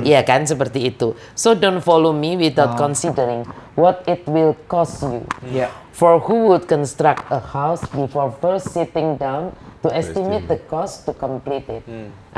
Iya 0.05 0.21
kan 0.25 0.45
seperti 0.45 0.93
itu. 0.93 1.17
So 1.33 1.57
don't 1.57 1.81
follow 1.81 2.13
me 2.13 2.37
without 2.37 2.77
considering 2.77 3.49
what 3.73 4.05
it 4.05 4.29
will 4.29 4.53
cost 4.69 5.01
you. 5.05 5.25
Ya. 5.49 5.73
For 5.97 6.23
who 6.23 6.53
would 6.53 6.71
construct 6.71 7.27
a 7.33 7.43
house 7.43 7.83
before 7.91 8.31
first 8.39 8.71
sitting 8.71 9.19
down 9.19 9.51
to 9.83 9.91
estimate 9.91 10.47
the 10.47 10.63
cost 10.71 11.09
to 11.11 11.17
complete 11.17 11.67
it? 11.67 11.83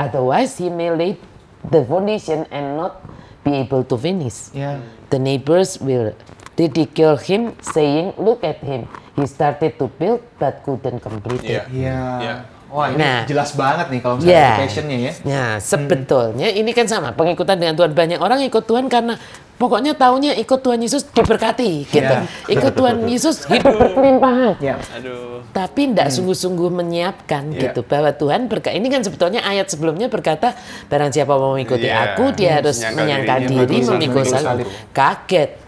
Otherwise, 0.01 0.57
he 0.57 0.71
may 0.73 0.89
lay 0.89 1.21
the 1.69 1.85
foundation 1.85 2.49
and 2.49 2.73
not 2.73 3.05
be 3.45 3.61
able 3.61 3.85
to 3.85 3.99
finish. 4.01 4.49
Ya. 4.49 4.81
The 5.13 5.21
neighbors 5.21 5.77
will 5.77 6.17
ridicule 6.55 7.17
him, 7.17 7.41
saying, 7.59 8.13
"Look 8.15 8.41
at 8.41 8.59
him. 8.59 8.85
He 9.13 9.25
started 9.25 9.75
to 9.75 9.91
build 9.95 10.23
but 10.35 10.61
couldn't 10.61 10.99
complete 10.99 11.41
it." 11.41 11.63
Iya. 11.63 11.63
Iya. 11.69 11.99
Ya. 12.19 12.35
Wah, 12.71 12.87
ini 12.87 13.03
Nah. 13.03 13.27
jelas 13.27 13.51
banget 13.51 13.91
nih 13.91 13.99
kalau 13.99 14.15
misalnya 14.15 14.31
Ya. 14.33 14.47
ada 14.47 14.63
passionnya 14.63 14.97
ya. 14.97 15.11
Nah, 15.27 15.49
sebetulnya 15.59 16.47
ini 16.49 16.71
kan 16.71 16.87
sama 16.87 17.11
pengikutan 17.11 17.59
dengan 17.59 17.75
Tuhan. 17.75 17.91
Banyak 17.91 18.19
orang 18.23 18.39
ikut 18.47 18.63
Tuhan 18.63 18.87
karena 18.87 19.19
pokoknya 19.59 19.91
taunya 19.91 20.31
ikut 20.39 20.63
Tuhan 20.63 20.79
Yesus 20.79 21.03
diberkati, 21.03 21.83
gitu. 21.85 21.99
Ya. 22.15 22.23
Ikut 22.47 22.71
Tuhan 22.71 23.03
Yesus 23.05 23.43
hidup 23.45 23.75
berkelimpahan. 23.75 24.55
Ya. 24.63 24.79
Aduh. 24.95 25.43
Tapi 25.51 25.91
tidak 25.91 26.15
sungguh-sungguh 26.15 26.71
menyiapkan 26.71 27.51
Ya. 27.51 27.67
gitu 27.69 27.83
bahwa 27.83 28.15
Tuhan 28.15 28.47
berkata 28.47 28.71
ini 28.71 28.87
kan 28.87 29.03
sebetulnya 29.03 29.43
ayat 29.43 29.67
sebelumnya 29.67 30.07
berkata 30.07 30.55
barang 30.87 31.11
siapa 31.11 31.35
mau 31.35 31.59
mengikuti 31.59 31.91
Iya. 31.91 32.15
aku 32.15 32.31
dia 32.31 32.55
harus 32.63 32.79
Menyangkal 32.79 33.03
menyangkal 33.03 33.37
dirinya, 33.51 33.67
diri 33.67 33.79
memikul 33.83 34.23
salib 34.23 34.67
kaget 34.95 35.59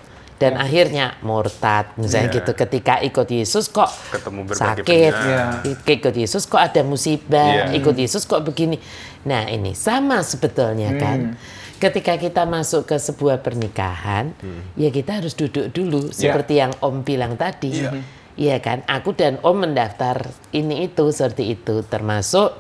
dan 0.42 0.58
akhirnya 0.58 1.16
murtad. 1.22 1.94
Misalnya 1.96 2.30
Iya. 2.30 2.38
gitu 2.42 2.52
ketika 2.54 2.94
ikut 3.00 3.28
Yesus 3.30 3.70
kok 3.70 3.90
Ketemu 4.12 4.40
berbagai 4.50 4.84
sakit. 4.84 4.86
penyakit. 4.86 5.14
Iya. 5.14 5.44
ikut 5.88 6.14
Yesus 6.16 6.44
kok 6.46 6.62
ada 6.62 6.82
musibah. 6.82 7.72
Iya. 7.72 7.78
ikut 7.78 7.96
Yesus 7.96 8.24
kok 8.26 8.42
begini. 8.44 8.78
Nah 9.24 9.48
ini 9.48 9.72
sama 9.74 10.20
sebetulnya 10.22 10.94
kan. 10.98 11.38
Ketika 11.78 12.16
kita 12.16 12.48
masuk 12.48 12.88
ke 12.88 12.96
sebuah 12.96 13.44
pernikahan 13.44 14.32
ya 14.76 14.88
kita 14.88 15.20
harus 15.20 15.36
duduk 15.36 15.68
dulu. 15.70 16.12
Seperti 16.12 16.60
yang 16.60 16.72
Om 16.80 17.04
bilang 17.04 17.36
tadi. 17.36 17.84
Iya. 17.84 17.92
Iya 18.34 18.58
kan, 18.58 18.82
aku 18.90 19.14
dan 19.14 19.38
Om 19.46 19.62
mendaftar 19.62 20.26
ini 20.58 20.90
itu 20.90 21.14
seperti 21.14 21.54
itu, 21.54 21.86
termasuk 21.86 22.58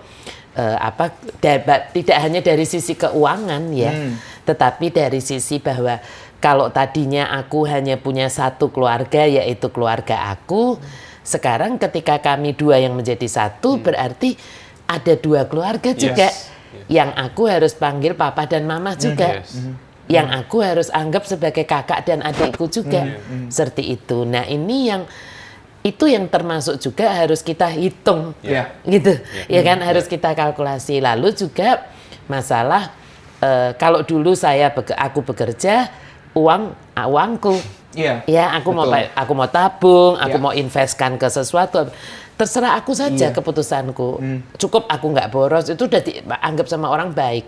eh, 0.54 0.78
apa 0.78 1.10
dapat 1.42 1.90
tidak 1.98 2.18
hanya 2.22 2.46
dari 2.46 2.62
sisi 2.62 2.94
keuangan 2.94 3.74
ya, 3.74 3.90
tetapi 4.46 4.94
dari 4.94 5.18
sisi 5.18 5.58
bahwa 5.58 5.98
kalau 6.44 6.68
tadinya 6.68 7.32
aku 7.32 7.64
hanya 7.72 7.96
punya 7.96 8.28
satu 8.28 8.68
keluarga 8.68 9.24
yaitu 9.24 9.72
keluarga 9.72 10.28
aku, 10.36 10.76
sekarang 11.24 11.80
ketika 11.80 12.20
kami 12.20 12.52
dua 12.52 12.84
yang 12.84 13.00
menjadi 13.00 13.24
satu 13.24 13.80
berarti 13.80 14.36
ada 14.84 15.16
dua 15.16 15.48
keluarga 15.48 15.96
juga. 15.96 16.28
Yang 16.92 17.16
aku 17.16 17.48
harus 17.48 17.72
panggil 17.72 18.12
papa 18.12 18.44
dan 18.44 18.68
mama 18.68 18.92
juga. 19.00 19.40
Yes. 19.40 19.56
yang 20.12 20.28
aku 20.36 20.60
harus 20.60 20.92
anggap 20.92 21.24
sebagai 21.24 21.64
kakak 21.64 22.04
dan 22.04 22.20
adikku 22.20 22.68
juga. 22.68 23.08
Seperti 23.48 23.96
itu. 23.96 24.28
Nah 24.28 24.44
ini 24.44 24.92
yang 24.92 25.08
itu 25.80 26.12
yang 26.12 26.28
termasuk 26.28 26.76
juga 26.84 27.08
harus 27.08 27.40
kita 27.40 27.72
hitung, 27.72 28.36
Ya. 28.44 28.76
gitu, 28.84 29.16
ya. 29.48 29.64
Kan? 29.64 29.80
Harus 29.80 30.12
kita 30.12 30.36
kalkulasi. 30.36 31.00
Lalu 31.00 31.32
juga 31.32 31.88
masalah 32.28 32.92
eh, 33.40 33.72
kalau 33.80 34.04
dulu 34.04 34.36
saya 34.36 34.76
aku 34.76 35.24
bekerja 35.24 35.88
uang 36.34 36.62
ah, 36.94 37.08
uangku, 37.08 37.56
Iya. 37.94 38.26
ya 38.26 38.58
aku 38.58 38.74
mau 38.74 38.86
Betul. 38.86 39.06
pa- 39.06 39.12
aku 39.16 39.32
mau 39.34 39.48
tabung, 39.48 40.14
aku 40.18 40.38
Ya. 40.38 40.42
mau 40.42 40.54
investkan 40.54 41.16
ke 41.16 41.30
sesuatu. 41.30 41.90
Terserah 42.34 42.74
aku 42.76 42.98
saja 42.98 43.30
Iya. 43.30 43.34
keputusanku. 43.34 44.18
Cukup 44.58 44.90
aku 44.90 45.14
nggak 45.14 45.30
boros 45.30 45.70
itu 45.70 45.86
udah 45.86 46.02
dianggap 46.02 46.66
sama 46.66 46.90
orang 46.90 47.14
baik. 47.14 47.46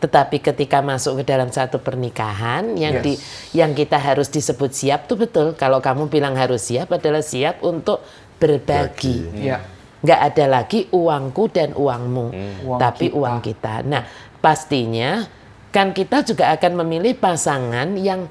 Tetapi 0.00 0.40
ketika 0.40 0.80
masuk 0.80 1.22
ke 1.22 1.28
dalam 1.28 1.52
satu 1.52 1.78
pernikahan 1.78 2.74
yang 2.74 2.98
Yes. 2.98 3.04
di 3.04 3.12
yang 3.54 3.70
kita 3.70 3.94
harus 3.94 4.26
disebut 4.26 4.72
siap 4.72 5.06
tuh 5.06 5.14
betul. 5.14 5.54
Kalau 5.54 5.78
kamu 5.78 6.08
bilang 6.08 6.34
harus 6.34 6.66
siap 6.66 6.90
adalah 6.90 7.22
siap 7.22 7.62
untuk 7.62 8.02
berbagi. 8.40 9.46
Ya. 9.46 9.60
Nggak 10.00 10.20
ada 10.32 10.44
lagi 10.48 10.88
uangku 10.88 11.52
dan 11.52 11.76
uangmu, 11.76 12.26
Uang 12.64 12.80
tapi 12.80 13.12
kita. 13.12 13.16
uang 13.20 13.36
kita. 13.44 13.74
Nah, 13.84 14.02
pastinya 14.40 15.28
kan 15.70 15.94
kita 15.94 16.26
juga 16.26 16.50
akan 16.50 16.82
memilih 16.84 17.14
pasangan 17.14 17.94
yang 17.94 18.26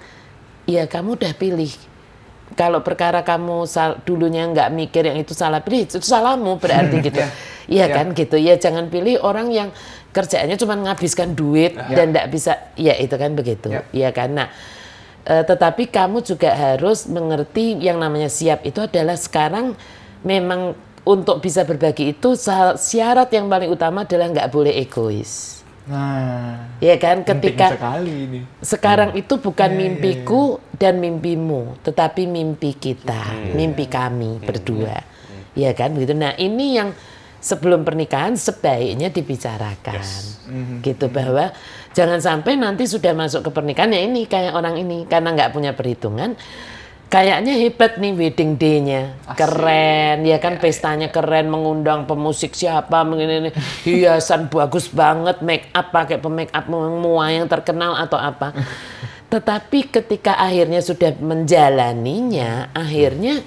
ya 0.67 0.85
kamu 0.85 1.15
udah 1.19 1.33
pilih. 1.35 1.71
Kalau 2.57 2.81
perkara 2.81 3.21
kamu 3.21 3.69
sal- 3.69 4.01
dulunya 4.03 4.43
nggak 4.43 4.73
mikir 4.73 5.05
yang 5.05 5.15
itu 5.15 5.37
salah 5.37 5.61
pilih, 5.61 5.85
itu 5.85 6.01
salahmu 6.01 6.57
berarti 6.57 6.97
gitu. 6.99 7.21
Ya. 7.21 7.29
Iya 7.69 7.85
Ya. 7.85 7.95
kan 8.01 8.05
gitu. 8.17 8.35
Ya 8.35 8.57
jangan 8.57 8.89
pilih 8.89 9.21
orang 9.21 9.53
yang 9.53 9.69
kerjaannya 10.09 10.57
cuma 10.57 10.73
menghabiskan 10.73 11.37
duit 11.37 11.77
dan 11.77 12.09
nggak 12.09 12.27
bisa. 12.33 12.57
Ya 12.73 12.97
itu 12.97 13.13
kan 13.13 13.37
begitu. 13.37 13.69
Ya. 13.69 13.85
Iya 13.93 14.09
kan. 14.09 14.33
Nah, 14.33 14.49
eh, 15.23 15.45
tetapi 15.45 15.93
kamu 15.93 16.25
juga 16.25 16.49
harus 16.51 17.05
mengerti 17.05 17.77
yang 17.77 18.01
namanya 18.01 18.27
siap 18.27 18.65
itu 18.65 18.81
adalah 18.81 19.13
sekarang 19.13 19.77
memang 20.25 20.73
untuk 21.05 21.39
bisa 21.39 21.61
berbagi 21.63 22.17
itu 22.17 22.33
syarat 22.75 23.29
yang 23.29 23.45
paling 23.45 23.69
utama 23.69 24.03
adalah 24.03 24.25
nggak 24.25 24.49
boleh 24.49 24.73
egois. 24.73 25.61
Nah, 25.89 26.69
Ya 26.77 26.95
kan? 27.01 27.25
ketika 27.25 27.73
sekali 27.73 28.13
ini. 28.29 28.39
sekarang 28.61 29.17
itu 29.17 29.41
bukan 29.41 29.73
mimpiku 29.73 30.61
dan 30.77 31.01
mimpimu, 31.01 31.81
tetapi 31.81 32.29
mimpi 32.29 32.77
kita, 32.77 33.53
mimpi 33.57 33.89
kami 33.89 34.37
berdua. 34.37 35.01
Ya 35.57 35.73
kan? 35.73 35.97
Begitu. 35.97 36.13
Nah, 36.13 36.37
ini 36.37 36.77
yang 36.77 36.93
sebelum 37.41 37.81
pernikahan 37.81 38.37
sebaiknya 38.37 39.09
dibicarakan. 39.09 40.03
Gitu 40.85 41.09
bahwa 41.09 41.51
jangan 41.97 42.21
sampai 42.21 42.53
nanti 42.53 42.85
sudah 42.85 43.15
masuk 43.17 43.47
ke 43.47 43.49
pernikahan 43.49 43.89
ya 43.89 44.01
ini 44.05 44.29
kayak 44.29 44.53
orang 44.53 44.77
ini 44.77 45.09
karena 45.09 45.33
nggak 45.33 45.51
punya 45.55 45.71
perhitungan 45.73 46.37
Kayaknya 47.09 47.57
hebat 47.57 47.97
nih 47.97 48.13
wedding 48.13 48.53
day-nya. 48.53 49.17
Keren, 49.33 50.21
ya 50.21 50.37
kan 50.37 50.61
pestanya 50.61 51.09
keren, 51.09 51.49
mengundang 51.49 52.05
pemusik 52.05 52.53
siapa, 52.53 53.01
begini, 53.01 53.49
hiasan 53.81 54.45
bagus 54.45 54.93
banget, 54.93 55.41
make 55.41 55.73
up 55.73 55.89
pakai 55.89 56.21
pemake 56.21 56.53
up 56.53 56.69
semua 56.69 57.33
yang 57.33 57.49
terkenal 57.49 57.97
atau 57.97 58.21
apa. 58.21 58.53
Tetapi 59.33 59.89
ketika 59.89 60.37
akhirnya 60.37 60.85
sudah 60.85 61.17
menjalaninya, 61.17 62.69
akhirnya 62.77 63.41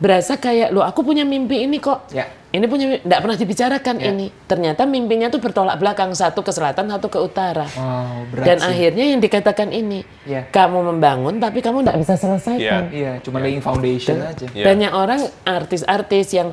berasa 0.00 0.34
kayak, 0.34 0.72
loh 0.72 0.80
aku 0.80 1.04
punya 1.04 1.22
mimpi 1.22 1.62
ini 1.62 1.76
kok. 1.76 2.08
Ya. 2.10 2.24
Ini 2.50 2.66
punya, 2.66 2.98
nggak 2.98 3.20
pernah 3.22 3.36
dibicarakan 3.38 3.96
ini. 4.02 4.26
Ternyata 4.48 4.82
mimpinya 4.82 5.30
tuh 5.30 5.38
bertolak 5.38 5.78
belakang, 5.78 6.10
satu 6.10 6.42
ke 6.42 6.50
selatan, 6.50 6.90
satu 6.90 7.06
ke 7.06 7.20
utara. 7.20 7.68
Wow, 7.78 8.26
berat 8.26 8.42
Dan 8.42 8.56
sih. 8.58 8.66
akhirnya 8.66 9.04
yang 9.06 9.20
dikatakan 9.22 9.70
ini, 9.70 10.02
Ya. 10.26 10.48
kamu 10.50 10.82
membangun 10.90 11.38
tapi 11.38 11.62
kamu 11.62 11.86
nggak 11.86 11.98
bisa 12.00 12.18
selesaikan. 12.18 12.90
Iya, 12.90 13.22
cuma 13.22 13.38
laying 13.38 13.62
foundation 13.62 14.18
aja. 14.18 14.50
Iya. 14.50 14.66
Banyak 14.66 14.90
orang 14.90 15.20
artis-artis 15.46 16.34
yang 16.34 16.50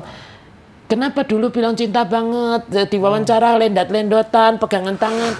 kenapa 0.86 1.26
dulu 1.26 1.50
bilang 1.50 1.74
cinta 1.74 2.06
banget, 2.06 2.62
Hmm. 2.64 2.86
diwawancara 2.86 3.58
lendat-lendotan, 3.58 4.62
pegangan 4.62 4.94
tangan, 4.94 5.34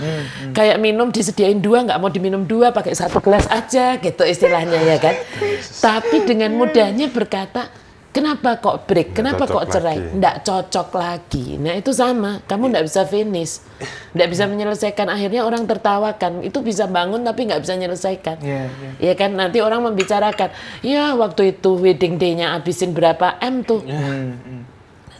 kayak 0.50 0.82
minum 0.82 1.14
disediain 1.14 1.62
dua 1.62 1.86
nggak 1.86 2.02
mau 2.02 2.10
diminum 2.10 2.42
dua, 2.42 2.74
pakai 2.74 2.98
satu 2.98 3.22
gelas 3.22 3.46
aja 3.46 3.94
gitu 3.94 4.26
istilahnya 4.26 4.80
ya 4.82 4.98
kan. 4.98 5.14
Tapi 5.86 6.26
dengan 6.26 6.50
mudahnya 6.52 7.06
berkata, 7.08 7.70
kenapa 8.18 8.58
kok 8.58 8.90
break, 8.90 9.14
kenapa 9.14 9.46
kok 9.46 9.70
cerai, 9.70 10.18
nggak 10.18 10.42
cocok 10.42 10.88
lagi. 10.98 11.54
Nah 11.54 11.78
itu 11.78 11.94
sama, 11.94 12.42
kamu 12.50 12.74
nggak 12.74 12.84
bisa 12.90 13.06
finish, 13.06 13.62
nggak 14.10 14.28
bisa 14.28 14.44
menyelesaikan. 14.50 15.06
Akhirnya 15.06 15.46
orang 15.46 15.62
tertawakan, 15.70 16.42
itu 16.42 16.58
bisa 16.58 16.90
bangun 16.90 17.22
tapi 17.22 17.46
nggak 17.46 17.62
bisa 17.62 17.78
menyelesaikan. 17.78 18.36
Iya, 18.42 18.62
iya. 18.66 18.90
Ya 18.98 19.12
kan 19.14 19.38
nanti 19.38 19.62
orang 19.62 19.86
membicarakan, 19.86 20.50
ya 20.82 21.14
waktu 21.14 21.54
itu 21.54 21.78
wedding 21.78 22.18
day-nya 22.18 22.58
habisin 22.58 22.90
berapa 22.90 23.38
M 23.38 23.62
tuh. 23.62 23.86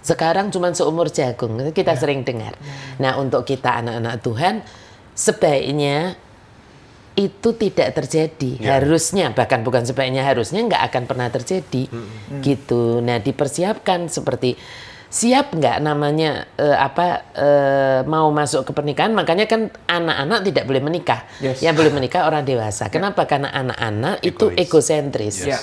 Sekarang 0.03 0.51
cuma 0.51 0.75
seumur 0.75 1.07
jagung, 1.15 1.55
kita 1.71 1.95
sering 1.95 2.27
dengar. 2.27 2.59
Nah 2.99 3.15
untuk 3.21 3.47
kita 3.47 3.79
anak-anak 3.79 4.19
Tuhan, 4.25 4.55
sebaiknya 5.15 6.19
itu 7.19 7.51
tidak 7.59 7.99
terjadi. 7.99 8.63
Harusnya, 8.63 9.35
bahkan 9.35 9.67
bukan 9.67 9.83
sebaiknya, 9.83 10.23
harusnya 10.23 10.63
nggak 10.63 10.83
akan 10.87 11.03
pernah 11.11 11.27
terjadi. 11.29 11.91
Gitu. 12.39 13.03
Nah 13.03 13.19
dipersiapkan 13.19 14.07
seperti 14.07 14.55
siap 15.09 15.57
nggak 15.57 15.81
namanya 15.81 16.45
eh, 16.55 16.77
apa 16.77 17.33
eh, 17.33 18.01
mau 18.05 18.29
masuk 18.29 18.69
ke 18.69 18.77
pernikahan 18.77 19.17
makanya 19.17 19.49
kan 19.49 19.73
anak-anak 19.89 20.45
tidak 20.45 20.69
boleh 20.69 20.85
menikah 20.85 21.25
Yes. 21.41 21.65
yang 21.65 21.73
boleh 21.73 21.89
menikah 21.89 22.29
orang 22.29 22.45
dewasa 22.45 22.93
kenapa 22.93 23.25
karena 23.25 23.49
anak-anak 23.49 24.21
itu 24.21 24.53
egosentris 24.53 25.49
Ya. 25.49 25.57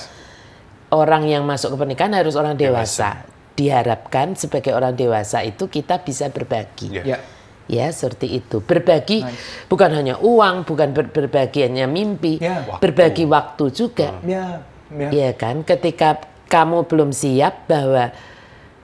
orang 0.89 1.29
yang 1.29 1.45
masuk 1.45 1.77
ke 1.77 1.77
pernikahan 1.77 2.17
harus 2.17 2.33
orang 2.33 2.57
dewasa. 2.57 3.21
Diharapkan 3.53 4.33
sebagai 4.35 4.73
orang 4.73 4.97
dewasa 4.97 5.39
itu 5.45 5.69
kita 5.69 6.01
bisa 6.01 6.27
berbagi. 6.33 6.91
Iya. 6.91 7.03
Ya. 7.05 7.17
Ya, 7.65 7.89
seperti 7.89 8.39
itu. 8.39 8.61
Berbagi 8.61 9.25
bukan 9.65 9.89
hanya 9.89 10.21
uang, 10.21 10.63
bukan 10.63 10.93
ber- 10.93 11.09
berbagi 11.09 11.65
hanya 11.65 11.89
mimpi, 11.89 12.37
Ya. 12.37 12.61
berbagi 12.77 13.25
waktu 13.25 13.73
juga. 13.73 14.21
Ya. 14.21 14.61
Ya. 14.93 15.09
Ya 15.09 15.29
kan, 15.33 15.65
ketika 15.65 16.21
kamu 16.45 16.85
belum 16.85 17.09
siap 17.09 17.65
bahwa 17.65 18.13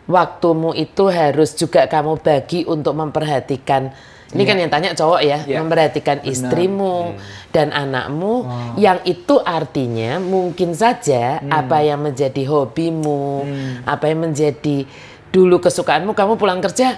waktumu 0.09 0.73
itu 0.73 1.07
harus 1.07 1.53
juga 1.53 1.85
kamu 1.85 2.17
bagi 2.19 2.65
untuk 2.65 2.97
memperhatikan 2.97 3.93
ini 4.31 4.47
kan 4.47 4.55
yang 4.55 4.71
tanya 4.71 4.95
cowok 4.95 5.21
ya, 5.21 5.43
Iya. 5.43 5.59
memperhatikan 5.59 6.23
istrimu 6.23 7.19
dan 7.51 7.67
anakmu 7.69 8.47
yang 8.79 9.03
itu 9.03 9.35
artinya 9.37 10.23
mungkin 10.23 10.71
saja 10.71 11.43
apa 11.43 11.83
yang 11.83 11.99
menjadi 11.99 12.39
hobimu, 12.47 13.43
apa 13.83 14.07
yang 14.07 14.23
menjadi 14.23 14.87
dulu 15.35 15.59
kesukaanmu 15.59 16.15
kamu 16.15 16.39
pulang 16.39 16.63
kerja 16.63 16.95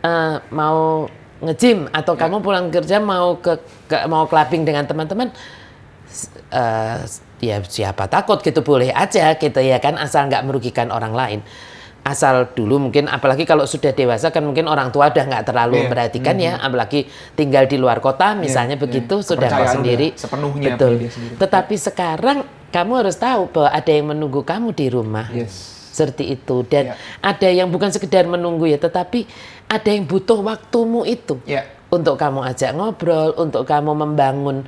eh, 0.00 0.36
mau 0.50 1.06
nge-gym 1.38 1.86
atau 1.88 2.14
kamu 2.14 2.36
pulang 2.38 2.66
kerja 2.66 2.98
mau 2.98 3.36
ke, 3.36 3.56
ke- 3.86 4.06
mau 4.06 4.26
clubbing 4.26 4.62
dengan 4.62 4.82
teman-teman 4.84 5.30
eh, 6.50 6.98
ya 7.38 7.56
siapa 7.62 8.06
takut 8.06 8.40
gitu 8.40 8.60
boleh 8.60 8.90
aja 8.90 9.32
gitu 9.32 9.60
ya 9.60 9.78
kan 9.78 9.94
asal 9.96 10.26
nggak 10.26 10.42
merugikan 10.42 10.90
orang 10.90 11.12
lain 11.12 11.40
asal 12.02 12.48
dulu 12.48 12.80
mungkin 12.80 13.04
apalagi 13.06 13.44
kalau 13.44 13.62
sudah 13.64 13.92
dewasa 13.92 14.32
kan 14.32 14.40
mungkin 14.40 14.64
orang 14.64 14.88
tua 14.88 15.12
udah 15.12 15.24
nggak 15.24 15.44
terlalu 15.44 15.74
Iya. 15.74 15.82
memperhatikan 15.84 16.36
ya 16.40 16.52
apalagi 16.56 17.04
tinggal 17.36 17.68
di 17.68 17.76
luar 17.76 18.00
kota 18.00 18.32
misalnya 18.34 18.74
iya. 18.74 18.82
begitu 18.82 19.20
sudah 19.20 19.44
Kepercayaan 19.44 19.62
mau 19.62 19.76
sendiri 19.76 20.06
sepenuhnya 20.16 20.66
betul 20.74 20.92
sendiri. 21.04 21.34
tetapi 21.36 21.74
sekarang 21.76 22.38
kamu 22.68 22.92
harus 22.96 23.16
tahu 23.16 23.42
bahwa 23.48 23.70
ada 23.70 23.90
yang 23.92 24.06
menunggu 24.08 24.40
kamu 24.42 24.72
di 24.72 24.86
rumah 24.88 25.28
Yes. 25.28 25.52
seperti 25.92 26.32
itu 26.32 26.64
dan 26.64 26.84
Iya. 26.88 26.94
ada 27.20 27.48
yang 27.52 27.68
bukan 27.68 27.92
sekedar 27.92 28.24
menunggu 28.24 28.64
ya 28.64 28.80
tetapi 28.80 29.28
ada 29.68 29.88
yang 29.88 30.04
butuh 30.04 30.40
waktumu 30.40 31.04
itu 31.04 31.38
Iya. 31.44 31.68
untuk 31.88 32.16
kamu 32.16 32.40
ajak 32.44 32.72
ngobrol 32.72 33.36
untuk 33.36 33.64
kamu 33.64 33.92
membangun 33.94 34.64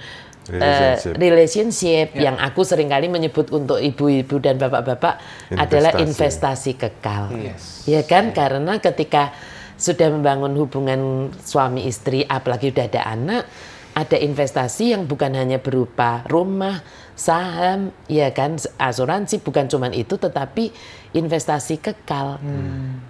Relationship. 0.50 1.12
relationship 1.14 2.06
Ya. 2.16 2.20
yang 2.30 2.36
aku 2.36 2.64
sering 2.64 2.90
kali 2.90 3.06
menyebut 3.06 3.52
untuk 3.54 3.78
ibu-ibu 3.78 4.40
dan 4.40 4.56
bapak-bapak 4.56 5.20
adalah 5.54 5.94
investasi 5.96 6.74
kekal 6.74 7.30
Yes. 7.32 7.84
ya 7.86 8.02
kan 8.02 8.32
karena 8.32 8.76
ketika 8.78 9.30
sudah 9.76 10.10
membangun 10.10 10.52
hubungan 10.58 11.00
suami 11.40 11.86
istri 11.86 12.26
apalagi 12.26 12.68
udah 12.68 12.84
ada 12.84 13.02
anak 13.08 13.44
ada 13.90 14.16
investasi 14.16 14.92
yang 14.92 15.06
bukan 15.06 15.34
hanya 15.34 15.58
berupa 15.58 16.22
rumah 16.26 16.82
saham 17.20 17.92
ya 18.08 18.32
kan? 18.32 18.56
Asuransi 18.80 19.44
bukan 19.44 19.68
cuman 19.68 19.92
itu 19.92 20.16
tetapi 20.16 20.72
investasi 21.12 21.76
kekal. 21.76 22.40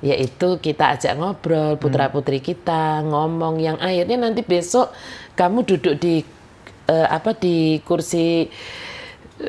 Yaitu 0.02 0.58
kita 0.58 0.98
ajak 0.98 1.14
ngobrol 1.14 1.78
putra 1.78 2.10
putri 2.10 2.42
kita 2.42 3.06
ngomong 3.06 3.62
yang 3.62 3.78
akhirnya 3.78 4.18
nanti 4.18 4.42
besok 4.42 4.90
kamu 5.38 5.62
duduk 5.62 5.94
di 6.02 6.26
eh, 6.90 7.06
apa 7.06 7.38
di 7.38 7.78
kursi 7.86 8.50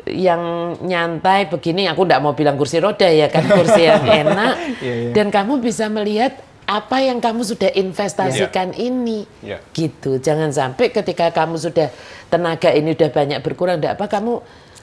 yang 0.06 0.74
nyantai 0.78 1.50
begini. 1.50 1.90
Aku 1.90 2.06
nggak 2.06 2.22
mau 2.22 2.38
bilang 2.38 2.54
kursi 2.54 2.78
roda 2.78 3.10
ya 3.10 3.26
kan 3.26 3.42
kursi 3.50 3.82
yang 3.90 4.06
enak. 4.24 4.54
Iya, 4.78 4.94
iya. 4.94 5.10
dan 5.10 5.34
kamu 5.34 5.58
bisa 5.58 5.90
melihat 5.90 6.38
apa 6.66 7.02
yang 7.02 7.18
kamu 7.18 7.42
sudah 7.42 7.70
investasikan 7.74 8.72
ini? 8.78 9.26
Iya. 9.42 9.58
gitu. 9.74 10.16
Jangan 10.22 10.54
sampai 10.54 10.94
ketika 10.94 11.34
kamu 11.34 11.58
sudah 11.58 11.90
tenaga 12.30 12.70
ini 12.72 12.94
udah 12.96 13.10
banyak 13.12 13.38
berkurang 13.44 13.82
enggak 13.82 14.00
apa 14.00 14.06
kamu 14.08 14.40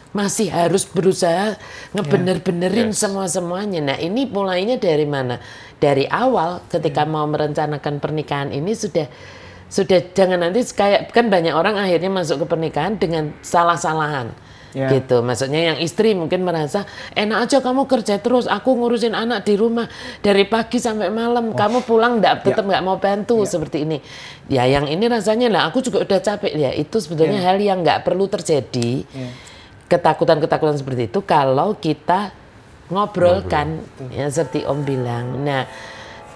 masih 0.09 0.49
harus 0.49 0.89
berusaha 0.89 1.53
ngebener-benerin 1.93 2.89
semua 2.97 3.29
semuanya 3.29 3.93
nah 3.93 3.97
ini 3.97 4.25
mulainya 4.25 4.81
dari 4.81 5.05
mana? 5.05 5.37
Dari 5.79 6.09
awal 6.09 6.65
ketika 6.67 7.05
mau 7.05 7.23
merencanakan 7.29 8.01
pernikahan 8.01 8.49
ini 8.49 8.73
sudah 8.73 9.05
sudah 9.69 10.01
jangan 10.17 10.41
nanti 10.41 10.65
kayak 10.65 11.13
kan 11.13 11.29
banyak 11.29 11.53
orang 11.53 11.77
akhirnya 11.77 12.09
masuk 12.09 12.41
ke 12.41 12.45
pernikahan 12.49 12.97
dengan 12.97 13.29
salah-salahan 13.45 14.33
Ya. 14.69 14.93
gitu. 14.93 15.25
Maksudnya 15.25 15.73
yang 15.73 15.77
istri 15.81 16.13
mungkin 16.13 16.45
merasa 16.45 16.85
enak 17.17 17.49
aja 17.49 17.57
kamu 17.57 17.89
kerja 17.89 18.21
terus 18.21 18.45
aku 18.45 18.77
ngurusin 18.77 19.17
anak 19.17 19.41
di 19.49 19.57
rumah 19.57 19.89
dari 20.21 20.45
pagi 20.45 20.77
sampai 20.77 21.09
malam. 21.09 21.57
Kamu 21.57 21.85
pulang 21.89 22.21
nggak 22.21 22.45
tetap 22.45 22.65
nggak 22.65 22.83
mau 22.85 23.01
bantu 23.01 23.41
seperti 23.49 23.83
ini. 23.85 23.97
Ya 24.45 24.69
yang 24.69 24.85
ini 24.85 25.09
rasanya 25.09 25.49
lah 25.49 25.61
aku 25.69 25.81
juga 25.81 26.05
udah 26.05 26.19
capek. 26.21 26.53
Ya 26.53 26.71
itu 26.73 27.01
sebetulnya 27.01 27.41
hal 27.41 27.57
yang 27.57 27.81
nggak 27.81 28.05
perlu 28.05 28.29
terjadi. 28.29 29.05
Ketakutan-ketakutan 29.89 30.77
seperti 30.77 31.09
itu 31.09 31.19
kalau 31.25 31.73
kita 31.73 32.29
ngobrolkan. 32.93 33.81
Ya 34.13 34.29
seperti 34.29 34.69
Om 34.69 34.85
bilang. 34.85 35.41
Nah 35.41 35.65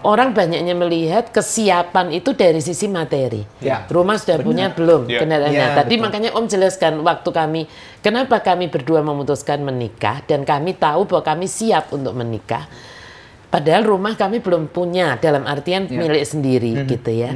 orang 0.04 0.32
banyaknya 0.32 0.72
melihat 0.72 1.32
kesiapan 1.32 2.12
itu 2.12 2.32
dari 2.32 2.60
sisi 2.60 2.86
materi 2.86 3.44
Ya. 3.58 3.88
rumah 3.88 4.16
sudah 4.16 4.40
punya 4.40 4.70
belum 4.70 5.08
Ya. 5.08 5.20
kendaraannya 5.20 5.56
Ya, 5.66 5.76
tadi 5.76 5.96
betul. 5.96 6.04
makanya 6.04 6.30
Om 6.32 6.46
jelaskan 6.46 6.94
waktu 7.02 7.30
kami 7.32 7.62
kenapa 8.00 8.40
kami 8.40 8.68
berdua 8.68 9.00
memutuskan 9.00 9.60
menikah 9.60 10.20
dan 10.24 10.44
kami 10.44 10.76
tahu 10.76 11.08
bahwa 11.08 11.24
kami 11.26 11.48
siap 11.48 11.90
untuk 11.90 12.12
menikah 12.14 12.68
padahal 13.48 13.86
rumah 13.86 14.14
kami 14.14 14.40
belum 14.40 14.68
punya 14.68 15.16
dalam 15.18 15.46
artian 15.46 15.88
Ya. 15.88 16.00
milik 16.00 16.26
sendiri 16.26 16.84
Hmm. 16.84 16.86
gitu 16.86 17.12
ya 17.12 17.32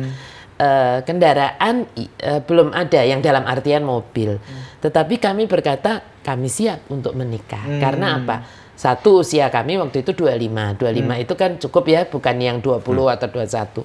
Eh, 0.57 1.05
kendaraan 1.05 1.85
i- 1.93 2.09
eh, 2.17 2.41
belum 2.41 2.73
ada 2.73 3.05
yang 3.05 3.21
dalam 3.21 3.45
artian 3.45 3.85
mobil 3.85 4.41
Hmm. 4.41 4.81
tetapi 4.81 5.21
kami 5.21 5.45
berkata 5.45 6.01
kami 6.25 6.49
siap 6.49 6.81
untuk 6.89 7.13
menikah 7.13 7.61
Hmm. 7.61 7.77
karena 7.77 8.17
apa 8.17 8.35
satu 8.77 9.25
usia 9.25 9.49
kami 9.49 9.81
waktu 9.81 10.05
itu 10.05 10.13
25 10.13 10.77
25 10.77 11.01
Hmm. 11.01 11.17
itu 11.17 11.33
kan 11.33 11.57
cukup 11.57 11.83
ya 11.89 12.05
bukan 12.05 12.35
yang 12.37 12.61
20 12.61 13.09
atau 13.09 13.25
21 13.25 13.81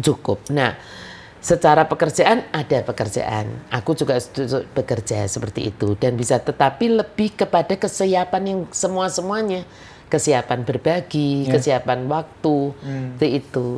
cukup. 0.00 0.48
Nah, 0.48 0.80
secara 1.42 1.84
pekerjaan 1.84 2.48
ada 2.48 2.80
pekerjaan. 2.80 3.68
Aku 3.68 3.92
juga 3.92 4.16
bekerja 4.72 5.28
seperti 5.28 5.68
itu 5.68 5.92
dan 6.00 6.16
bisa 6.16 6.40
tetapi 6.40 6.88
lebih 6.88 7.36
kepada 7.36 7.76
kesiapan 7.76 8.42
yang 8.48 8.60
semua-semuanya. 8.72 9.68
Kesiapan 10.08 10.64
berbagi, 10.64 11.48
kesiapan 11.48 12.04
waktu, 12.08 12.56
itu 13.16 13.26
itu. 13.28 13.68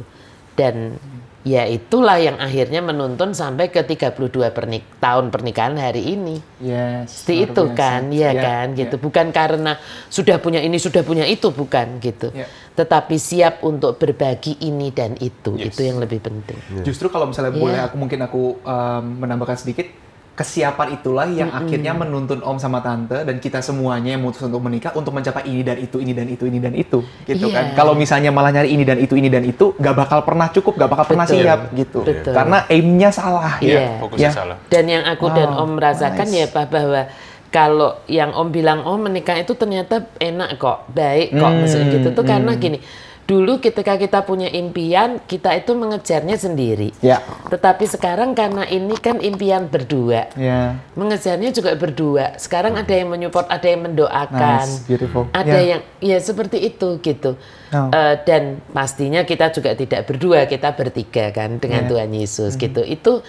Dan 0.55 0.99
ya 1.45 1.69
itulah 1.69 2.17
yang 2.17 2.41
akhirnya 2.41 2.81
menuntun 2.81 3.31
sampai 3.31 3.69
ke 3.69 3.85
32 3.85 4.17
pernik 4.51 4.83
tahun 4.97 5.29
pernikahan 5.29 5.77
hari 5.77 6.17
ini. 6.17 6.41
Yes. 6.59 7.21
Seperti 7.21 7.35
itu 7.47 7.63
biasa. 7.69 7.77
kan, 7.77 8.03
ya 8.09 8.33
Ya, 8.33 8.41
kan, 8.41 8.67
ya. 8.73 8.89
gitu. 8.89 8.97
Bukan 8.97 9.29
karena 9.29 9.77
sudah 10.09 10.41
punya 10.41 10.59
ini, 10.59 10.81
sudah 10.81 11.05
punya 11.05 11.29
itu, 11.29 11.53
bukan 11.53 12.01
gitu. 12.01 12.33
Ya. 12.33 12.49
Tetapi 12.73 13.15
siap 13.15 13.61
untuk 13.61 14.01
berbagi 14.01 14.57
ini 14.59 14.89
dan 14.89 15.15
itu, 15.17 15.55
Yes. 15.55 15.77
itu 15.77 15.85
yang 15.85 16.01
lebih 16.01 16.19
penting. 16.19 16.57
Justru 16.81 17.07
kalau 17.07 17.29
misalnya 17.29 17.53
Iya. 17.53 17.61
boleh 17.61 17.81
aku 17.85 17.97
mungkin 17.97 18.21
aku 18.21 18.43
um, 18.59 19.05
menambahkan 19.21 19.61
sedikit 19.61 19.87
kesiapan 20.35 20.99
itulah 20.99 21.27
yang 21.27 21.47
akhirnya 21.49 21.95
menuntun 21.95 22.43
Om 22.43 22.59
sama 22.59 22.83
Tante 22.83 23.23
dan 23.23 23.39
kita 23.39 23.63
semuanya 23.63 24.13
yang 24.13 24.21
memutus 24.21 24.43
untuk 24.43 24.59
menikah 24.59 24.91
untuk 24.91 25.15
mencapai 25.15 25.47
ini 25.47 25.63
dan 25.63 25.79
itu 25.79 25.97
ini 25.97 26.11
dan 26.11 26.27
itu 26.27 26.45
ini 26.45 26.59
dan 26.59 26.75
itu 26.75 26.99
gitu 27.23 27.47
Iya. 27.47 27.55
kan. 27.55 27.65
Kalau 27.75 27.95
misalnya 27.95 28.29
malah 28.29 28.51
nyari 28.51 28.69
ini 28.69 28.83
dan 28.83 28.99
itu 28.99 29.15
ini 29.15 29.31
dan 29.31 29.43
itu 29.43 29.73
nggak 29.75 29.95
bakal 29.95 30.27
pernah 30.27 30.51
cukup, 30.51 30.75
nggak 30.75 30.91
bakal 30.91 31.05
pernah 31.07 31.23
Betul. 31.23 31.39
siap 31.41 31.61
gitu. 31.73 31.99
Betul. 32.03 32.35
Karena 32.35 32.59
aimnya 32.67 33.11
salah. 33.11 33.55
Iya. 33.59 33.71
Iya, 33.71 33.89
fokusnya 33.97 34.23
Ya. 34.25 34.31
salah. 34.33 34.57
Dan 34.67 34.85
yang 34.85 35.05
aku 35.07 35.27
dan 35.31 35.49
Wow, 35.49 35.63
Om 35.63 35.73
rasakan 35.79 36.27
nice. 36.27 36.37
ya 36.37 36.47
Pak 36.51 36.67
bahwa 36.69 37.01
kalau 37.49 37.91
yang 38.05 38.35
Om 38.35 38.49
bilang 38.51 38.83
oh 38.83 38.99
menikah 38.99 39.39
itu 39.39 39.55
ternyata 39.55 40.11
enak 40.19 40.59
kok, 40.59 40.91
baik 40.91 41.31
kok 41.31 41.47
Hmm, 41.47 41.63
maksudnya 41.63 41.95
gitu 41.95 42.09
tuh 42.11 42.25
karena 42.25 42.59
gini. 42.59 42.83
Dulu 43.25 43.57
ketika 43.57 43.97
kita 43.97 44.21
punya 44.21 44.53
impian, 44.53 45.17
kita 45.25 45.57
itu 45.57 45.73
mengejarnya 45.73 46.37
sendiri. 46.37 46.93
Ya. 47.01 47.25
Tetapi 47.49 47.89
sekarang 47.89 48.37
karena 48.37 48.69
ini 48.69 48.93
kan 49.01 49.17
impian 49.17 49.65
berdua. 49.65 50.29
Ya. 50.37 50.77
Mengejarnya 50.93 51.49
juga 51.57 51.73
berdua. 51.73 52.37
Sekarang 52.37 52.77
ada 52.77 52.93
yang 52.93 53.09
menyupport, 53.09 53.49
ada 53.49 53.65
yang 53.65 53.89
mendoakan. 53.89 54.61
Nice, 54.69 54.85
beautiful. 54.85 55.25
Ada 55.33 55.57
Ya. 55.57 55.65
yang 55.77 55.81
ya 56.05 56.19
seperti 56.21 56.69
itu 56.69 57.01
gitu. 57.01 57.41
Oh. 57.73 57.89
Eh, 57.89 58.15
dan 58.29 58.61
pastinya 58.77 59.25
kita 59.25 59.49
juga 59.57 59.73
tidak 59.73 60.05
berdua, 60.05 60.45
kita 60.45 60.77
bertiga 60.77 61.33
kan 61.33 61.57
dengan 61.57 61.89
Ya. 61.89 61.97
Tuhan 61.97 62.11
Yesus 62.13 62.61
gitu. 62.61 62.85
Itu 62.85 63.25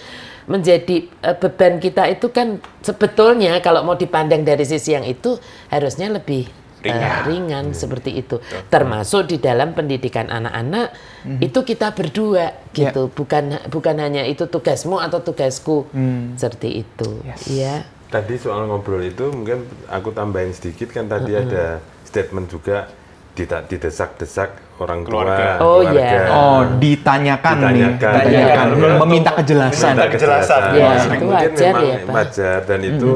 menjadi 0.46 1.08
eh, 1.08 1.36
beban 1.40 1.80
kita 1.80 2.12
itu 2.12 2.36
kan 2.36 2.60
sebetulnya 2.84 3.64
kalau 3.64 3.82
mau 3.88 3.96
dipandang 3.96 4.44
dari 4.44 4.68
sisi 4.68 4.92
yang 4.92 5.08
itu 5.08 5.40
harusnya 5.72 6.12
lebih 6.12 6.46
eh, 6.86 6.94
Ringan. 6.94 7.22
ringan 7.26 7.66
seperti 7.72 8.14
itu. 8.16 8.38
Termasuk 8.68 9.26
di 9.28 9.38
dalam 9.38 9.72
pendidikan 9.72 10.28
anak-anak 10.28 10.94
itu 11.40 11.60
kita 11.62 11.92
berdua 11.92 12.54
Ya. 12.72 12.92
gitu. 12.92 13.10
Bukan 13.10 13.44
bukan 13.68 13.96
hanya 13.98 14.22
itu 14.24 14.46
tugasmu 14.46 14.98
atau 14.98 15.20
tugasku 15.20 15.90
seperti 16.36 16.82
itu. 16.82 17.10
Yes. 17.24 17.42
Ya. 17.46 17.76
Tadi 18.06 18.38
soal 18.38 18.66
ngobrol 18.66 19.02
itu 19.02 19.28
mungkin 19.28 19.62
aku 19.86 20.12
tambahin 20.12 20.52
sedikit 20.52 20.88
kan 20.90 21.06
tadi 21.06 21.34
ada 21.34 21.78
statement 22.04 22.48
juga 22.48 22.88
dita- 23.34 23.66
didesak-desak 23.66 24.50
orang 24.78 25.04
tua, 25.04 25.24
Keluarga. 25.26 25.48
Oh, 25.58 25.80
keluarga. 25.82 26.00
iya. 26.00 26.20
Oh, 26.30 26.62
ditanyakan, 26.78 27.56
nih. 27.56 27.68
Ditanyakan. 27.68 28.12
Ditanyakan. 28.14 28.66
Ditanyakan. 28.70 29.00
Meminta 29.02 29.32
kejelasan. 29.34 29.92
Minta 29.92 30.08
kejelasan. 30.08 30.62
Ya, 30.72 30.90
itu 30.96 31.08
mungkin 31.26 31.28
wajar 31.52 31.64
memang 31.66 31.84
ya, 31.84 31.98
Pak. 31.98 32.14
wajar 32.14 32.60
dan 32.64 32.80
itu 32.82 33.10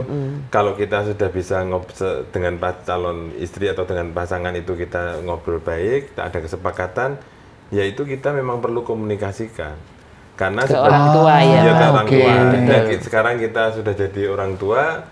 kalau 0.50 0.74
kita 0.74 1.06
sudah 1.06 1.30
bisa 1.30 1.62
ngob 1.62 1.86
se- 1.94 2.26
dengan 2.34 2.58
calon 2.86 3.30
istri 3.38 3.70
atau 3.70 3.86
dengan 3.86 4.10
pasangan 4.14 4.54
itu 4.58 4.74
kita 4.74 5.22
ngobrol 5.22 5.62
baik, 5.62 6.14
kita 6.14 6.22
ada 6.30 6.40
kesepakatan, 6.42 7.10
ya 7.70 7.86
itu 7.86 8.02
kita 8.06 8.34
memang 8.34 8.58
perlu 8.58 8.82
komunikasikan. 8.82 9.78
Karena 10.34 10.64
Ke 10.64 10.74
orang 10.80 11.06
tua 11.12 11.36
ya. 11.44 11.62
Iya, 11.68 11.72
ke 11.76 11.86
orang 11.92 12.08
oke. 12.08 12.16
tua. 12.16 12.34
Nah, 12.66 12.82
sekarang 12.98 13.36
kita 13.38 13.64
sudah 13.76 13.94
jadi 13.94 14.22
orang 14.32 14.56
tua, 14.56 15.04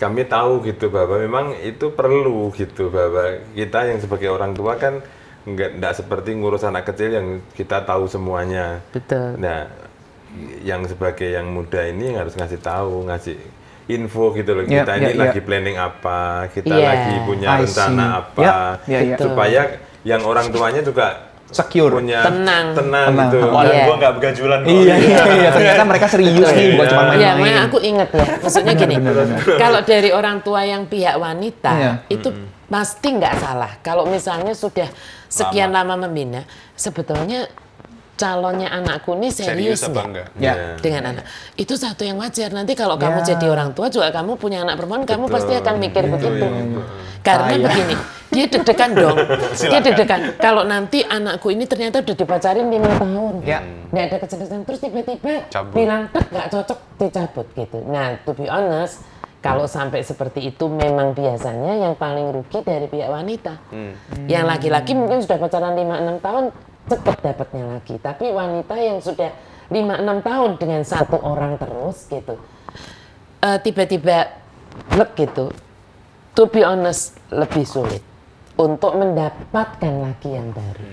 kami 0.00 0.22
tahu 0.26 0.64
gitu 0.66 0.88
bahwa 0.88 1.16
memang 1.18 1.46
itu 1.62 1.92
perlu 1.92 2.50
gitu 2.56 2.88
bahwa 2.88 3.42
kita 3.54 3.86
yang 3.86 3.98
sebagai 4.02 4.30
orang 4.32 4.54
tua 4.56 4.74
kan 4.78 4.98
nggak 5.42 5.82
nggak 5.82 5.94
seperti 5.98 6.38
ngurus 6.38 6.62
anak 6.62 6.86
kecil 6.86 7.10
yang 7.12 7.28
kita 7.58 7.82
tahu 7.82 8.06
semuanya. 8.06 8.80
Betul. 8.94 9.36
Nah, 9.36 9.66
yang 10.64 10.86
sebagai 10.88 11.28
yang 11.28 11.50
muda 11.50 11.84
ini 11.84 12.14
harus 12.16 12.32
ngasih 12.38 12.62
tahu, 12.62 13.04
ngasih 13.10 13.36
info 13.92 14.32
gitu 14.32 14.52
loh. 14.52 14.64
Yap, 14.64 14.84
kita 14.84 14.92
ini 14.96 15.10
yap, 15.10 15.20
lagi 15.20 15.40
planning 15.40 15.76
apa, 15.76 16.18
kita 16.48 16.72
Iya. 16.72 16.86
lagi 16.86 17.14
punya 17.22 17.48
I 17.48 17.58
rencana 17.62 18.04
see. 18.04 18.18
apa, 18.18 18.40
Yap, 18.40 18.56
ya, 18.84 18.98
ya. 19.04 19.16
supaya 19.16 19.62
yang 20.02 20.22
orang 20.22 20.46
tuanya 20.48 20.80
juga 20.80 21.06
Secure. 21.52 21.92
punya 21.92 22.24
Tenang. 22.24 22.72
tenang, 22.72 23.06
Tenang. 23.12 23.28
gitu. 23.28 23.38
Orang 23.44 23.70
Iya. 23.70 23.84
tua 23.84 23.96
nggak 23.98 24.12
begajulan 24.16 24.58
kok. 24.58 24.70
Iya, 24.72 24.94
iya, 24.96 25.18
iya. 25.36 25.48
Ternyata 25.52 25.82
mereka 25.84 26.06
serius 26.08 26.48
nih, 26.48 26.66
bukan 26.72 26.86
cuma 26.88 27.02
Iya, 27.02 27.08
main-main. 27.12 27.36
makanya 27.36 27.62
aku 27.62 27.78
ingat 27.78 28.08
ya. 28.10 28.26
Maksudnya 28.40 28.72
gini, 28.74 28.94
kalau 29.58 29.80
dari 29.82 30.10
orang 30.10 30.36
tua 30.40 30.60
yang 30.62 30.82
pihak 30.84 31.14
wanita 31.14 31.72
Iya. 31.72 31.92
itu 32.08 32.28
pasti 32.66 33.08
nggak 33.12 33.34
salah. 33.36 33.72
Kalau 33.78 34.08
misalnya 34.08 34.56
sudah 34.56 34.88
sekian 35.28 35.68
lama, 35.70 35.92
membina, 35.98 36.48
sebetulnya 36.72 37.44
calonnya 38.22 38.70
anakku 38.70 39.18
ini 39.18 39.28
serius, 39.28 39.50
Serius 39.50 39.80
apa 39.82 39.90
nggak 39.90 40.06
enggak? 40.06 40.26
Ya. 40.38 40.54
Iya. 40.54 40.66
dengan 40.78 41.02
anak. 41.10 41.24
Itu 41.54 41.74
satu 41.74 42.02
yang 42.02 42.16
wajar. 42.16 42.54
Nanti 42.54 42.72
kalau 42.72 42.94
kamu 42.94 43.18
Ya. 43.20 43.34
jadi 43.34 43.46
orang 43.50 43.74
tua 43.74 43.90
juga 43.90 44.08
kamu 44.08 44.38
punya 44.38 44.62
anak 44.62 44.78
perempuan, 44.78 45.02
kamu 45.02 45.26
pasti 45.26 45.52
akan 45.52 45.74
mikir 45.76 46.06
begitu. 46.06 46.46
iya, 46.46 46.82
Karena 47.20 47.50
Sayang. 47.50 47.64
begini, 47.64 47.94
dia 48.28 48.44
deg-degan 48.46 48.90
dong. 48.92 49.16
dia 49.70 49.80
deg-degan. 49.80 50.20
Kalau 50.36 50.62
nanti 50.62 51.02
anakku 51.02 51.50
ini 51.50 51.66
ternyata 51.66 51.98
udah 51.98 52.14
dipacarin 52.14 52.66
lima 52.66 52.90
tahun, 52.94 53.34
Ya. 53.42 53.58
nggak 53.90 54.04
ada 54.06 54.16
kejelasan, 54.20 54.60
terus 54.62 54.78
tiba-tiba 54.80 55.34
Cabut. 55.48 55.74
bilang 55.74 56.06
tek 56.08 56.26
nggak 56.30 56.46
cocok 56.48 56.78
dicabut 56.98 57.46
gitu. 57.52 57.78
Nah, 57.84 58.18
to 58.22 58.34
be 58.34 58.46
honest, 58.46 59.02
kalau 59.38 59.66
sampai 59.66 60.02
seperti 60.02 60.46
itu 60.46 60.66
memang 60.66 61.14
biasanya 61.14 61.74
yang 61.80 61.94
paling 61.94 62.30
rugi 62.30 62.62
dari 62.62 62.86
pihak 62.86 63.06
wanita. 63.06 63.58
Yang 64.26 64.44
laki-laki 64.48 64.94
mungkin 64.94 65.18
sudah 65.18 65.34
pacaran 65.36 65.74
5-6 65.74 66.18
tahun 66.18 66.44
cepet 66.88 67.16
dapatnya 67.22 67.64
lagi. 67.78 67.94
Tapi 67.98 68.30
wanita 68.32 68.74
yang 68.78 68.98
sudah 68.98 69.30
5-6 69.70 70.28
tahun 70.28 70.50
dengan 70.58 70.82
satu 70.82 71.16
orang 71.22 71.56
terus 71.58 72.06
gitu. 72.08 72.34
eh, 73.42 73.58
tiba-tiba 73.58 74.30
lek 74.94 75.10
gitu. 75.18 75.50
To 76.32 76.48
be 76.48 76.64
honest 76.64 77.20
lebih 77.28 77.68
sulit 77.68 78.00
untuk 78.56 78.96
mendapatkan 78.96 79.92
laki 80.00 80.32
yang 80.32 80.48
baru. 80.54 80.86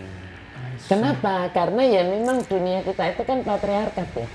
Kenapa? 0.90 1.48
Karena 1.54 1.86
ya 1.86 2.02
memang 2.04 2.42
dunia 2.44 2.82
kita 2.84 3.14
itu 3.14 3.22
kan 3.24 3.46
patriarkat 3.46 4.10
ya. 4.18 4.28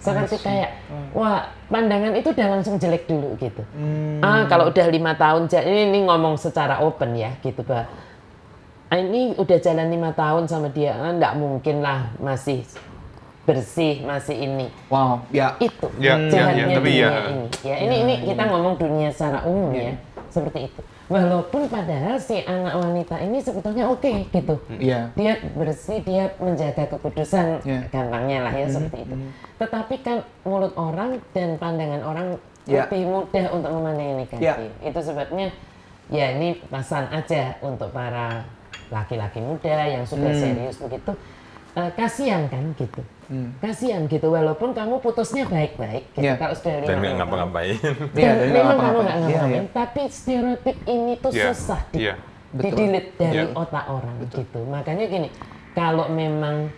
Seperti 0.00 0.40
kayak, 0.40 0.70
wah 1.12 1.52
pandangan 1.68 2.16
itu 2.16 2.32
udah 2.32 2.46
langsung 2.56 2.80
jelek 2.80 3.04
dulu 3.04 3.36
gitu. 3.36 3.60
Ah 4.24 4.48
kalau 4.48 4.72
udah 4.72 4.86
lima 4.88 5.12
tahun, 5.12 5.44
ini, 5.48 5.92
ini 5.92 5.98
ngomong 6.08 6.40
secara 6.40 6.80
open 6.80 7.20
ya 7.20 7.36
gitu 7.44 7.60
bah. 7.60 7.84
"Ah, 8.90 8.98
ini 8.98 9.38
udah 9.38 9.58
jalan 9.58 9.86
lima 9.88 10.10
tahun 10.12 10.44
sama 10.44 10.68
dia, 10.68 10.92
ah, 10.92 11.14
nggak 11.14 11.38
mungkin 11.38 11.78
lah 11.78 12.10
masih 12.18 12.66
bersih, 13.46 14.02
masih 14.04 14.36
ini. 14.36 14.66
Wow, 14.86 15.22
ya. 15.30 15.56
Itu 15.58 15.90
Ya, 15.96 16.14
ya, 16.18 16.28
jahatnya 16.28 16.64
ya, 16.66 16.76
tapi 16.76 16.90
dunia 16.92 17.02
ya. 17.02 17.20
ini. 17.30 17.46
Ya 17.64 17.76
ini 17.80 17.94
ini 18.02 18.14
kita 18.26 18.42
ngomong 18.46 18.74
dunia 18.76 19.08
secara 19.10 19.42
umum 19.42 19.70
ya, 19.72 19.94
seperti 20.28 20.70
itu. 20.70 20.80
Walaupun 21.10 21.66
padahal 21.66 22.22
si 22.22 22.38
anak 22.46 22.70
wanita 22.78 23.18
ini 23.18 23.42
sebetulnya 23.42 23.90
oke 23.90 24.30
gitu 24.30 24.54
Iya. 24.78 25.10
dia 25.18 25.42
bersih, 25.58 25.98
dia 26.06 26.30
menjaga 26.38 26.86
kekudusan, 26.86 27.58
Ya. 27.66 27.82
gampangnya 27.90 28.46
lah 28.46 28.54
ya 28.54 28.70
seperti 28.70 29.02
itu. 29.02 29.14
Tetapi 29.58 29.94
kan 30.06 30.22
mulut 30.46 30.70
orang 30.78 31.18
dan 31.34 31.58
pandangan 31.58 32.06
orang 32.06 32.26
Ya. 32.70 32.86
lebih 32.86 33.10
mudah 33.10 33.46
untuk 33.50 33.70
memandang 33.74 34.22
negatif. 34.22 34.38
Ya. 34.38 34.54
Itu 34.78 35.02
sebabnya 35.02 35.50
ya 36.06 36.38
ini 36.38 36.62
pesan 36.70 37.10
aja 37.10 37.58
untuk 37.58 37.90
para 37.90 38.46
laki-laki 38.90 39.38
muda 39.38 39.86
yang 39.86 40.04
sudah 40.04 40.30
serius 40.32 40.76
begitu. 40.76 41.14
Eh, 41.70 41.90
kasihan 41.94 42.50
kan 42.50 42.74
gitu, 42.74 42.98
kasihan 43.62 44.02
gitu. 44.04 44.26
Walaupun 44.26 44.74
kamu 44.74 44.98
putusnya 44.98 45.46
baik-baik, 45.46 46.02
gitu. 46.12 46.26
Ya. 46.26 46.34
kalau 46.34 46.50
sudah 46.50 46.82
Dan 46.82 46.82
lima 46.82 46.90
nggak 46.90 46.98
tahun. 46.98 47.18
ngapa-ngapain. 47.22 47.74
Iya, 48.18 48.30
Dan 48.34 48.48
memang 48.50 48.66
kamu 48.66 48.66
ngapa-ngapain. 48.66 49.06
nggak 49.06 49.14
Iya, 49.14 49.22
ngapa-ngapain, 49.22 49.54
iya. 49.62 49.70
tapi 49.70 50.00
stereotip 50.10 50.76
ini 50.84 51.12
tuh 51.16 51.30
Iya, 51.30 51.44
susah 51.54 51.80
di, 51.88 51.96
iya. 52.02 52.14
didilit 52.50 53.06
dari 53.14 53.42
Iya. 53.46 53.54
otak 53.54 53.84
orang 53.86 54.16
gitu. 54.28 54.58
Makanya 54.66 55.04
gini, 55.06 55.28
kalau 55.70 56.10
memang 56.10 56.74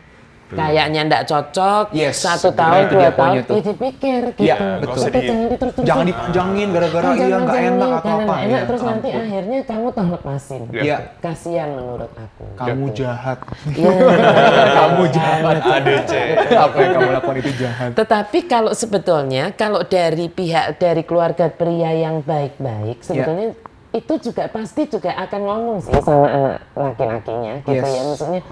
kayaknya 0.55 1.01
ndak 1.05 1.23
cocok, 1.25 1.85
Yes, 1.91 2.17
satu 2.19 2.49
tahun, 2.51 2.83
itu 2.83 2.95
dua 2.95 3.11
tahun, 3.11 3.35
tuh. 3.43 3.55
ya 3.55 3.63
dipikir 3.65 4.21
gitu. 4.31 4.43
Iya, 4.43 4.57
betul. 4.57 4.69
Udah, 4.73 4.79
Nggak 4.79 4.95
usah 4.95 5.11
di- 5.11 5.21
jangan 5.23 5.47
diterus-terusan. 5.49 5.89
Jangan 5.89 6.05
dipanjangin 6.05 6.69
gara-gara 6.69 7.03
iya 7.03 7.13
jangan 7.13 7.29
nggak 7.43 7.53
jangan 7.53 7.73
enak 7.73 7.89
nih, 7.89 7.93
atau 7.93 8.11
apa. 8.11 8.23
nggak 8.23 8.39
enak, 8.39 8.49
Iya, 8.53 8.61
terus 8.65 8.83
nanti 8.83 9.09
ampun. 9.09 9.23
akhirnya 9.23 9.59
kamu 9.63 9.87
toh 9.89 10.07
lepasin. 10.09 10.63
Iya. 10.71 10.97
Kasihan 11.19 11.69
menurut 11.73 12.13
aku. 12.13 12.43
Kamu 12.55 12.85
gitu. 12.85 12.97
jahat. 12.99 13.39
Iya. 13.69 13.93
Kamu 14.79 15.03
jahat. 15.09 15.43
ADC. 15.63 16.13
Apa 16.53 16.77
yang 16.77 16.93
kamu 16.93 17.09
lakukan 17.13 17.37
itu 17.39 17.53
jahat. 17.59 17.91
Tetapi 17.95 18.39
kalau 18.45 18.73
sebetulnya 18.73 19.45
kalau 19.53 19.81
dari 19.83 20.27
pihak 20.27 20.77
dari 20.77 21.03
keluarga 21.03 21.49
pria 21.49 21.93
yang 21.93 22.21
baik-baik 22.21 22.99
Ya. 22.99 23.05
sebetulnya 23.05 23.49
itu 23.93 24.14
juga 24.22 24.49
pasti 24.49 24.84
juga 24.86 25.12
akan 25.14 25.40
ngomong 25.43 25.78
sih 25.80 25.93
sama 25.99 26.26
anak 26.26 26.57
laki-lakinya 26.72 27.61
gitu 27.61 27.76
Yes. 27.78 27.93
ya 27.93 28.03
maksudnya. 28.03 28.43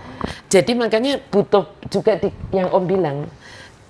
Jadi 0.47 0.73
makanya 0.75 1.13
butuh 1.27 1.65
juga 1.87 2.13
di, 2.15 2.29
yang 2.51 2.69
Om 2.69 2.85
bilang 2.85 3.19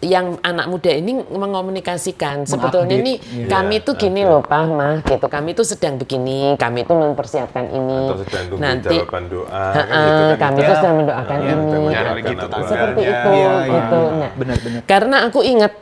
yang 0.01 0.40
anak 0.40 0.64
muda 0.64 0.88
ini 0.88 1.12
mengomunikasikan 1.28 2.48
sebetulnya 2.48 2.96
ini 2.96 3.20
Iya. 3.20 3.53
kami 3.53 3.82
tuh 3.82 3.92
gini 3.94 4.22
loh 4.22 4.40
Pak 4.40 4.64
Mah 4.66 5.05
gitu 5.05 5.26
kami 5.26 5.53
tuh 5.53 5.61
sedang 5.62 6.01
begini 6.01 6.57
kami 6.57 6.82
tuh 6.82 6.96
mempersiapkan 6.96 7.68
ini 7.68 8.09
Atau 8.09 8.24
sedang 8.24 8.46
nanti 8.57 8.96
jawaban 8.96 9.24
doa. 9.28 9.64
Kan 9.68 9.84
gitu 9.84 9.92
kan. 9.92 10.38
kami 10.40 10.57
Ya. 10.57 10.64
tuh 10.64 10.74
sedang 10.74 10.96
mendoakan 10.96 11.36
Ya, 11.36 11.44
ini 11.44 11.61
sedang 11.61 12.16
gitu. 12.16 12.32
gitu, 12.32 12.59
seperti 12.64 13.01
Iya, 13.01 13.11
itu 13.12 13.28
iya, 13.30 13.51
iya. 13.53 13.68
gitu 13.68 14.01
nah 14.16 14.30
Benar-benar. 14.32 14.80
karena 14.88 15.16
aku 15.26 15.40
ingat 15.42 15.72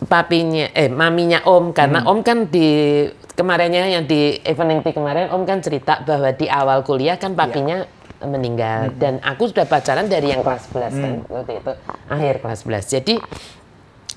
papinya 0.00 0.66
eh 0.70 0.86
maminya 0.88 1.40
Om 1.42 1.64
karena 1.72 1.98
Hmm. 2.00 2.10
Om 2.12 2.18
kan 2.22 2.38
di 2.46 2.68
kemarinnya 3.38 3.86
yang 3.88 4.02
di 4.02 4.42
evening 4.42 4.82
tea 4.82 4.90
kemarin 4.90 5.30
Om 5.30 5.46
kan 5.46 5.62
cerita 5.62 6.02
bahwa 6.02 6.28
di 6.30 6.50
awal 6.50 6.82
kuliah 6.82 7.14
kan 7.14 7.32
papinya 7.32 7.86
meninggal 8.18 8.90
Hmm. 8.90 8.98
dan 8.98 9.14
aku 9.22 9.46
sudah 9.46 9.62
pacaran 9.62 10.10
dari 10.10 10.34
yang 10.34 10.42
kelas 10.42 10.66
11 10.68 10.90
kan 10.92 11.12
waktu 11.24 11.52
itu 11.56 11.72
akhir 12.10 12.34
kelas 12.42 12.58
11 12.66 12.90
jadi 12.90 13.14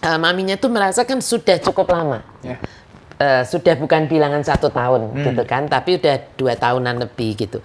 eh, 0.02 0.18
maminya 0.18 0.58
tuh 0.58 0.74
merasa 0.74 1.06
kan 1.06 1.22
sudah 1.22 1.62
cukup 1.62 1.86
lama 1.88 2.26
Ya. 2.42 2.58
Eh, 3.16 3.46
sudah 3.46 3.78
bukan 3.78 4.10
bilangan 4.10 4.42
satu 4.42 4.74
tahun 4.74 5.14
Hmm. 5.14 5.22
gitu 5.24 5.46
kan, 5.46 5.70
tapi 5.70 6.02
udah 6.02 6.18
dua 6.34 6.58
tahunan 6.58 6.98
lebih 7.00 7.38
gitu. 7.38 7.62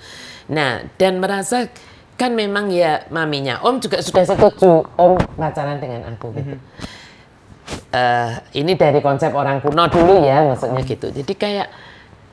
Nah 0.46 0.84
dan 0.94 1.16
merasa 1.16 1.72
kan 2.12 2.36
memang 2.36 2.68
ya 2.68 3.08
maminya 3.08 3.64
Om 3.64 3.80
juga 3.80 4.04
sudah 4.04 4.20
setuju 4.26 4.84
Om 4.92 5.16
pacaran 5.32 5.80
dengan 5.80 6.04
aku 6.06 6.36
gitu. 6.36 6.52
Hmm. 6.52 6.60
Eh, 7.96 8.32
ini 8.60 8.76
dari 8.76 9.00
konsep 9.00 9.32
orang 9.32 9.64
kuno 9.64 9.88
dulu 9.88 10.20
ya 10.20 10.44
maksudnya 10.52 10.82
gitu. 10.84 11.08
Jadi 11.08 11.32
kayak 11.32 11.68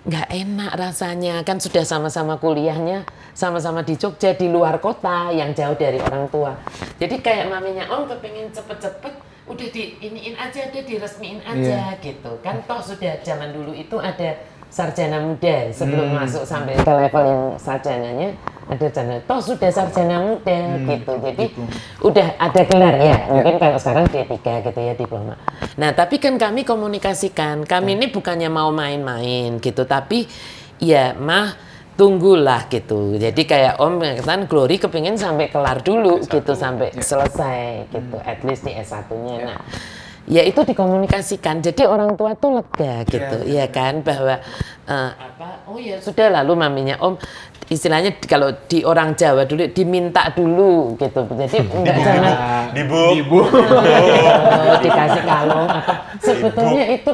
nggak 0.04 0.28
enak 0.36 0.72
rasanya 0.76 1.36
kan 1.48 1.64
sudah 1.64 1.88
sama-sama 1.88 2.36
kuliahnya 2.36 3.08
sama-sama 3.32 3.88
di 3.88 3.96
Jogja 3.96 4.36
di 4.36 4.52
luar 4.52 4.84
kota 4.84 5.32
yang 5.32 5.56
jauh 5.56 5.78
dari 5.80 6.04
orang 6.04 6.28
tua. 6.28 6.60
Jadi 7.00 7.24
kayak 7.24 7.48
maminya 7.48 7.88
Om 7.88 8.12
kepengen 8.12 8.52
cepet-cepet 8.52 9.14
udah 9.48 9.68
di 9.72 9.84
iniin 10.04 10.36
aja, 10.36 10.68
udah 10.68 10.84
diresmiin 10.84 11.40
aja 11.48 11.96
gitu 12.04 12.32
kan. 12.44 12.60
Toh 12.68 12.84
sudah 12.84 13.24
zaman 13.24 13.56
dulu 13.56 13.72
itu 13.72 13.96
ada 13.96 14.44
sarjana 14.68 15.22
muda 15.22 15.72
sebelum 15.72 16.18
masuk 16.18 16.44
sampai 16.44 16.76
ke 16.82 16.92
level 16.92 17.24
yang 17.24 17.44
sarjananya 17.62 18.30
ada 18.70 18.88
sarjana. 18.90 19.20
Toh 19.28 19.40
sudah 19.44 19.70
sarjana 19.72 20.18
muda 20.24 20.60
gitu. 20.88 21.12
Jadi 21.20 21.46
udah 22.04 22.28
ada 22.40 22.62
gelar 22.64 22.96
ya. 23.00 23.18
Mungkin 23.32 23.56
kalau 23.60 23.78
sekarang 23.80 24.06
D3 24.08 24.36
gitu 24.70 24.80
ya 24.80 24.94
diploma. 24.96 25.36
Nah, 25.76 25.92
tapi 25.92 26.20
kan 26.22 26.40
kami 26.40 26.64
komunikasikan. 26.64 27.68
Kami 27.68 28.00
ini 28.00 28.08
bukannya 28.12 28.48
mau 28.48 28.72
main-main 28.72 29.60
gitu, 29.60 29.84
tapi 29.84 30.26
ya 30.80 31.16
mah 31.16 31.56
tunggulah 31.94 32.66
gitu. 32.74 33.22
Jadi 33.22 33.46
kayak 33.46 33.78
Om 33.78 34.02
kan 34.26 34.50
Glory 34.50 34.82
kepingin 34.82 35.14
sampai 35.14 35.54
kelar 35.54 35.86
dulu 35.86 36.26
gitu 36.26 36.58
sampai 36.58 36.90
selesai 36.98 37.86
gitu, 37.94 38.18
at 38.26 38.42
least 38.42 38.66
di 38.66 38.74
S1-nya. 38.74 39.38
Nah, 39.46 39.60
ya 40.26 40.42
itu 40.42 40.60
dikomunikasikan. 40.64 41.60
Jadi 41.60 41.84
orang 41.84 42.16
tua 42.16 42.34
tuh 42.34 42.62
lega 42.62 43.04
gitu, 43.06 43.38
ya 43.48 43.68
kan 43.68 44.00
bahwa 44.02 44.40
eh, 44.86 45.12
apa? 45.12 45.66
Oh 45.68 45.78
ya 45.78 46.00
sudah 46.00 46.32
lalu 46.42 46.54
maminya 46.56 46.96
Om 47.00 47.18
istilahnya 47.72 48.20
kalau 48.28 48.52
di 48.68 48.84
orang 48.84 49.16
Jawa 49.16 49.48
dulu 49.48 49.66
diminta 49.72 50.28
dulu 50.36 51.00
gitu. 51.00 51.24
Jadi 51.26 51.58
enggak 51.80 51.98
jangan 52.00 52.34
Dibu. 52.76 53.42
Oh, 54.64 54.78
dikasih 54.82 55.24
kalung 55.28 55.68
apa 55.70 56.18
sebetulnya 56.18 56.84
itu 56.96 57.12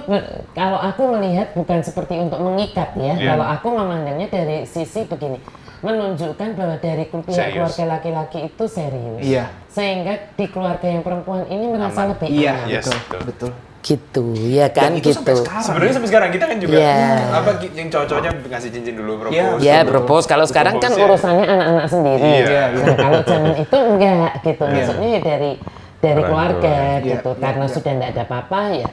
kalau 0.53 0.80
aku 0.80 1.01
melihat 1.18 1.51
bukan 1.57 1.82
seperti 1.84 2.16
untuk 2.16 2.39
mengikat 2.39 2.93
ya 2.95 3.18
Iya. 3.20 3.36
kalau 3.36 3.45
aku 3.45 3.68
memandangnya 3.74 4.28
dari 4.30 4.64
sisi 4.64 5.03
begini 5.03 5.41
menunjukkan 5.80 6.49
bahwa 6.53 6.75
dari 6.77 7.07
pihak 7.07 7.23
Serius. 7.30 7.53
keluarga 7.55 7.84
laki-laki 7.95 8.39
itu 8.45 8.63
serius 8.65 9.21
Iya. 9.21 9.45
sehingga 9.65 10.13
di 10.34 10.45
keluarga 10.45 10.84
yang 10.84 11.01
perempuan 11.01 11.47
ini 11.47 11.65
merasa 11.67 12.03
lebih 12.05 12.27
Iya, 12.27 12.51
aman 12.53 12.67
Yes, 12.67 12.86
betul, 12.86 12.99
betul. 12.99 13.21
betul. 13.25 13.51
gitu 13.80 14.36
ya 14.36 14.67
kan 14.67 14.91
itu 14.91 15.07
sampai 15.09 15.39
gitu. 15.39 15.47
Sebenarnya 15.47 15.93
sampai 15.95 16.09
sekarang 16.11 16.30
kita 16.30 16.45
kan 16.45 16.57
juga 16.59 16.75
Iya. 16.75 17.07
apa 17.32 17.49
yang 17.63 17.88
cowok-cowoknya 17.88 18.32
ngasih 18.45 18.69
cincin 18.69 18.91
dulu 18.93 19.11
propose. 19.17 19.39
Iya, 19.57 19.75
Ya 19.80 19.88
propose 19.88 20.25
kalau 20.27 20.43
sekarang 20.43 20.75
kan 20.77 20.91
ya. 20.91 20.99
urusannya 20.99 21.45
anak-anak 21.47 21.88
sendiri. 21.88 22.32
Iya. 22.43 22.63
Nah 22.75 22.95
kalau 22.97 23.19
zaman 23.23 23.53
itu 23.55 23.77
enggak 23.80 24.32
gitu, 24.43 24.63
maksudnya 24.67 25.07
ya 25.09 25.21
dari 25.23 25.51
dari 25.99 26.11
Orang 26.17 26.27
keluarga 26.27 26.75
tua. 26.75 27.07
gitu. 27.07 27.30
Iya, 27.32 27.39
Karena 27.39 27.65
sudah 27.65 27.91
enggak 27.93 28.09
ada 28.11 28.23
apa-apa 28.25 28.59
ya 28.73 28.89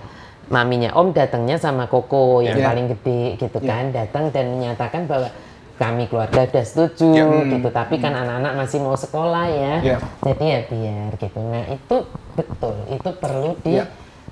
maminya 0.47 0.91
Om 0.95 1.09
datangnya 1.11 1.57
sama 1.59 1.91
Koko 1.91 2.39
yang 2.39 2.55
Iya. 2.55 2.67
paling 2.71 2.87
gede 2.87 3.23
gitu 3.37 3.59
kan, 3.59 3.91
datang 3.91 4.31
dan 4.31 4.55
menyatakan 4.55 5.11
bahwa 5.11 5.27
kami 5.77 6.09
keluarga 6.09 6.43
udah 6.43 6.65
setuju 6.65 7.13
Iya. 7.13 7.53
gitu, 7.53 7.69
tapi 7.69 7.97
kan 7.97 8.13
anak-anak 8.13 8.53
masih 8.57 8.81
mau 8.81 8.93
sekolah 8.93 9.45
ya, 9.45 9.75
Iya. 9.81 9.99
jadi 10.25 10.45
ya 10.45 10.61
biar 10.67 11.11
gitu. 11.15 11.39
Nah 11.39 11.65
itu 11.69 11.97
betul, 12.33 12.75
itu 12.89 13.11
perlu 13.15 13.51
Iya. 13.63 13.85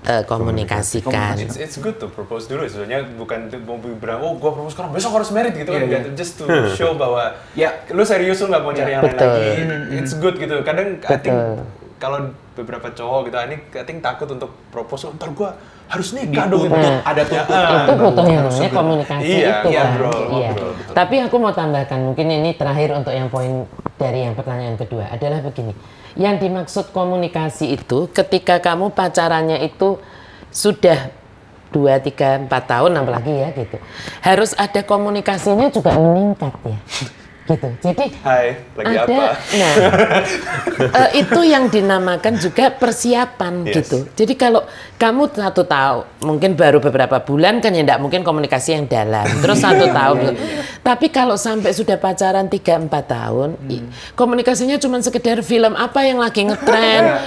dikomunikasikan. 0.04 1.36
It's, 1.38 1.56
it's 1.56 1.76
good 1.76 1.96
to 1.96 2.08
propose 2.08 2.44
dulu 2.44 2.64
sebenarnya 2.64 3.08
bukan 3.14 3.48
tuh 3.48 3.56
mau 3.58 3.76
bilang 3.76 4.20
oh 4.20 4.36
gua 4.36 4.52
propose 4.52 4.76
sekarang 4.76 4.92
besok 4.92 5.16
harus 5.16 5.30
merit 5.30 5.52
gitu 5.52 5.68
kan 5.68 5.80
Iya, 5.80 5.88
iya. 5.88 5.98
Nggak, 6.04 6.12
just 6.12 6.36
to 6.36 6.44
show 6.72 6.92
bahwa 6.92 7.32
Ya. 7.52 7.72
lu 7.88 8.04
serius 8.04 8.36
lu 8.38 8.48
nggak 8.48 8.62
mau 8.62 8.72
cari 8.72 8.90
yang 8.90 9.00
lain 9.00 9.12
Betul. 9.12 9.32
lagi 9.32 9.52
it's 9.96 10.12
good 10.14 10.36
gitu 10.36 10.54
kadang 10.60 11.00
I 11.02 11.16
think 11.16 11.32
Betul. 11.32 11.64
kalau 11.96 12.18
beberapa 12.52 12.88
cowok 12.90 13.20
gitu 13.26 13.36
ini 13.42 13.56
I 13.72 13.84
think 13.84 13.98
takut 14.00 14.28
untuk 14.28 14.52
propose 14.68 15.08
ntar 15.10 15.32
gua 15.32 15.56
harus 15.94 16.08
nikah 16.10 16.44
dong 16.50 16.66
gitu. 16.66 16.74
Nah, 16.74 16.98
ada 17.06 17.22
tuntutan. 17.22 17.70
itu 17.78 17.92
butuh 17.94 18.24
yang 18.26 18.42
namanya 18.44 18.70
komunikasi 18.74 19.22
Iya, 19.24 19.48
itu 19.62 19.68
iya, 19.70 19.78
kan. 19.80 19.90
bro, 19.94 20.10
Iya. 20.10 20.50
ngobrol, 20.50 20.70
betul. 20.74 20.94
Tapi 20.94 21.16
aku 21.22 21.36
mau 21.38 21.52
tambahkan 21.54 22.00
mungkin 22.02 22.26
ini 22.28 22.50
terakhir 22.52 22.88
untuk 22.98 23.14
yang 23.14 23.30
poin 23.30 23.52
dari 23.94 24.26
yang 24.26 24.34
pertanyaan 24.34 24.74
kedua 24.74 25.06
adalah 25.08 25.38
begini. 25.38 25.72
Yang 26.14 26.34
dimaksud 26.42 26.84
komunikasi 26.90 27.74
itu 27.74 28.10
ketika 28.10 28.58
kamu 28.58 28.90
pacarannya 28.90 29.62
itu 29.62 29.98
sudah 30.50 31.10
2, 31.70 31.98
3, 31.98 32.46
4 32.46 32.70
tahun 32.70 32.92
apalagi 32.94 33.34
ya 33.34 33.48
gitu. 33.50 33.78
Harus 34.22 34.54
ada 34.54 34.82
komunikasinya 34.82 35.70
juga 35.70 35.94
meningkat 35.94 36.54
ya. 36.62 36.78
Gitu. 37.44 37.68
Jadi 37.78 38.08
Hai 38.24 38.56
lagi 38.72 38.96
ada, 38.96 39.04
apa 39.04 39.24
nah 39.52 39.72
eh, 41.04 41.10
itu 41.20 41.40
yang 41.44 41.68
dinamakan 41.68 42.40
juga 42.40 42.72
persiapan 42.72 43.68
Yes. 43.68 43.84
gitu. 43.84 43.98
Jadi 44.16 44.32
kalau 44.32 44.64
kamu 44.94 45.28
satu 45.28 45.60
tahu, 45.62 46.08
mungkin 46.24 46.56
baru 46.56 46.80
beberapa 46.80 47.20
bulan 47.20 47.60
kan 47.60 47.70
ya 47.70 47.84
enggak 47.84 48.00
mungkin 48.00 48.24
komunikasi 48.24 48.72
yang 48.72 48.84
dalam. 48.86 49.28
Terus 49.44 49.60
satu 49.60 49.84
tahun. 49.86 50.40
Tapi 50.80 51.06
kalau 51.08 51.36
sampai 51.36 51.70
sudah 51.70 51.96
pacaran 51.96 52.48
3 52.48 52.80
4 52.80 52.88
tahun, 53.04 53.60
i- 53.68 53.84
komunikasinya 54.14 54.80
cuma 54.80 55.00
sekedar 55.00 55.40
film 55.40 55.76
apa 55.76 56.00
yang 56.00 56.20
lagi 56.20 56.44
ngetren. 56.44 57.20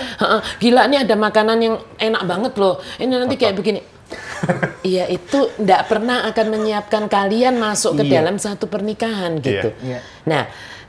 Gila 0.57 0.89
nih 0.89 1.05
ada 1.05 1.13
makanan 1.13 1.57
yang 1.59 1.75
enak 1.95 2.23
banget 2.23 2.53
loh. 2.57 2.81
Ini 2.97 3.13
nanti 3.13 3.35
kayak 3.35 3.53
begini. 3.53 3.79
Iya 4.87 5.09
itu 5.11 5.51
ndak 5.59 5.91
pernah 5.91 6.23
akan 6.31 6.47
menyiapkan 6.47 7.11
kalian 7.11 7.59
masuk 7.59 7.99
ke 7.99 8.03
Iya. 8.07 8.21
dalam 8.23 8.39
satu 8.39 8.65
pernikahan 8.65 9.35
gitu. 9.43 9.73
Iya. 9.83 9.99
Nah 10.25 10.43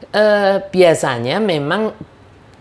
eh, 0.08 0.56
biasanya 0.64 1.42
memang 1.42 1.92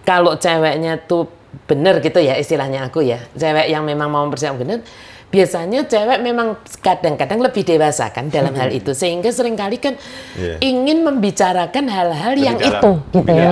kalau 0.02 0.34
ceweknya 0.36 0.98
tuh 1.04 1.28
bener 1.68 2.00
gitu 2.00 2.18
ya 2.18 2.36
istilahnya 2.36 2.88
aku 2.88 3.04
ya, 3.04 3.20
cewek 3.34 3.68
yang 3.68 3.84
memang 3.84 4.08
mau 4.08 4.24
mempersiapkan 4.24 4.60
bener, 4.62 4.80
biasanya 5.28 5.84
cewek 5.84 6.20
memang 6.22 6.56
kadang-kadang 6.80 7.44
lebih 7.44 7.64
dewasa 7.64 8.08
kan 8.10 8.32
dalam 8.32 8.56
hal 8.56 8.72
itu 8.72 8.96
sehingga 8.96 9.28
sering 9.30 9.54
kali 9.54 9.78
kan 9.78 10.00
Iya. 10.40 10.64
ingin 10.64 11.04
membicarakan 11.04 11.86
hal-hal 11.88 12.34
yang 12.36 12.56
dalam. 12.58 12.80
itu 12.80 12.92
gitu 13.14 13.32
ya. 13.32 13.52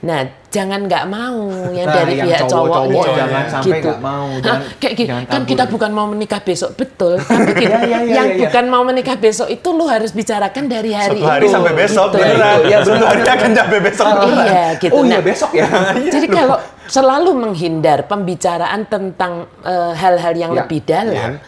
Nah, 0.00 0.20
jangan 0.50 0.82
nggak 0.82 1.06
mau 1.06 1.46
yang 1.70 1.86
Nah, 1.86 1.94
dari 1.96 2.14
yang 2.16 2.26
pihak 2.26 2.40
cowok-cowok 2.44 2.90
cowoknya. 2.90 3.14
jangan 3.16 3.44
sampai 3.48 3.78
nggak 3.78 4.00
mau, 4.00 4.26
Hah, 4.26 4.40
jangan- 4.40 4.62
kayak 4.76 4.94
gini, 4.94 5.08
jangan 5.08 5.24
kan 5.24 5.42
kita 5.46 5.64
bukan 5.66 5.90
mau 5.90 6.06
menikah 6.06 6.40
besok, 6.40 6.70
betul. 6.74 7.12
Tapi 7.16 7.50
gini, 7.54 7.70
Ya, 7.70 7.78
ya, 7.80 7.86
ya, 7.86 7.98
yang 8.12 8.28
ya, 8.28 8.34
ya. 8.34 8.40
bukan 8.42 8.64
mau 8.66 8.82
menikah 8.82 9.14
besok 9.16 9.46
itu 9.48 9.68
lu 9.70 9.86
harus 9.86 10.10
bicarakan 10.10 10.64
dari 10.66 10.90
hari 10.90 11.16
satu 11.16 11.30
hari 11.30 11.46
itu. 11.46 11.54
sampai 11.54 11.72
besok 11.72 12.06
Gitu. 12.08 12.18
beneran 12.18 12.58
Iya, 12.60 12.78
satu 12.80 12.90
bener. 12.92 13.06
hari 13.06 13.22
akan 13.24 13.50
sampai 13.54 13.78
besok 13.80 14.06
beneran 14.08 14.44
Iya, 14.44 14.64
gitu. 14.76 14.92
Oh 14.92 15.02
iya 15.02 15.10
Nah, 15.12 15.22
besok 15.22 15.50
ya. 15.52 15.66
jadi 16.14 16.26
kalau 16.28 16.56
selalu 16.84 17.30
menghindar 17.32 17.98
pembicaraan 18.04 18.80
tentang 18.84 19.32
eh, 19.62 19.92
hal-hal 19.94 20.34
yang 20.34 20.50
Ya. 20.50 20.58
lebih 20.60 20.80
dalam, 20.82 21.38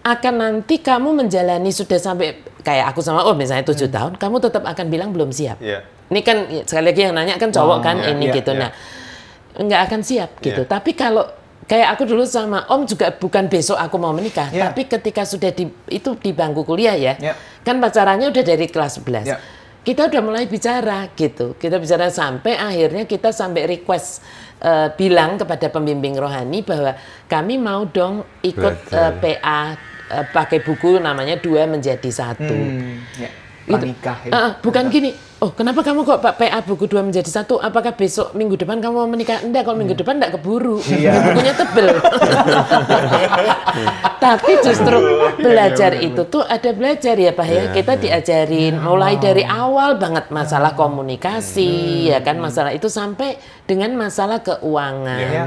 akan 0.00 0.34
nanti 0.34 0.80
kamu 0.80 1.12
menjalani 1.14 1.68
sudah 1.68 1.96
sampai 1.96 2.32
kayak 2.58 2.88
aku 2.88 3.00
sama 3.00 3.22
oh 3.22 3.34
misalnya 3.34 3.60
tujuh 3.62 3.86
tahun, 3.86 4.16
kamu 4.16 4.40
tetap 4.40 4.64
akan 4.64 4.86
bilang 4.86 5.10
belum 5.10 5.28
siap. 5.28 5.60
Iya. 5.60 5.84
Ini 6.08 6.20
kan 6.24 6.36
sekali 6.64 6.84
lagi 6.88 7.00
yang 7.04 7.14
nanya 7.14 7.36
kan 7.36 7.52
cowok 7.52 7.78
kan 7.84 7.96
iya, 8.00 8.16
ini 8.16 8.32
iya, 8.32 8.36
gitu. 8.40 8.52
iya. 8.56 8.60
Nah, 8.64 8.70
nggak 9.60 9.80
akan 9.90 10.00
siap 10.00 10.30
gitu. 10.40 10.62
Iya. 10.64 10.70
Tapi 10.70 10.96
kalau 10.96 11.24
kayak 11.68 11.88
aku 11.94 12.02
dulu 12.08 12.24
sama 12.24 12.64
Om 12.64 12.88
juga 12.88 13.12
bukan 13.12 13.44
besok 13.52 13.76
aku 13.76 14.00
mau 14.00 14.16
menikah, 14.16 14.48
Iya. 14.48 14.72
tapi 14.72 14.88
ketika 14.88 15.28
sudah 15.28 15.52
di 15.52 15.68
itu 15.92 16.16
di 16.16 16.32
bangku 16.32 16.64
kuliah 16.64 16.96
ya, 16.96 17.14
Iya. 17.20 17.34
kan 17.60 17.76
pacarannya 17.76 18.32
udah 18.32 18.44
dari 18.44 18.66
kelas 18.72 19.04
11. 19.04 19.28
Iya. 19.28 19.38
Kita 19.84 20.08
udah 20.08 20.20
mulai 20.24 20.44
bicara 20.48 21.08
gitu. 21.12 21.56
Kita 21.60 21.76
bicara 21.80 22.08
sampai 22.12 22.56
akhirnya 22.56 23.04
kita 23.04 23.32
sampai 23.32 23.68
request 23.68 24.24
eh, 24.58 24.88
bilang 24.96 25.38
kepada 25.38 25.68
pembimbing 25.70 26.18
rohani 26.18 26.64
bahwa 26.66 26.92
kami 27.30 27.60
mau 27.60 27.84
dong 27.88 28.24
ikut 28.42 28.76
eh, 28.90 29.12
PA 29.20 29.60
eh, 30.12 30.24
pakai 30.28 30.64
buku 30.64 30.98
namanya 31.00 31.36
dua 31.36 31.68
menjadi 31.68 32.10
satu. 32.10 32.52
Hmm, 32.52 33.00
ya. 33.16 33.30
Gitu. 33.68 33.76
Panikah 33.76 34.18
ya. 34.24 34.30
Ah, 34.32 34.36
ah, 34.36 34.52
bukan 34.60 34.88
gini. 34.88 35.27
Oh, 35.38 35.54
kenapa 35.54 35.86
kamu 35.86 36.02
kok 36.02 36.18
Pak 36.18 36.34
PA 36.34 36.58
buku 36.66 36.90
dua 36.90 36.98
menjadi 37.06 37.30
satu? 37.30 37.62
Apakah 37.62 37.94
besok 37.94 38.34
minggu 38.34 38.58
depan 38.58 38.82
kamu 38.82 38.90
mau 38.90 39.06
menikah? 39.06 39.38
Enggak, 39.46 39.70
kalau 39.70 39.78
minggu 39.78 39.94
depan 39.94 40.18
enggak 40.18 40.34
keburu. 40.34 40.82
Iya. 40.82 41.14
Bukunya 41.30 41.54
tebel. 41.54 41.94
Tapi 44.26 44.52
justru 44.66 44.98
belajar 45.38 45.94
itu 46.02 46.26
tuh 46.26 46.42
ada 46.42 46.74
belajar 46.74 47.14
ya 47.14 47.30
Pak 47.30 47.46
ya. 47.46 47.62
Kita 47.70 47.94
diajarin 47.94 48.82
mulai 48.82 49.14
dari 49.22 49.46
awal 49.46 49.94
banget 49.94 50.26
masalah 50.34 50.74
komunikasi 50.74 52.10
ya 52.10 52.18
kan 52.18 52.42
masalah 52.42 52.74
itu 52.74 52.90
sampai 52.90 53.38
dengan 53.62 53.94
masalah 53.94 54.42
keuangan. 54.42 55.22
Iya. 55.22 55.44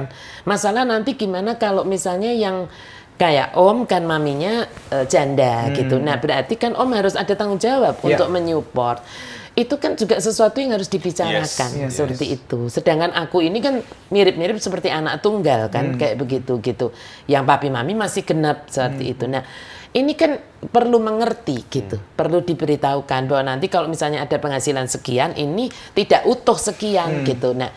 Masalah 0.48 0.88
nanti 0.88 1.20
gimana 1.20 1.60
kalau 1.60 1.84
misalnya 1.84 2.32
yang 2.32 2.72
kayak 3.20 3.54
Om 3.54 3.86
kan 3.86 4.08
maminya 4.08 4.66
eh, 4.88 5.06
janda 5.06 5.68
gitu. 5.76 6.02
Nah, 6.02 6.18
berarti 6.18 6.58
kan 6.58 6.74
Om 6.74 6.90
harus 6.96 7.14
ada 7.14 7.36
tanggung 7.38 7.60
jawab 7.62 8.00
Iya. 8.02 8.18
untuk 8.18 8.28
menyupport. 8.34 9.04
Itu 9.52 9.76
kan 9.76 10.00
juga 10.00 10.16
sesuatu 10.16 10.64
yang 10.64 10.72
harus 10.72 10.88
dibicarakan 10.88 11.70
Yes, 11.76 11.76
yes. 11.76 11.92
seperti 11.92 12.26
itu. 12.32 12.72
Sedangkan 12.72 13.12
aku 13.12 13.44
ini 13.44 13.60
kan 13.60 13.84
mirip-mirip 14.08 14.56
seperti 14.58 14.88
anak 14.88 15.20
tunggal 15.20 15.68
Hmm. 15.68 15.74
kan 15.74 15.86
kayak 16.00 16.16
begitu 16.16 16.64
gitu. 16.64 16.96
Yang 17.28 17.44
papi 17.46 17.68
mami 17.68 17.92
masih 17.92 18.24
genap 18.24 18.72
seperti 18.72 19.04
Hmm. 19.04 19.14
itu. 19.14 19.26
Nah, 19.28 19.44
ini 19.92 20.16
kan 20.16 20.40
perlu 20.64 21.04
mengerti 21.04 21.68
gitu. 21.68 22.00
Perlu 22.16 22.40
diberitahukan 22.40 23.28
bahwa 23.28 23.44
nanti 23.52 23.68
kalau 23.68 23.92
misalnya 23.92 24.24
ada 24.24 24.40
penghasilan 24.40 24.88
sekian 24.88 25.36
ini 25.36 25.68
tidak 25.92 26.24
utuh 26.24 26.56
Hmm. 26.56 26.68
sekian 26.72 27.10
gitu. 27.28 27.52
Nah, 27.52 27.76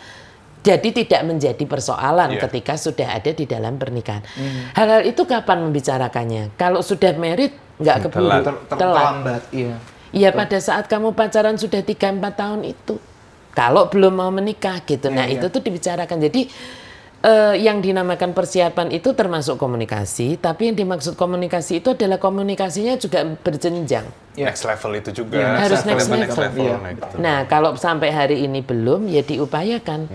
jadi 0.63 0.89
tidak 0.95 1.27
menjadi 1.27 1.65
persoalan 1.67 2.39
Iya. 2.39 2.47
ketika 2.47 2.79
sudah 2.79 3.19
ada 3.19 3.35
di 3.35 3.45
dalam 3.45 3.77
pernikahan. 3.77 4.23
Hmm. 4.23 4.71
Hal-hal 4.73 5.03
itu 5.05 5.27
kapan 5.27 5.67
membicarakannya? 5.67 6.55
Kalau 6.55 6.81
sudah 6.81 7.11
merit 7.19 7.51
nggak 7.83 8.07
keburu, 8.07 8.31
Telat. 8.31 8.43
Ter- 8.47 8.63
ter- 8.63 8.79
telat. 8.79 8.79
terlambat, 8.79 9.43
iya. 9.51 9.75
Iya 10.15 10.31
pada 10.31 10.59
saat 10.63 10.87
kamu 10.87 11.13
pacaran 11.13 11.59
sudah 11.59 11.83
3-4 11.83 12.23
tahun 12.39 12.63
itu. 12.63 12.97
Kalau 13.55 13.87
belum 13.91 14.15
mau 14.19 14.31
menikah 14.31 14.83
gitu. 14.83 15.11
nah 15.11 15.27
Iya, 15.27 15.39
iya. 15.39 15.41
itu 15.43 15.47
tuh 15.51 15.63
dibicarakan. 15.63 16.19
Jadi 16.23 16.51
eh, 17.25 17.55
yang 17.59 17.79
dinamakan 17.79 18.31
persiapan 18.35 18.91
itu 18.95 19.11
termasuk 19.15 19.59
komunikasi. 19.59 20.39
Tapi 20.39 20.71
yang 20.71 20.77
dimaksud 20.79 21.15
komunikasi 21.15 21.83
itu 21.83 21.95
adalah 21.95 22.19
komunikasinya 22.23 22.95
juga 22.99 23.23
berjenjang. 23.27 24.07
next 24.35 24.67
level 24.67 24.93
itu 24.99 25.11
juga 25.15 25.39
Iya, 25.39 25.49
Harus 25.63 25.81
next 25.87 26.11
next 26.11 26.35
level. 26.35 26.43
level 26.43 26.65
Iya. 26.67 26.77
nah, 26.79 26.91
gitu. 26.95 27.15
Nah, 27.23 27.37
kalau 27.47 27.71
sampai 27.79 28.11
hari 28.11 28.43
ini 28.43 28.61
belum, 28.67 29.07
ya 29.07 29.23
diupayakan. 29.23 30.11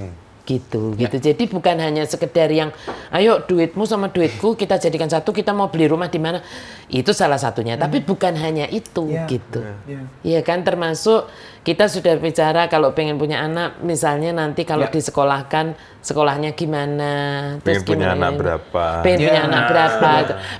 Gitu, 0.50 0.97
gitu. 0.97 1.18
Jadi 1.22 1.45
bukan 1.45 1.78
hanya 1.78 2.02
sekedar 2.10 2.50
yang, 2.50 2.74
ayo 3.14 3.45
duitmu 3.45 3.86
sama 3.86 4.10
duitku 4.10 4.58
kita 4.58 4.82
jadikan 4.82 5.06
satu, 5.06 5.30
kita 5.30 5.54
mau 5.54 5.70
beli 5.70 5.86
rumah 5.86 6.10
di 6.10 6.18
mana. 6.18 6.41
Itu 6.89 7.14
salah 7.14 7.38
satunya. 7.38 7.78
Tapi 7.78 8.02
bukan 8.02 8.34
hanya 8.34 8.66
itu, 8.66 9.14
Iya. 9.14 9.30
gitu. 9.30 9.62
Iya. 9.86 10.02
Iya 10.26 10.39
kan, 10.41 10.66
termasuk 10.66 11.30
kita 11.60 11.86
sudah 11.86 12.16
bicara 12.16 12.66
kalau 12.66 12.95
pengen 12.95 13.20
punya 13.20 13.39
anak, 13.39 13.84
misalnya 13.84 14.32
nanti 14.32 14.64
kalau 14.64 14.88
Ya. 14.88 14.91
disekolahkan, 14.91 15.76
sekolahnya 15.99 16.55
gimana, 16.55 17.12
Pengen 17.60 17.84
punya 17.84 18.07
gimana 18.07 18.16
anak 18.16 18.32
ini. 18.32 18.39
berapa. 18.39 18.86
pengen 19.03 19.20
punya 19.22 19.36
Ya. 19.36 19.45
anak 19.45 19.64
berapa. 19.68 20.12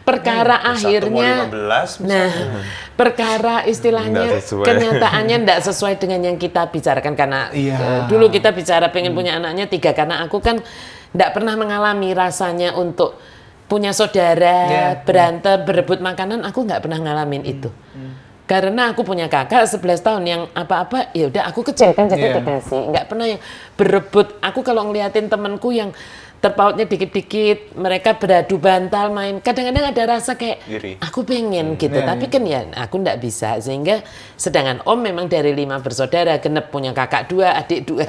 Perkara 0.04 0.56
mau 0.60 0.72
akhirnya, 0.76 1.32
15 1.48 1.90
Nah, 2.04 2.30
perkara 2.94 3.56
istilahnya 3.64 4.28
Nggak 4.28 4.44
kenyataannya 4.44 5.38
tidak 5.40 5.60
sesuai 5.64 5.94
dengan 5.98 6.20
yang 6.22 6.38
kita 6.38 6.68
bicarakan 6.68 7.14
karena 7.14 7.48
eh, 7.50 7.72
dulu 8.06 8.28
kita 8.28 8.52
bicara 8.52 8.92
pengen 8.92 9.16
punya 9.16 9.36
anaknya 9.36 9.66
tiga 9.66 9.92
karena 9.92 10.20
aku 10.22 10.38
kan 10.40 10.60
tidak 11.10 11.32
pernah 11.32 11.56
mengalami 11.56 12.12
rasanya 12.12 12.76
untuk 12.76 13.16
punya 13.66 13.94
saudara 13.94 14.58
Iya. 14.68 14.86
berantem 15.02 15.64
berebut 15.64 15.98
makanan 16.00 16.42
aku 16.42 16.66
nggak 16.66 16.82
pernah 16.82 17.00
ngalamin 17.00 17.46
itu 17.48 17.70
karena 18.50 18.98
aku 18.98 19.06
punya 19.06 19.30
kakak 19.30 19.70
11 19.70 20.02
tahun 20.02 20.24
yang 20.26 20.42
apa-apa 20.58 21.14
ya 21.14 21.30
udah 21.30 21.46
aku 21.54 21.62
kecil 21.70 21.94
kan 21.94 22.10
jadi 22.10 22.34
Iya. 22.34 22.36
dikasih 22.42 22.82
nggak 22.90 23.06
pernah 23.06 23.26
yang 23.30 23.42
berebut 23.78 24.28
aku 24.42 24.66
kalau 24.66 24.90
ngeliatin 24.90 25.30
temanku 25.30 25.70
yang 25.70 25.94
terpautnya 26.40 26.88
dikit-dikit, 26.88 27.76
mereka 27.76 28.16
beradu 28.16 28.56
bantal 28.64 29.12
main. 29.12 29.44
Kadang-kadang 29.44 29.92
ada 29.92 30.04
rasa 30.08 30.40
kayak 30.40 30.64
Iri. 30.72 30.92
aku 30.96 31.28
pengen 31.28 31.76
gitu, 31.76 32.00
tapi 32.00 32.32
kan 32.32 32.48
ya 32.48 32.64
aku 32.80 33.04
ndak 33.04 33.20
bisa. 33.20 33.60
Sehingga 33.60 34.00
sedangkan 34.40 34.80
Om 34.88 35.00
memang 35.04 35.28
dari 35.28 35.52
lima 35.52 35.84
bersaudara, 35.84 36.40
genep 36.40 36.72
punya 36.72 36.96
kakak 36.96 37.28
dua, 37.28 37.60
adik 37.60 37.84
dua, 37.84 38.08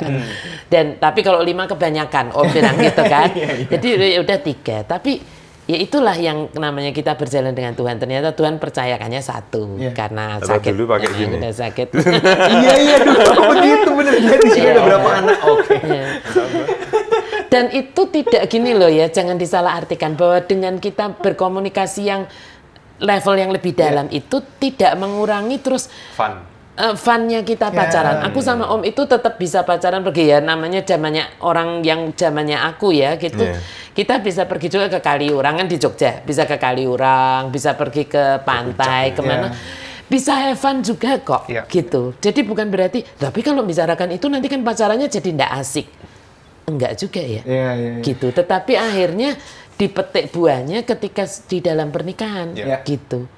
dan 0.70 0.94
tapi 1.02 1.26
kalau 1.26 1.42
lima 1.42 1.66
kebanyakan 1.66 2.30
Om 2.30 2.46
bilang 2.54 2.78
gitu 2.78 3.02
kan. 3.02 3.34
Jadi 3.74 3.88
ya 3.98 4.18
udah 4.22 4.38
tiga, 4.38 4.86
tapi 4.86 5.18
ya 5.70 5.78
itulah 5.78 6.12
yang 6.12 6.50
namanya 6.52 6.90
kita 6.90 7.14
berjalan 7.14 7.50
dengan 7.50 7.72
Tuhan. 7.72 7.94
Ternyata 7.96 8.34
Tuhan 8.34 8.58
percayakannya 8.58 9.22
satu 9.22 9.78
Iya. 9.78 9.94
karena 9.94 10.36
Kalau 10.36 10.58
sakit. 10.58 10.70
dulu 10.72 10.84
pakai 10.90 11.06
Nah, 11.06 11.16
gini. 11.16 11.34
udah 11.38 11.52
sakit. 11.54 11.88
iya 12.58 12.74
iya 12.76 12.96
dulu 13.00 13.18
aku 13.22 13.42
begitu 13.54 13.88
bener 13.94 14.14
jadi 14.18 14.46
sini 14.48 14.60
Iya. 14.60 14.72
ada 14.72 14.82
berapa 14.84 15.10
anak 15.16 15.38
oke 15.44 15.74
Iya. 15.80 16.04
Dan 17.46 17.64
itu 17.72 18.02
tidak 18.08 18.42
gini 18.46 18.72
loh 18.72 18.86
ya, 18.86 19.06
jangan 19.08 19.34
disalahartikan 19.34 20.14
bahwa 20.14 20.38
dengan 20.40 20.78
kita 20.78 21.18
berkomunikasi 21.18 22.02
yang 22.04 22.22
level 23.00 23.34
yang 23.34 23.50
lebih 23.50 23.74
dalam 23.74 24.06
itu 24.08 24.38
tidak 24.56 24.94
mengurangi 24.94 25.58
terus 25.58 25.90
Fun. 26.12 26.46
eh, 26.72 26.94
funnya 26.94 27.42
kita 27.42 27.68
pacaran. 27.68 28.22
Aku 28.22 28.38
sama 28.38 28.70
Om 28.70 28.84
itu 28.84 29.02
tetap 29.02 29.34
bisa 29.34 29.60
pacaran 29.60 29.98
pergi 30.00 30.30
ya, 30.30 30.38
namanya 30.38 30.80
zamannya 30.80 31.26
orang 31.40 31.82
yang 31.82 32.12
zamannya 32.12 32.54
aku 32.56 32.92
ya 32.92 33.16
gitu. 33.16 33.42
Iya. 33.42 33.58
Kita 34.00 34.16
bisa 34.16 34.48
pergi 34.48 34.72
juga 34.72 34.88
ke 34.88 34.96
Kaliurang 34.96 35.60
kan 35.60 35.68
di 35.68 35.76
Jogja, 35.76 36.24
bisa 36.24 36.48
ke 36.48 36.56
Kaliurang, 36.56 37.52
bisa 37.52 37.76
pergi 37.76 38.08
ke 38.08 38.40
pantai, 38.40 39.12
ke 39.12 39.20
mana. 39.20 39.52
Bisa 40.08 40.32
have 40.40 40.56
fun 40.56 40.80
juga 40.80 41.20
kok, 41.20 41.44
Iya. 41.52 41.68
gitu. 41.68 42.16
Jadi 42.16 42.40
bukan 42.40 42.72
berarti, 42.72 43.04
tapi 43.04 43.44
kalau 43.44 43.60
bicarakan 43.60 44.16
itu 44.16 44.24
nanti 44.32 44.48
kan 44.48 44.64
pacarannya 44.64 45.04
jadi 45.04 45.36
ndak 45.36 45.52
asik. 45.52 45.84
Enggak 46.64 46.96
juga 46.96 47.20
ya 47.20 47.44
iya 47.44 47.68
iya 47.76 47.90
iya. 48.00 48.00
gitu. 48.00 48.32
Tetapi 48.32 48.72
akhirnya 48.72 49.36
dipetik 49.76 50.32
buahnya 50.32 50.80
ketika 50.88 51.28
di 51.44 51.60
dalam 51.60 51.92
pernikahan, 51.92 52.56
Ya. 52.56 52.80
gitu. 52.80 53.28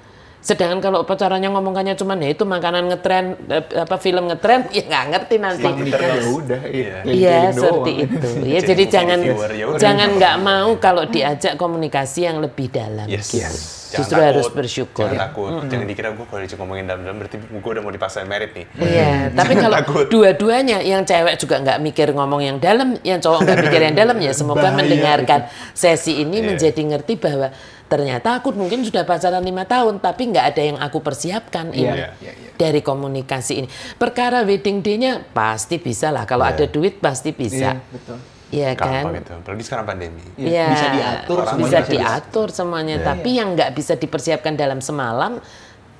Sedangkan 0.43 0.83
kalau 0.83 1.07
pacarannya 1.07 1.47
ngomongannya 1.47 1.95
cuman 1.95 2.19
ya 2.19 2.35
itu 2.35 2.43
makanan 2.43 2.91
ngetren, 2.91 3.25
eh, 3.47 3.63
apa 3.79 3.95
film 3.95 4.27
ngetren, 4.27 4.67
ya 4.75 4.83
nggak 4.83 5.05
ngerti 5.15 5.35
nanti. 5.39 5.63
Ya 5.63 6.19
udah 6.27 6.61
iya 6.67 6.95
Iya 7.07 7.37
keliling-keliling 7.47 7.55
seperti 7.55 7.91
doang. 7.91 8.03
itu. 8.03 8.27
Ya 8.53 8.59
Jadi 8.59 8.83
jangan 8.91 9.19
viewer, 9.23 9.51
ya 9.55 9.65
jangan 9.79 10.09
nggak 10.19 10.35
mau 10.43 10.69
kalau 10.77 11.07
diajak 11.07 11.55
komunikasi 11.55 12.27
yang 12.27 12.43
lebih 12.43 12.67
dalam. 12.67 13.07
Yes. 13.07 13.31
gitu. 13.31 13.39
Yes. 13.39 13.57
Justru 13.93 14.17
Jangan 14.17 14.29
harus 14.33 14.45
takut, 14.49 14.57
bersyukur. 14.57 15.05
Jangan 15.05 15.21
takut. 15.21 15.49
Jangan 15.69 15.85
dikira 15.85 16.09
gue 16.17 16.25
kalau 16.25 16.39
diajak 16.41 16.57
ngomongin 16.57 16.85
dalam-dalam 16.89 17.17
berarti 17.21 17.35
gue 17.37 17.71
udah 17.71 17.83
mau 17.85 17.93
dipaksain 17.93 18.25
merit 18.25 18.51
nih. 18.51 18.65
Iya, 18.81 19.13
tapi 19.37 19.53
kalau 19.53 19.77
dua-duanya 20.09 20.77
yang 20.81 21.05
cewek 21.05 21.37
juga 21.37 21.61
nggak 21.61 21.77
mikir 21.79 22.09
ngomong 22.09 22.41
yang 22.41 22.57
dalam, 22.57 22.97
yang 23.05 23.21
cowok 23.21 23.45
nggak 23.45 23.57
mikir 23.63 23.81
yang 23.85 23.95
dalam 23.95 24.17
ya 24.17 24.33
semoga 24.33 24.65
Bahaya 24.65 24.77
mendengarkan 24.81 25.39
sesi 25.71 26.19
ini 26.19 26.41
Iya. 26.41 26.47
menjadi 26.51 26.81
ngerti 26.83 27.13
bahwa 27.21 27.53
ternyata 27.93 28.41
aku 28.41 28.49
mungkin 28.57 28.81
sudah 28.81 29.05
pacaran 29.05 29.45
lima 29.45 29.69
tahun 29.69 30.01
tapi 30.01 30.33
nggak 30.33 30.45
ada 30.49 30.61
yang 30.65 30.77
aku 30.81 30.97
persiapkan 31.05 31.69
ini 31.69 31.93
Iya, 31.93 32.09
iya, 32.17 32.33
iya. 32.33 32.49
dari 32.57 32.81
komunikasi 32.81 33.53
ini. 33.61 33.67
Perkara 34.01 34.41
wedding 34.41 34.81
day-nya 34.81 35.21
pasti 35.29 35.77
bisa 35.77 36.09
lah 36.09 36.25
kalau 36.25 36.41
ada 36.41 36.65
duit 36.65 36.97
pasti 36.97 37.29
iya 37.29 37.37
bisa, 37.37 37.69
betul 37.93 38.17
Iya 38.53 38.69
kan? 38.77 39.03
Itu. 39.17 39.33
Apalagi 39.33 39.63
sekarang 39.65 39.85
pandemi. 39.89 40.21
Iya, 40.37 40.69
Bisa 40.69 40.87
diatur, 40.93 41.37
bisa 41.41 41.49
semuanya 41.49 41.65
bisa 41.65 41.89
diatur 41.89 42.47
semuanya. 42.53 42.95
Tapi 43.01 43.29
yang 43.33 43.57
nggak 43.57 43.71
bisa 43.73 43.93
dipersiapkan 43.97 44.53
dalam 44.53 44.77
semalam 44.77 45.41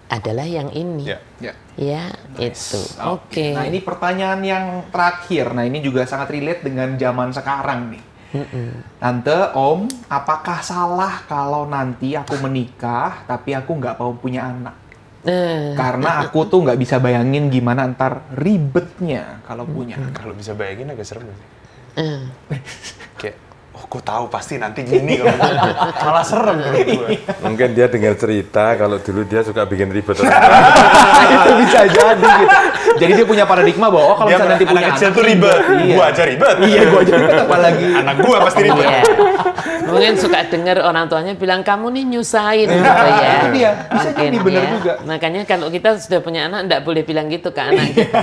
adalah 0.05 0.45
yang 0.45 0.69
ini. 0.69 1.09
Ya. 1.09 1.19
ya 1.41 1.53
Ya, 1.73 2.13
itu. 2.37 2.77
Oke. 3.01 3.57
Nah 3.57 3.65
ini 3.65 3.81
pertanyaan 3.81 4.45
yang 4.45 4.65
terakhir. 4.93 5.57
Nah 5.57 5.65
ini 5.65 5.81
juga 5.81 6.05
sangat 6.05 6.29
relate 6.29 6.61
dengan 6.61 6.93
zaman 6.93 7.33
sekarang 7.33 7.97
nih. 7.97 8.03
Tante, 8.97 9.37
Om, 9.53 9.85
apakah 10.09 10.65
salah 10.65 11.21
kalau 11.29 11.69
nanti 11.69 12.17
aku 12.17 12.33
menikah 12.41 13.21
tapi 13.29 13.53
aku 13.53 13.77
nggak 13.77 13.95
mau 13.95 14.17
punya 14.17 14.49
anak? 14.49 14.75
Eh, 15.23 15.71
Karena 15.77 16.19
aku 16.19 16.43
tuh 16.49 16.65
nggak 16.65 16.75
bisa 16.75 16.99
bayangin 16.99 17.47
gimana 17.47 17.87
ntar 17.87 18.27
ribetnya 18.35 19.39
kalau 19.47 19.63
punya. 19.63 19.95
Kalau 20.11 20.33
bisa 20.33 20.51
bayangin 20.51 20.91
agak 20.91 21.05
serem 21.05 21.29
sih. 21.29 21.47
eh. 21.95 22.19
Kayak, 23.21 23.37
oh 23.71 23.87
gue 23.87 24.01
tahu 24.03 24.27
pasti 24.27 24.59
nanti 24.59 24.83
gini 24.83 25.15
kalau 25.15 25.37
malah 26.03 26.25
serem 26.27 26.57
gue. 26.59 27.23
Mungkin 27.45 27.69
dia 27.71 27.87
dengar 27.87 28.19
cerita 28.19 28.75
kalau 28.75 28.99
dulu 28.99 29.23
dia 29.23 29.45
suka 29.45 29.63
bikin 29.63 29.93
ribet. 29.93 30.17
itu 31.37 31.49
bisa 31.55 31.81
jadi 31.87 32.19
gitu. 32.19 32.57
Jadi 33.03 33.13
dia 33.19 33.27
punya 33.27 33.43
paradigma 33.43 33.87
bahwa 33.91 34.05
oh 34.11 34.15
kalau 34.15 34.29
Dia 34.31 34.37
misalnya 34.39 34.53
nanti 34.55 34.65
anak 34.65 34.73
punya 34.73 34.87
kecil 34.87 35.07
anak 35.07 35.17
tuh 35.17 35.23
ribet. 35.27 35.61
Iya. 35.63 35.95
Gua 35.95 36.05
aja 36.07 36.23
ribet. 36.23 36.55
Iya, 36.63 36.81
gua 36.87 36.99
aja 37.03 37.13
ribet 37.19 37.39
apalagi. 37.43 37.87
Anak 37.99 38.15
gua 38.23 38.37
pasti 38.47 38.61
ribet. 38.63 38.85
Iya. 38.87 39.01
Mungkin 39.83 40.13
suka 40.17 40.39
dengar 40.47 40.77
orang 40.81 41.05
tuanya 41.11 41.33
bilang 41.35 41.61
kamu 41.61 41.85
nih 41.91 42.03
nyusahin 42.15 42.67
gitu 42.71 42.87
ya. 42.87 43.33
itu 43.35 43.47
dia. 43.53 43.71
Bisa 43.91 44.09
Mungkin 44.13 44.23
jadi, 44.23 44.37
bener 44.39 44.63
ya. 44.63 44.71
juga. 44.79 44.93
Makanya 45.03 45.41
kalau 45.43 45.67
kita 45.69 45.89
sudah 45.99 46.19
punya 46.23 46.41
anak 46.47 46.59
enggak 46.65 46.81
boleh 46.87 47.03
bilang 47.03 47.27
gitu 47.27 47.49
ke 47.51 47.61
anak 47.61 47.87
kita. 47.93 48.21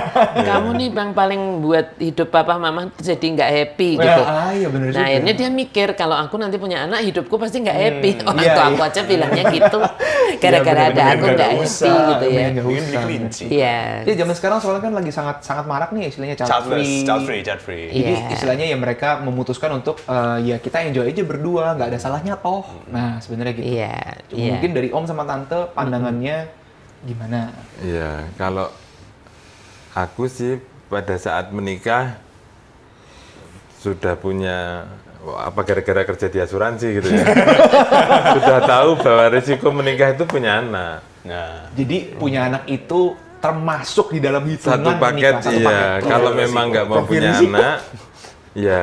kamu 0.49 0.69
nih 0.77 0.89
bang 0.91 1.09
paling 1.13 1.41
buat 1.61 1.87
hidup 2.01 2.27
papa 2.33 2.57
mama 2.57 2.89
jadi 2.97 3.21
nggak 3.21 3.49
happy 3.51 3.89
gitu. 3.99 4.21
ah, 4.25 4.51
iya 4.51 4.67
bener 4.67 4.89
nah 4.91 5.05
akhirnya 5.07 5.33
dia 5.37 5.49
mikir 5.51 5.87
kalau 5.93 6.17
aku 6.17 6.35
nanti 6.35 6.57
punya 6.57 6.83
anak 6.89 7.05
hidupku 7.05 7.35
pasti 7.37 7.61
nggak 7.61 7.77
happy. 7.77 8.09
Orang 8.25 8.43
iya, 8.43 8.53
tua 8.57 8.63
iya. 8.65 8.71
aku 8.73 8.81
aja 8.81 9.01
bilangnya 9.05 9.43
gitu. 9.53 9.79
Gara-gara 10.41 10.81
ada 10.89 11.03
aku 11.15 11.25
nggak 11.29 11.51
happy 11.61 11.91
gitu 11.93 12.25
ya. 12.31 12.45
Mungkin. 12.61 13.21
Iya. 13.51 13.79
Iya 14.05 14.13
zaman 14.17 14.35
sekarang 14.37 14.59
soalnya 14.71 14.87
kan 14.87 14.93
lagi 14.95 15.11
sangat 15.11 15.37
sangat 15.43 15.65
marak 15.67 15.91
nih 15.91 16.07
istilahnya 16.07 16.35
child 16.39 16.47
Childless, 16.47 16.79
free. 16.79 17.03
child 17.03 17.23
free, 17.27 17.41
child 17.43 17.61
free. 17.61 17.85
Jadi 17.91 18.13
Iya. 18.15 18.27
istilahnya 18.31 18.65
ya 18.71 18.77
mereka 18.79 19.19
memutuskan 19.19 19.75
untuk 19.75 19.99
eh, 20.01 20.37
ya 20.47 20.55
kita 20.57 20.79
enjoy 20.81 21.03
aja 21.05 21.23
berdua, 21.27 21.75
nggak 21.75 21.91
ada 21.91 21.99
salahnya 21.99 22.39
toh. 22.39 22.63
Nah 22.87 23.19
sebenarnya 23.19 23.53
gitu. 23.53 23.67
Iya. 23.67 23.95
Cuma 24.25 24.39
Iya. 24.39 24.51
Mungkin 24.55 24.71
dari 24.71 24.89
Om 24.89 25.03
sama 25.03 25.27
Tante 25.27 25.59
pandangannya 25.75 26.37
gimana? 27.03 27.51
Iya, 27.83 28.31
kalau 28.37 28.71
aku 29.91 30.25
sih 30.25 30.55
pada 30.87 31.19
saat 31.19 31.51
menikah 31.51 32.15
sudah 33.77 34.15
punya 34.15 34.87
apa 35.21 35.61
gara-gara 35.61 36.01
kerja 36.03 36.27
di 36.27 36.39
asuransi 36.39 36.87
gitu 36.95 37.07
ya. 37.11 37.25
sudah 38.41 38.61
tahu 38.63 38.89
bahwa 38.97 39.25
risiko 39.29 39.69
menikah 39.69 40.13
itu 40.13 40.23
punya 40.25 40.61
anak. 40.61 41.01
Nah, 41.21 41.69
Jadi 41.77 42.17
punya 42.17 42.49
anak 42.49 42.65
itu 42.65 43.13
termasuk 43.41 44.13
di 44.13 44.19
dalam 44.21 44.45
hitungan 44.45 44.77
Satu 44.77 44.91
paket 44.95 45.33
menikah, 45.33 45.41
satu 45.41 45.57
iya. 45.57 45.67
paket. 45.67 46.01
Kalau 46.05 46.29
Profil 46.29 46.41
memang 46.45 46.65
nggak 46.69 46.85
mau 46.85 46.97
punya 47.03 47.21
risiko. 47.27 47.49
anak, 47.51 47.77
ya 48.53 48.61
ya 48.61 48.81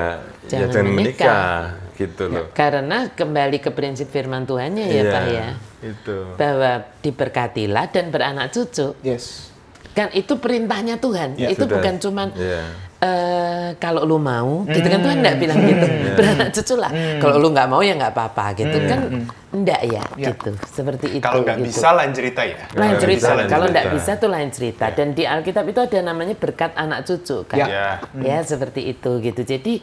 Jangan 0.48 0.68
jangan 0.68 0.86
menikah. 0.90 0.98
menikah 0.98 1.62
gitu 1.94 2.24
loh. 2.26 2.46
Karena 2.52 2.98
kembali 3.08 3.58
ke 3.58 3.70
prinsip 3.70 4.08
firman 4.08 4.42
Tuhannya 4.44 4.84
ya 4.84 4.94
Iya, 4.94 5.02
Pak 5.08 5.24
ya. 5.28 5.48
Itu. 5.80 6.16
Bahwa 6.34 6.72
diberkatilah 7.00 7.84
dan 7.88 8.04
beranak 8.10 8.50
cucu. 8.50 8.94
Yes. 9.00 9.50
Kan 9.92 10.10
itu 10.12 10.38
perintahnya 10.38 10.98
Tuhan. 10.98 11.34
Ya, 11.34 11.50
itu 11.50 11.62
sudah. 11.62 11.74
bukan 11.74 11.94
cuman 11.98 12.28
Iya. 12.34 12.62
Eh 12.98 13.78
kalau 13.78 14.02
lu 14.02 14.18
mau, 14.18 14.66
gitu 14.66 14.82
kan 14.82 14.98
Tuhan 14.98 15.22
nggak 15.22 15.36
bilang 15.38 15.58
gitu. 15.62 15.86
Beranak 16.18 16.48
cucu 16.50 16.74
lah. 16.74 16.90
Kalau 17.22 17.36
lu 17.38 17.48
nggak 17.54 17.68
mau 17.70 17.78
ya 17.78 17.94
nggak 17.94 18.10
apa-apa 18.10 18.58
gitu 18.58 18.74
kan. 18.90 19.00
Enggak 19.48 19.80
ya, 19.86 20.02
Ya. 20.18 20.34
gitu. 20.34 20.50
Seperti 20.66 21.06
itu. 21.16 21.22
kalau 21.22 21.46
nggak 21.46 21.62
gitu. 21.62 21.70
bisa 21.70 21.88
lain 21.94 22.10
cerita 22.10 22.42
ya. 22.42 22.58
lain 22.74 22.74
Kalau 22.74 22.98
cerita. 23.00 23.18
bisa, 23.22 23.30
lain 23.38 23.48
Kalau 23.48 23.66
nggak 23.70 23.86
cerita. 23.86 23.96
bisa 24.02 24.12
tuh 24.18 24.30
lain 24.34 24.48
cerita. 24.50 24.86
Dan 24.90 25.08
di 25.14 25.24
Alkitab 25.24 25.64
itu 25.70 25.80
ada 25.80 25.98
namanya 26.02 26.34
berkat 26.34 26.72
anak 26.74 27.06
cucu 27.06 27.46
kan. 27.46 27.56
Ya. 27.62 27.66
Ya. 27.70 27.88
Ya 28.18 28.38
seperti 28.42 28.90
itu 28.90 29.10
gitu. 29.22 29.40
Jadi 29.46 29.78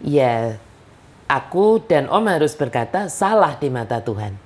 ya 0.00 0.54
aku 1.26 1.82
dan 1.82 2.06
Om 2.06 2.30
harus 2.30 2.54
berkata 2.54 3.10
salah 3.10 3.58
di 3.58 3.74
mata 3.74 3.98
Tuhan. 3.98 4.38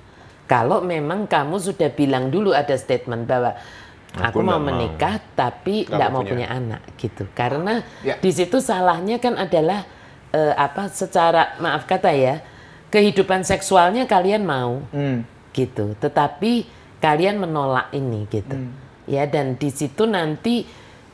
Kalau 0.46 0.78
memang 0.80 1.26
kamu 1.26 1.58
sudah 1.58 1.90
bilang 1.90 2.30
dulu 2.30 2.54
ada 2.54 2.78
statement 2.78 3.26
bahwa 3.26 3.58
aku, 4.16 4.38
Aku 4.38 4.38
mau 4.40 4.56
nggak 4.56 4.60
mau. 4.60 4.68
menikah 4.68 5.14
tapi 5.32 5.84
tidak 5.84 6.08
mau 6.08 6.20
punya. 6.20 6.30
punya 6.32 6.48
anak 6.48 6.80
gitu. 6.96 7.24
Karena 7.30 7.74
Ya. 8.00 8.16
di 8.16 8.30
situ 8.30 8.58
salahnya 8.58 9.16
kan 9.16 9.36
adalah 9.36 9.84
eh, 10.28 10.52
apa 10.52 10.88
secara 10.88 11.56
maaf 11.56 11.84
kata 11.84 12.10
ya 12.10 12.42
kehidupan 12.86 13.40
seksualnya 13.42 14.04
kalian 14.04 14.42
mau 14.42 14.82
Hmm. 14.90 15.22
gitu. 15.52 15.94
Tetapi 15.94 16.66
kalian 16.98 17.36
menolak 17.38 17.92
ini 17.92 18.24
gitu. 18.26 18.52
Hmm. 18.52 18.72
Ya 19.06 19.24
dan 19.24 19.54
di 19.54 19.68
situ 19.68 20.04
nanti 20.04 20.66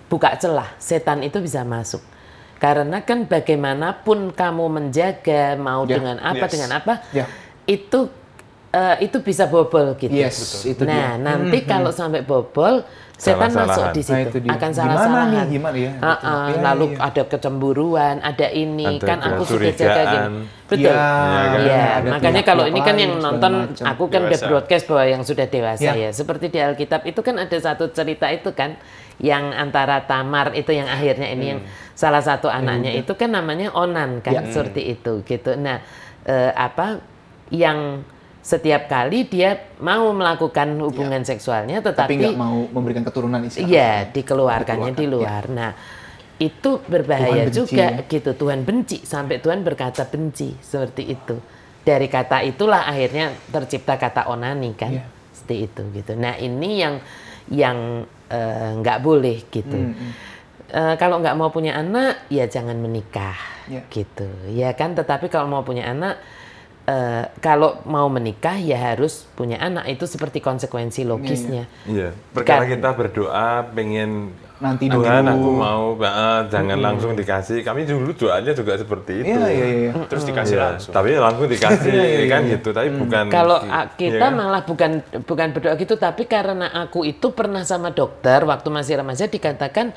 buka 0.06 0.34
celah 0.34 0.72
setan 0.76 1.20
itu 1.20 1.38
bisa 1.38 1.60
masuk. 1.62 2.00
Karena 2.56 3.02
kan 3.02 3.26
bagaimanapun 3.26 4.30
kamu 4.30 4.64
menjaga 4.70 5.58
mau 5.58 5.82
Ya, 5.82 5.98
dengan 5.98 6.16
apa 6.18 6.46
yes. 6.46 6.50
dengan 6.50 6.70
apa 6.72 6.94
Ya. 7.10 7.26
itu 7.64 8.06
eh, 8.72 8.96
itu 9.04 9.20
bisa 9.20 9.44
bobol 9.46 9.94
gitu. 9.94 10.12
Yes, 10.12 10.64
itu 10.64 10.82
nah, 10.82 11.14
dia. 11.14 11.20
nanti 11.20 11.58
kalau 11.62 11.88
sampai 11.88 12.20
bobol, 12.20 12.80
setan 13.14 13.52
masuk 13.52 13.62
Salah-salahan. 13.62 13.94
di 13.94 14.02
Nah, 14.02 14.08
situ, 14.08 14.26
itu 14.26 14.38
dia. 14.42 14.50
akan 14.50 14.70
Gimana 14.70 14.74
salah-salahan. 14.74 15.28
nih, 15.30 15.42
gimana 15.46 15.76
ya? 15.76 15.92
Gitu. 15.92 16.02
ah, 16.02 16.18
Iya, 16.48 16.58
lalu 16.64 16.84
iya. 16.88 16.98
ada 17.04 17.22
kecemburuan, 17.22 18.14
ada 18.18 18.46
ini, 18.50 18.86
Ada 18.96 19.06
kan 19.06 19.18
aku 19.22 19.42
sudah 19.46 19.72
jaga 19.72 20.02
gini. 20.02 20.40
Betul. 20.66 20.80
Iya, 20.82 20.96
kan? 20.96 21.60
Iya, 21.60 21.82
ada 21.92 22.08
makanya 22.10 22.42
kalau 22.42 22.64
ini 22.64 22.80
kan 22.80 22.96
yang 22.96 23.12
nonton, 23.16 23.52
macam. 23.62 23.84
aku 23.86 24.04
kan 24.08 24.20
udah 24.24 24.40
broadcast 24.42 24.84
bahwa 24.88 25.04
yang 25.06 25.22
sudah 25.22 25.46
dewasa 25.46 25.84
Ya. 25.84 25.92
ya. 25.94 26.10
Seperti 26.10 26.44
di 26.48 26.58
Alkitab 26.58 27.04
itu 27.04 27.20
kan 27.20 27.36
ada 27.36 27.56
satu 27.56 27.84
cerita 27.88 28.26
itu 28.26 28.50
kan, 28.50 28.74
yang 29.20 29.52
antara 29.52 30.02
Tamar 30.02 30.50
itu 30.52 30.72
yang 30.72 30.88
akhirnya 30.88 31.28
ini 31.28 31.44
yang 31.46 31.60
salah 31.92 32.18
satu 32.18 32.48
anaknya 32.48 32.90
itu 32.96 33.12
kan 33.12 33.30
namanya 33.30 33.70
Onan 33.70 34.18
kan, 34.18 34.34
Ya. 34.34 34.42
seperti 34.48 34.96
itu 34.96 35.22
gitu. 35.22 35.54
Nah, 35.54 35.78
eh, 36.24 36.50
apa 36.50 36.98
yang 37.52 38.02
setiap 38.42 38.90
kali 38.90 39.30
dia 39.30 39.54
mau 39.78 40.10
melakukan 40.10 40.74
hubungan 40.82 41.22
seksualnya, 41.22 41.78
Tapi 41.78 41.94
tetapi 41.94 42.12
nggak 42.18 42.36
mau 42.38 42.66
memberikan 42.74 43.06
keturunan 43.06 43.38
istilahnya. 43.46 43.70
Iya, 43.70 43.92
dikeluarkannya 44.10 44.92
di 44.92 45.06
luar. 45.06 45.46
Nah, 45.46 45.70
itu 46.42 46.82
berbahaya 46.82 47.46
Tuhan 47.46 47.48
benci, 47.48 47.58
juga 47.62 47.86
ya. 47.86 48.02
gitu. 48.10 48.30
Tuhan 48.34 48.60
benci 48.66 48.98
sampai 49.06 49.38
Tuhan 49.38 49.62
berkata 49.62 50.02
benci 50.10 50.58
seperti 50.58 51.02
itu. 51.06 51.38
Dari 51.82 52.10
kata 52.10 52.42
itulah 52.42 52.82
akhirnya 52.86 53.30
tercipta 53.50 53.94
kata 53.94 54.26
onani 54.26 54.74
kan. 54.74 54.90
Iya. 54.90 55.04
Seperti 55.30 55.56
itu 55.62 55.82
gitu. 56.02 56.12
Nah, 56.18 56.34
ini 56.34 56.70
yang 56.82 56.94
yang 57.46 57.78
eh, 58.26 58.70
nggak 58.82 58.98
boleh 59.00 59.38
gitu. 59.54 59.78
Hmm, 59.78 59.94
Eh, 60.72 60.96
kalau 60.96 61.20
nggak 61.20 61.36
mau 61.36 61.52
punya 61.52 61.76
anak, 61.76 62.24
ya 62.32 62.48
jangan 62.48 62.80
menikah, 62.80 63.36
Iya. 63.68 63.84
gitu, 63.92 64.24
ya 64.56 64.72
kan. 64.72 64.96
Tetapi 64.96 65.28
kalau 65.28 65.44
mau 65.44 65.60
punya 65.60 65.84
anak, 65.84 66.16
eh, 66.84 67.24
kalau 67.38 67.80
mau 67.84 68.06
menikah 68.06 68.56
ya 68.56 68.94
harus 68.94 69.26
punya 69.32 69.58
anak. 69.58 69.86
Itu 69.88 70.04
seperti 70.04 70.38
konsekuensi 70.38 71.02
logisnya. 71.02 71.66
Iya, 71.84 72.10
perkara 72.30 72.62
Kan- 72.62 72.72
kita 72.72 72.88
berdoa 72.92 73.48
pengen 73.70 74.34
Nanti 74.62 74.86
Tuhan 74.86 75.26
dulu. 75.26 75.34
aku 75.34 75.48
mau 75.50 75.82
eh, 75.96 76.40
jangan 76.46 76.78
langsung 76.78 77.12
dikasih. 77.12 77.66
Kami 77.66 77.82
dulu 77.82 78.14
doanya 78.14 78.54
juga 78.54 78.78
seperti 78.78 79.26
itu. 79.26 79.34
Iya, 79.34 79.46
iya, 79.50 79.66
iya. 79.66 79.90
Terus 80.06 80.22
dikasih 80.22 80.54
Iya, 80.54 80.62
langsung. 80.70 80.92
Tapi 80.94 81.08
langsung 81.18 81.46
dikasih 81.50 81.90
Iya, 81.90 82.06
iya, 82.06 82.24
kan 82.30 82.40
iya. 82.46 82.52
gitu, 82.54 82.68
tapi 82.70 82.88
bukan 82.94 83.24
Kalau 83.26 83.58
Iya 83.58 83.74
ah, 83.74 83.86
kita 83.90 84.22
kan? 84.22 84.32
malah 84.32 84.62
bukan 84.62 84.90
bukan 85.26 85.48
berdoa 85.50 85.74
gitu, 85.74 85.94
tapi 85.96 86.26
karena 86.26 86.70
aku 86.72 87.02
itu 87.02 87.34
pernah 87.34 87.62
sama 87.62 87.90
dokter 87.90 88.38
waktu 88.42 88.68
masih 88.70 89.02
remaja 89.02 89.26
dikatakan 89.26 89.90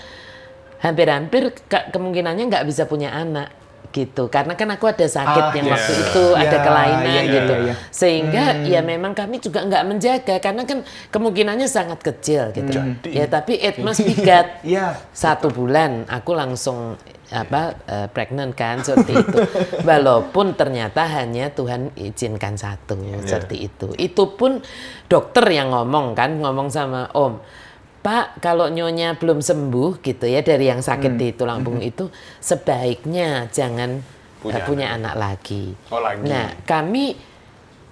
hampir-hampir 0.75 1.53
ke- 1.61 1.87
kemungkinannya 1.89 2.45
nggak 2.45 2.65
bisa 2.65 2.85
punya 2.85 3.09
anak 3.09 3.49
gitu. 3.95 4.27
Karena 4.27 4.59
kan 4.59 4.67
aku 4.75 4.91
ada 4.91 5.07
sakit 5.07 5.43
Ah, 5.47 5.55
yang 5.55 5.71
iya. 5.71 5.73
waktu 5.79 5.93
itu 5.95 6.23
ada 6.35 6.43
Iya, 6.51 6.65
kelainan 6.67 7.05
iya, 7.07 7.21
gitu. 7.31 7.53
iya, 7.55 7.65
iya. 7.71 7.75
sehingga 7.87 8.43
ya 8.67 8.79
memang 8.83 9.15
kami 9.15 9.39
juga 9.39 9.63
nggak 9.63 9.83
menjaga. 9.87 10.35
Karena 10.43 10.67
kan 10.67 10.83
kemungkinannya 11.15 11.67
sangat 11.71 12.03
kecil 12.03 12.51
gitu. 12.51 12.75
Ya 13.07 13.31
tapi 13.31 13.55
it 13.55 13.79
must 13.79 14.03
be 14.03 14.11
God 14.19 14.47
Iya. 14.67 14.99
satu 15.15 15.47
bulan 15.47 16.03
aku 16.11 16.35
langsung 16.35 16.99
apa 17.31 17.73
eh, 17.89 18.07
pregnant 18.11 18.53
kan 18.53 18.83
seperti 18.83 19.15
itu. 19.15 19.39
Walaupun 19.87 20.53
ternyata 20.59 21.07
hanya 21.07 21.49
Tuhan 21.49 21.95
izinkan 21.95 22.59
satu 22.59 22.99
seperti 23.23 23.71
itu. 23.71 23.87
Itu 23.95 24.35
pun 24.35 24.59
dokter 25.07 25.47
yang 25.49 25.71
ngomong 25.71 26.13
kan 26.13 26.35
ngomong 26.37 26.67
sama 26.67 27.07
Om 27.15 27.63
Pak 28.05 28.37
kalau 28.37 28.69
nyonya 28.69 29.17
belum 29.17 29.41
sembuh 29.41 29.97
gitu 30.05 30.29
ya 30.29 30.45
dari 30.45 30.69
yang 30.69 30.85
sakit 30.85 31.17
di 31.17 31.33
tulang 31.33 31.65
punggung 31.65 31.81
itu 31.81 32.13
sebaiknya 32.37 33.49
jangan 33.49 33.97
eh, 33.97 34.45
Punya 34.45 34.61
punya, 34.61 34.87
anak 34.93 35.17
lagi. 35.17 35.73
Oh, 35.89 35.97
lagi. 35.97 36.21
Nah 36.21 36.53
kami 36.69 37.17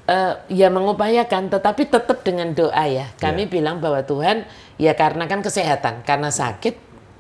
eh, 0.06 0.34
ya 0.54 0.70
mengupayakan 0.70 1.50
tetapi 1.50 1.90
tetap 1.90 2.22
dengan 2.22 2.54
doa 2.54 2.86
ya. 2.86 3.10
Kami 3.18 3.50
bilang 3.50 3.82
bahwa 3.82 4.06
Tuhan 4.06 4.46
ya 4.78 4.94
karena 4.94 5.26
kan 5.26 5.42
kesehatan 5.42 6.06
karena 6.06 6.30
sakit 6.30 6.76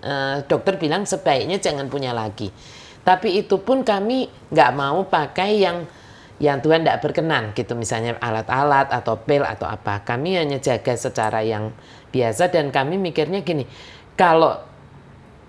eh, 0.05 0.45
dokter 0.45 0.77
bilang 0.77 1.09
sebaiknya 1.09 1.57
jangan 1.57 1.89
punya 1.89 2.13
lagi. 2.13 2.53
Tapi 3.01 3.41
itu 3.41 3.57
pun 3.57 3.81
kami 3.81 4.29
nggak 4.53 4.71
mau 4.77 5.01
pakai 5.09 5.65
yang 5.65 5.89
yang 6.37 6.61
Tuhan 6.61 6.85
tidak 6.85 7.01
berkenan 7.01 7.57
gitu 7.57 7.73
misalnya 7.73 8.21
alat-alat 8.21 8.93
atau 8.93 9.17
pil 9.17 9.41
atau 9.41 9.65
apa. 9.65 10.05
Kami 10.05 10.37
hanya 10.37 10.61
jaga 10.61 10.93
secara 10.93 11.41
yang 11.41 11.73
biasa 12.13 12.53
dan 12.53 12.69
kami 12.69 13.01
mikirnya 13.01 13.41
gini, 13.41 13.65
kalau 14.13 14.61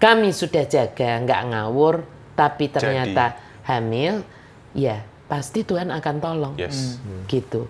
kami 0.01 0.33
sudah 0.33 0.65
jaga 0.65 1.21
nggak 1.21 1.43
ngawur 1.53 2.03
tapi 2.33 2.73
ternyata 2.73 3.37
hamil, 3.69 4.25
ya 4.73 5.05
pasti 5.29 5.63
Tuhan 5.63 5.93
akan 5.93 6.15
tolong 6.19 6.55
Yes. 6.57 6.97
gitu. 7.29 7.69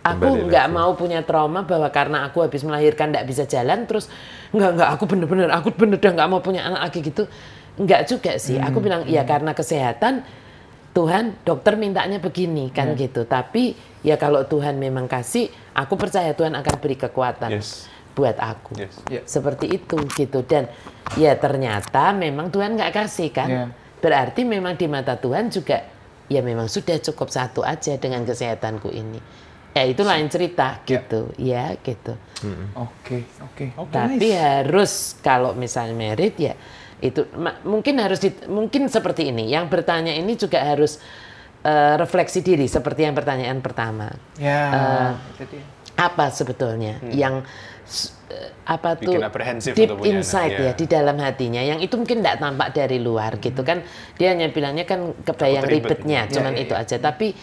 Kembali 0.00 0.16
Aku 0.16 0.48
nggak 0.48 0.66
mau 0.72 0.90
punya 0.96 1.20
trauma 1.20 1.60
bahwa 1.60 1.84
karena 1.92 2.24
aku 2.24 2.40
habis 2.40 2.64
melahirkan 2.64 3.12
nggak 3.12 3.26
bisa 3.28 3.44
jalan 3.44 3.84
terus 3.84 4.08
nggak 4.48 4.70
nggak 4.80 4.88
aku 4.96 5.04
bener-bener 5.04 5.52
aku 5.52 5.76
bener 5.76 6.00
udah 6.00 6.12
nggak 6.16 6.28
mau 6.32 6.40
punya 6.40 6.64
anak 6.64 6.88
lagi 6.88 7.04
gitu 7.04 7.28
nggak 7.76 8.08
juga 8.08 8.32
sih. 8.40 8.56
Aku 8.56 8.80
bilang 8.80 9.04
ya 9.04 9.28
karena 9.28 9.52
kesehatan 9.52 10.24
Tuhan 10.96 11.38
dokter 11.44 11.76
mintanya 11.76 12.16
begini 12.18 12.72
kan 12.72 12.96
gitu. 12.96 13.28
Tapi 13.28 13.76
ya 14.00 14.16
kalau 14.16 14.42
Tuhan 14.48 14.80
memang 14.80 15.04
kasih, 15.06 15.52
aku 15.76 15.94
percaya 16.00 16.32
Tuhan 16.32 16.56
akan 16.56 16.74
beri 16.80 16.96
kekuatan 16.96 17.60
Yes. 17.60 17.86
Buat 18.10 18.36
aku. 18.36 18.76
Yes. 18.76 18.94
Iya. 19.06 19.22
Seperti 19.24 19.66
itu 19.70 19.96
gitu 20.10 20.42
dan 20.42 20.66
ya 21.14 21.34
ternyata 21.34 22.10
memang 22.10 22.48
Tuhan 22.48 22.74
nggak 22.74 22.92
kasih 22.94 23.28
kan. 23.30 23.48
Iya. 23.48 23.64
Berarti 23.98 24.42
memang 24.42 24.74
di 24.74 24.86
mata 24.86 25.14
Tuhan 25.14 25.48
juga 25.48 25.84
ya 26.26 26.40
memang 26.40 26.66
sudah 26.66 26.96
cukup 27.00 27.28
satu 27.28 27.60
aja 27.60 27.94
dengan 27.96 28.22
kesehatanku 28.22 28.88
ini. 28.88 29.20
Ya 29.70 29.86
itu 29.86 30.02
lain 30.02 30.26
cerita 30.26 30.82
Iya. 30.82 30.86
gitu, 30.88 31.20
ya 31.36 31.64
gitu. 31.78 32.18
Oke, 32.74 33.22
oke. 33.38 33.64
Tapi 33.86 34.28
harus 34.32 35.14
kalau 35.20 35.54
misalnya 35.54 35.94
merit 35.94 36.34
ya 36.36 36.54
itu 36.98 37.24
ma- 37.32 37.56
mungkin 37.62 37.96
harus 37.96 38.18
di- 38.18 38.44
mungkin 38.44 38.86
seperti 38.86 39.30
ini. 39.30 39.46
Yang 39.46 39.70
bertanya 39.70 40.10
ini 40.10 40.34
juga 40.34 40.60
harus 40.60 40.98
eh, 41.60 41.94
refleksi 41.94 42.40
diri 42.40 42.64
seperti 42.64 43.04
yang 43.04 43.12
pertanyaan 43.12 43.60
pertama. 43.60 44.08
Ya, 44.40 44.60
Eh, 44.72 45.10
itu 45.36 45.44
dia. 45.52 45.64
Apa 45.94 46.32
sebetulnya 46.32 46.96
yang 47.12 47.44
s- 47.44 47.44
eh, 47.44 47.69
apa 48.64 48.94
Hmm. 48.94 49.00
Bikin 49.02 49.18
tuh 49.18 49.22
deep 49.74 49.90
untuk 49.90 49.98
punya 50.06 50.22
anak, 50.22 50.22
insight 50.22 50.52
ya. 50.54 50.62
ya 50.70 50.72
di 50.78 50.86
dalam 50.86 51.16
hatinya 51.18 51.62
yang 51.62 51.78
itu 51.82 51.94
mungkin 51.98 52.22
tidak 52.22 52.38
tampak 52.38 52.68
dari 52.70 52.98
luar 53.02 53.32
gitu 53.42 53.60
kan 53.66 53.82
dia 54.14 54.30
hanya 54.30 54.46
bilangnya 54.54 54.86
kan 54.86 55.12
kebayang 55.26 55.66
ribet. 55.66 55.98
ribetnya 56.06 56.20
Ya, 56.30 56.30
cuman 56.30 56.54
ya, 56.54 56.62
itu 56.62 56.74
ya. 56.74 56.82
aja 56.86 56.96
tapi 57.02 57.34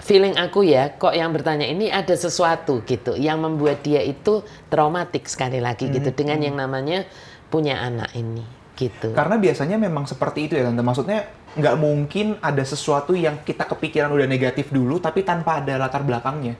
feeling 0.00 0.36
aku 0.36 0.64
ya 0.64 0.92
kok 0.96 1.12
yang 1.12 1.32
bertanya 1.32 1.64
ini 1.68 1.88
ada 1.92 2.12
sesuatu 2.16 2.80
gitu 2.84 3.16
yang 3.16 3.40
membuat 3.40 3.80
dia 3.84 4.00
itu 4.00 4.44
traumatik 4.68 5.28
sekali 5.28 5.60
lagi 5.60 5.88
Hmm, 5.88 5.96
gitu 5.96 6.10
dengan 6.12 6.40
yang 6.40 6.56
namanya 6.56 7.04
punya 7.48 7.80
anak 7.80 8.12
ini 8.16 8.44
gitu 8.76 9.12
Karena 9.12 9.36
biasanya 9.36 9.76
memang 9.76 10.08
seperti 10.08 10.48
itu 10.48 10.56
ya 10.56 10.64
tante. 10.64 10.80
Maksudnya 10.80 11.18
nggak 11.52 11.76
mungkin 11.76 12.40
ada 12.40 12.64
sesuatu 12.64 13.12
yang 13.12 13.44
kita 13.44 13.68
kepikiran 13.68 14.08
udah 14.08 14.24
negatif 14.24 14.72
dulu, 14.72 14.96
tapi 15.02 15.20
tanpa 15.20 15.60
ada 15.60 15.76
latar 15.76 16.00
belakangnya. 16.00 16.56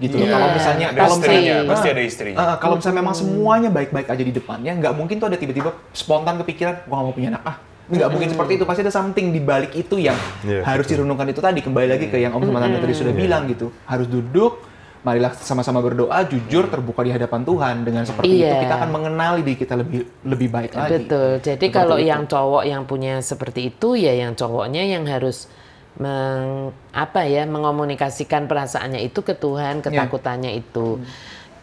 Gitu. 0.00 0.16
loh. 0.16 0.24
Iya, 0.24 0.32
Kalau 0.32 0.48
misalnya, 0.50 0.86
Ada 0.88 0.98
kalau 0.98 1.16
misalnya, 1.16 1.54
pasti 1.68 1.86
Ah, 1.86 1.92
ada 1.92 2.02
istrinya. 2.02 2.36
ah, 2.38 2.56
kalau 2.56 2.74
misalnya 2.74 2.98
memang 2.98 3.14
semuanya 3.14 3.68
baik-baik 3.68 4.08
aja 4.08 4.22
di 4.22 4.32
depannya, 4.32 4.72
nggak 4.74 4.92
mungkin 4.96 5.16
tuh 5.16 5.28
ada 5.28 5.36
tiba-tiba 5.36 5.70
spontan 5.92 6.40
kepikiran, 6.40 6.88
gua 6.88 6.94
nggak 6.96 7.06
mau 7.06 7.14
punya 7.14 7.28
anak 7.30 7.42
ah. 7.44 7.56
Nggak 7.86 8.08
mungkin 8.08 8.28
seperti 8.30 8.52
itu. 8.54 8.64
Pasti 8.64 8.80
ada 8.80 8.90
something 8.90 9.26
di 9.28 9.40
balik 9.40 9.74
itu 9.74 9.98
yang 9.98 10.16
Iya, 10.40 10.62
harus 10.64 10.86
direnungkan 10.86 11.26
itu 11.26 11.38
tadi. 11.38 11.60
Kembali 11.60 11.86
lagi 11.86 12.06
ke 12.06 12.16
yang 12.16 12.32
Om 12.32 12.46
sama 12.46 12.58
Tante 12.58 12.78
tadi 12.78 12.94
sudah 12.94 13.12
bilang 13.12 13.44
gitu. 13.44 13.74
Harus 13.84 14.06
duduk, 14.06 14.62
marilah 15.02 15.34
sama-sama 15.34 15.82
berdoa, 15.82 16.22
jujur, 16.22 16.64
terbuka 16.64 17.02
di 17.02 17.10
hadapan 17.10 17.42
Tuhan. 17.42 17.82
Dengan 17.82 18.06
seperti 18.06 18.30
itu 18.30 18.46
Iya. 18.46 18.62
kita 18.62 18.74
akan 18.78 18.90
mengenali 18.90 19.40
diri 19.42 19.58
kita 19.58 19.74
lebih 19.74 20.06
lebih 20.22 20.48
baik 20.48 20.70
lagi. 20.72 21.02
Betul. 21.02 21.30
Jadi 21.42 21.50
Seperti 21.60 21.74
kalau 21.74 21.98
itu. 21.98 22.08
yang 22.08 22.22
cowok 22.24 22.62
yang 22.64 22.82
punya 22.86 23.14
seperti 23.20 23.60
itu 23.68 23.98
ya 23.98 24.14
yang 24.14 24.32
cowoknya 24.32 24.82
yang 24.86 25.02
harus 25.04 25.50
meng, 25.98 26.70
apa 26.92 27.26
ya 27.26 27.42
mengomunikasikan 27.44 28.46
perasaannya 28.46 29.02
itu 29.02 29.20
ke 29.20 29.34
Tuhan, 29.34 29.80
Ya. 29.80 29.84
ketakutannya 29.90 30.52
itu. 30.54 31.02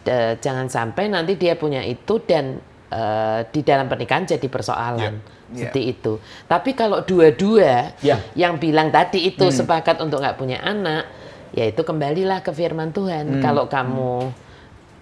D- 0.03 0.35
jangan 0.39 0.67
sampai 0.67 1.07
nanti 1.07 1.35
dia 1.35 1.55
punya 1.55 1.83
itu 1.83 2.19
dan 2.21 2.59
eh, 2.87 3.43
di 3.51 3.63
dalam 3.63 3.87
pernikahan 3.87 4.23
jadi 4.23 4.47
persoalan. 4.47 5.19
Ya. 5.51 5.67
Seperti 5.67 5.81
itu. 5.91 6.19
Tapi 6.43 6.71
kalau 6.71 7.03
dua-dua 7.03 7.95
Ya. 7.99 8.19
yang 8.31 8.55
bilang 8.55 8.91
tadi 8.91 9.27
itu 9.27 9.47
sepakat 9.47 9.99
untuk 9.99 10.19
nggak 10.19 10.35
punya 10.35 10.59
anak, 10.59 11.07
ya 11.51 11.67
itu 11.67 11.83
kembalilah 11.83 12.39
ke 12.39 12.51
firman 12.51 12.91
Tuhan. 12.91 13.39
Kalau 13.39 13.67
kamu 13.67 14.11
eh, 14.27 14.46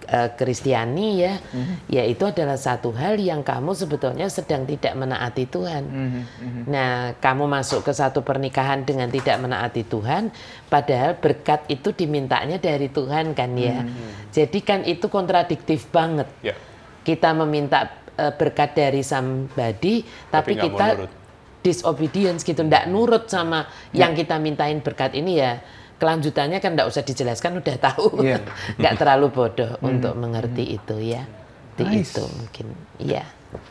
Kristiani 0.06 1.08
ya, 1.18 1.34
ya 1.90 2.06
itu 2.06 2.22
adalah 2.22 2.54
satu 2.54 2.94
hal 2.94 3.18
yang 3.18 3.42
kamu 3.42 3.74
sebetulnya 3.74 4.30
sedang 4.30 4.62
tidak 4.62 4.94
menaati 4.94 5.50
Tuhan. 5.50 5.84
Nah, 6.70 7.18
kamu 7.18 7.50
masuk 7.50 7.82
ke 7.82 7.90
satu 7.90 8.22
pernikahan 8.22 8.86
dengan 8.86 9.10
tidak 9.10 9.42
menaati 9.42 9.82
Tuhan, 9.82 10.30
padahal 10.70 11.18
berkat 11.18 11.66
itu 11.66 11.90
dimintanya 11.90 12.62
dari 12.62 12.86
Tuhan 12.86 13.34
kan 13.34 13.50
ya. 13.58 13.82
Jadi 14.30 14.58
kan 14.62 14.86
itu 14.86 15.10
kontradiktif 15.10 15.90
banget. 15.90 16.30
Ya. 16.38 16.54
Kita 17.02 17.34
meminta 17.34 17.90
eh, 18.14 18.30
berkat 18.30 18.78
dari 18.78 19.02
somebody, 19.02 20.06
tapi, 20.30 20.54
Tapi 20.54 20.62
kita 20.70 20.86
disobedience 21.66 22.46
gitu, 22.46 22.62
ndak 22.62 22.86
nurut 22.86 23.26
sama 23.26 23.66
yang 23.90 24.14
kita 24.14 24.38
mintain 24.38 24.78
berkat 24.78 25.18
ini 25.18 25.42
ya 25.42 25.58
kelanjutannya 25.96 26.58
kan 26.60 26.76
nggak 26.76 26.88
usah 26.88 27.02
dijelaskan 27.02 27.60
udah 27.60 27.76
tahu. 27.80 28.20
Iya. 28.20 28.44
Nggak 28.80 28.94
terlalu 29.00 29.26
bodoh 29.32 29.70
untuk 29.80 30.12
mengerti 30.14 30.76
itu 30.76 30.96
ya. 31.00 31.24
Di 31.76 31.84
Nice. 31.84 32.12
itu 32.12 32.24
mungkin. 32.24 32.66
Iya. 32.96 33.24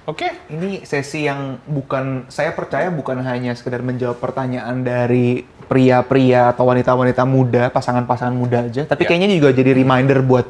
Oke. 0.06 0.30
Ini 0.50 0.82
sesi 0.82 1.26
yang 1.26 1.62
bukan 1.66 2.26
saya 2.28 2.54
percaya 2.54 2.90
bukan 2.90 3.22
hanya 3.22 3.54
sekedar 3.54 3.82
menjawab 3.82 4.18
pertanyaan 4.18 4.82
dari 4.82 5.46
pria-pria 5.66 6.54
atau 6.54 6.70
wanita-wanita 6.70 7.26
muda, 7.26 7.74
pasangan-pasangan 7.74 8.34
muda 8.34 8.70
aja, 8.70 8.86
tapi 8.86 9.02
Ya. 9.06 9.08
kayaknya 9.10 9.34
juga 9.34 9.50
jadi 9.50 9.74
reminder 9.74 10.22
buat 10.22 10.46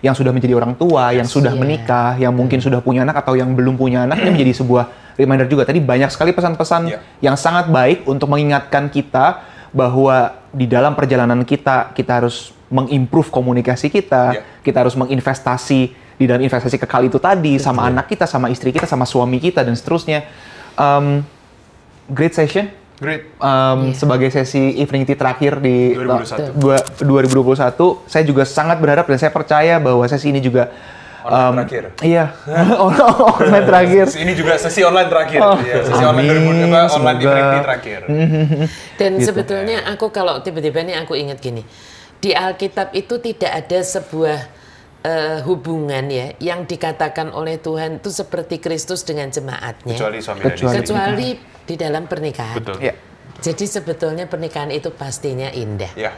yang 0.00 0.14
sudah 0.14 0.30
menjadi 0.32 0.54
orang 0.56 0.78
tua, 0.78 1.10
yang 1.12 1.26
sudah 1.26 1.52
Iya. 1.52 1.60
menikah, 1.60 2.10
yang 2.16 2.32
mungkin 2.32 2.62
sudah 2.62 2.78
punya 2.80 3.02
anak 3.02 3.18
atau 3.20 3.34
yang 3.34 3.52
belum 3.52 3.74
punya 3.76 4.06
anak, 4.06 4.22
ini 4.22 4.30
menjadi 4.32 4.62
sebuah 4.62 4.84
reminder 5.18 5.44
juga. 5.44 5.66
Tadi 5.66 5.82
banyak 5.82 6.08
sekali 6.08 6.30
pesan-pesan 6.32 6.82
Ya. 6.88 6.98
yang 7.20 7.36
sangat 7.36 7.68
baik 7.68 8.06
untuk 8.06 8.30
mengingatkan 8.30 8.88
kita 8.88 9.42
bahwa 9.70 10.34
di 10.50 10.66
dalam 10.66 10.92
perjalanan 10.92 11.42
kita 11.42 11.94
kita 11.94 12.22
harus 12.22 12.50
mengimprove 12.70 13.30
komunikasi 13.30 13.90
kita, 13.90 14.22
Ya. 14.32 14.42
kita 14.62 14.82
harus 14.82 14.94
menginvestasi 14.94 15.80
di 16.14 16.24
dalam 16.24 16.38
investasi 16.40 16.76
kekal 16.76 17.06
itu 17.06 17.18
tadi 17.18 17.56
sama 17.56 17.86
anak 17.86 18.06
kita, 18.06 18.26
sama 18.26 18.46
istri 18.46 18.70
kita, 18.70 18.86
sama 18.86 19.02
suami 19.04 19.38
kita 19.38 19.62
dan 19.62 19.74
seterusnya. 19.74 20.22
Um, 20.76 21.24
great 22.06 22.30
session. 22.30 22.70
Great. 23.00 23.32
Um, 23.40 23.90
Iya. 23.90 23.96
Sebagai 23.96 24.28
sesi 24.28 24.76
evening 24.76 25.08
tea 25.08 25.16
terakhir 25.16 25.56
di 25.58 25.96
2021. 25.96 26.52
dua- 26.52 26.84
2021, 27.00 28.04
saya 28.04 28.22
juga 28.22 28.44
sangat 28.44 28.76
berharap 28.76 29.08
dan 29.08 29.16
saya 29.16 29.32
percaya 29.32 29.80
bahwa 29.80 30.04
sesi 30.04 30.28
ini 30.28 30.38
juga 30.38 30.68
Online 31.20 31.48
um, 31.48 31.54
terakhir. 31.56 31.82
Iya, 32.00 32.24
online 33.40 33.66
terakhir. 33.66 34.06
Ini 34.16 34.32
juga 34.32 34.54
sesi 34.56 34.80
online 34.80 35.08
terakhir. 35.12 35.40
Oh, 35.44 35.58
ya, 35.60 35.84
sesi 35.84 36.04
online 36.04 36.28
amin, 36.32 36.56
2000 36.56 36.72
apa, 36.72 36.80
online 36.96 37.18
semoga. 37.20 37.32
tea 37.32 37.60
terakhir. 37.64 38.00
Dan 39.00 39.12
sebetulnya 39.20 39.78
aku 39.90 40.06
kalau 40.08 40.40
tiba-tiba 40.40 40.80
ini 40.80 40.94
aku 40.96 41.12
ingat 41.16 41.38
gini, 41.40 41.62
di 42.20 42.32
Alkitab 42.32 42.96
itu 42.96 43.20
tidak 43.20 43.52
ada 43.64 43.78
sebuah 43.84 44.38
eh, 45.04 45.38
hubungan 45.44 46.04
ya 46.08 46.32
yang 46.40 46.64
dikatakan 46.64 47.32
oleh 47.32 47.60
Tuhan 47.60 48.00
itu 48.00 48.08
seperti 48.12 48.60
Kristus 48.60 49.04
dengan 49.04 49.28
jemaatnya, 49.28 49.96
Kecuali 49.96 50.18
suami 50.20 50.40
dan 50.44 50.52
istri. 50.56 50.76
kecuali 50.80 51.28
di 51.64 51.74
dalam 51.76 52.04
pernikahan. 52.08 52.56
Betul. 52.60 52.76
Ya. 52.80 52.94
Jadi 53.40 53.64
sebetulnya 53.64 54.28
pernikahan 54.28 54.68
itu 54.68 54.92
pastinya 54.92 55.48
indah. 55.48 55.92
Ya. 55.96 56.12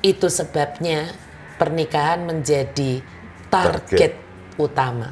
Itu 0.00 0.30
sebabnya 0.30 1.10
pernikahan 1.58 2.22
menjadi 2.24 3.02
target, 3.50 3.82
Target. 3.90 4.12
utama 4.56 5.08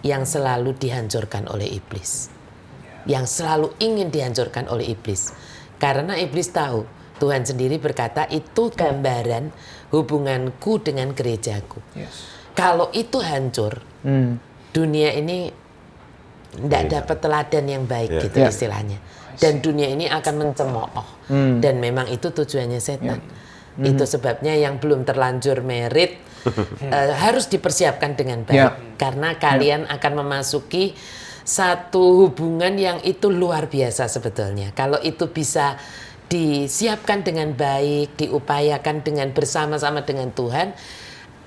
yang 0.00 0.24
selalu 0.24 0.74
dihancurkan 0.76 1.48
oleh 1.48 1.68
iblis. 1.68 2.32
Yang 3.04 3.40
selalu 3.40 3.68
ingin 3.80 4.08
dihancurkan 4.08 4.64
oleh 4.72 4.96
iblis. 4.96 5.32
Karena 5.76 6.16
iblis 6.16 6.48
tahu 6.48 6.88
Tuhan 7.20 7.44
sendiri 7.44 7.76
berkata 7.78 8.26
itu 8.32 8.72
gambaran 8.72 9.52
hubunganku 9.92 10.80
dengan 10.82 11.12
gerejaku. 11.12 11.78
Yes. 11.94 12.26
Kalau 12.56 12.90
itu 12.90 13.20
hancur, 13.20 13.78
Hmm. 14.02 14.40
dunia 14.72 15.14
ini 15.14 15.48
tidak 16.54 16.84
dapat 16.90 17.16
teladan 17.20 17.64
yang 17.66 17.84
baik 17.84 18.10
Iya. 18.10 18.20
gitu 18.28 18.38
Iya. 18.40 18.48
istilahnya. 18.50 18.98
Dan 19.34 19.58
dunia 19.58 19.90
ini 19.90 20.06
akan 20.06 20.34
mencemooh. 20.40 21.06
Hmm. 21.26 21.58
Dan 21.58 21.82
memang 21.82 22.06
itu 22.06 22.30
tujuannya 22.30 22.78
setan. 22.78 23.18
Itu 23.74 24.06
sebabnya 24.06 24.54
yang 24.54 24.78
belum 24.78 25.02
terlanjur 25.02 25.66
merit 25.66 26.14
eh, 26.84 27.12
harus 27.14 27.48
dipersiapkan 27.48 28.14
dengan 28.14 28.44
baik. 28.44 28.56
Ya. 28.56 28.76
Karena 28.96 29.36
kalian 29.36 29.88
akan 29.88 30.12
memasuki 30.24 30.94
satu 31.44 32.24
hubungan 32.24 32.72
yang 32.80 32.98
itu 33.04 33.28
luar 33.28 33.68
biasa 33.68 34.08
sebetulnya. 34.08 34.72
Kalau 34.72 34.96
itu 35.04 35.28
bisa 35.28 35.76
disiapkan 36.24 37.20
dengan 37.20 37.52
baik, 37.52 38.16
diupayakan 38.16 39.04
dengan 39.04 39.28
bersama-sama 39.30 40.00
dengan 40.02 40.32
Tuhan, 40.32 40.72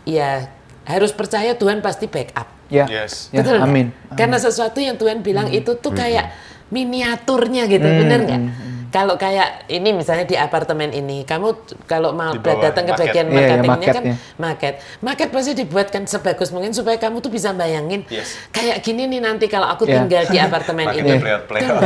ya 0.06 0.48
harus 0.86 1.12
percaya 1.12 1.58
Tuhan 1.58 1.82
pasti 1.82 2.06
backup. 2.06 2.48
Ya. 2.70 2.86
Yes. 2.86 3.34
Ya, 3.34 3.42
Betul 3.42 3.58
nggak? 3.60 3.68
amin. 3.68 3.88
Karena 4.14 4.38
sesuatu 4.38 4.78
yang 4.78 4.96
Tuhan 4.96 5.26
bilang 5.26 5.50
Hmm. 5.50 5.60
itu 5.60 5.76
tuh 5.82 5.92
kayak 5.92 6.32
miniaturnya 6.68 7.64
gitu, 7.66 7.88
bener 7.88 8.20
nggak? 8.28 8.42
Kalau 8.88 9.16
kayak 9.16 9.68
ini 9.68 9.92
misalnya 9.92 10.24
di 10.24 10.34
apartemen 10.34 10.90
ini, 10.90 11.22
kamu 11.22 11.48
kalau 11.84 12.12
mau 12.12 12.32
datang 12.34 12.84
ke 12.84 12.94
market. 12.94 13.02
bagian 13.04 13.26
Iya, 13.26 13.34
iya, 13.34 13.40
marketingnya 13.40 13.68
kan 13.90 14.04
marketnya. 14.04 14.16
market, 14.38 14.74
market 15.00 15.28
pasti 15.30 15.52
dibuatkan 15.54 16.04
sebagus 16.04 16.50
mungkin 16.50 16.72
supaya 16.72 16.96
kamu 16.96 17.20
tuh 17.20 17.28
bisa 17.28 17.52
bayangin 17.52 18.08
Yes. 18.08 18.40
kayak 18.50 18.80
gini 18.80 19.04
nih 19.06 19.20
nanti 19.20 19.46
kalau 19.46 19.68
aku 19.68 19.84
Iya. 19.84 19.94
tinggal 19.98 20.24
di 20.26 20.38
apartemen 20.48 20.88
ini. 20.94 21.10
playout-playout. 21.16 21.84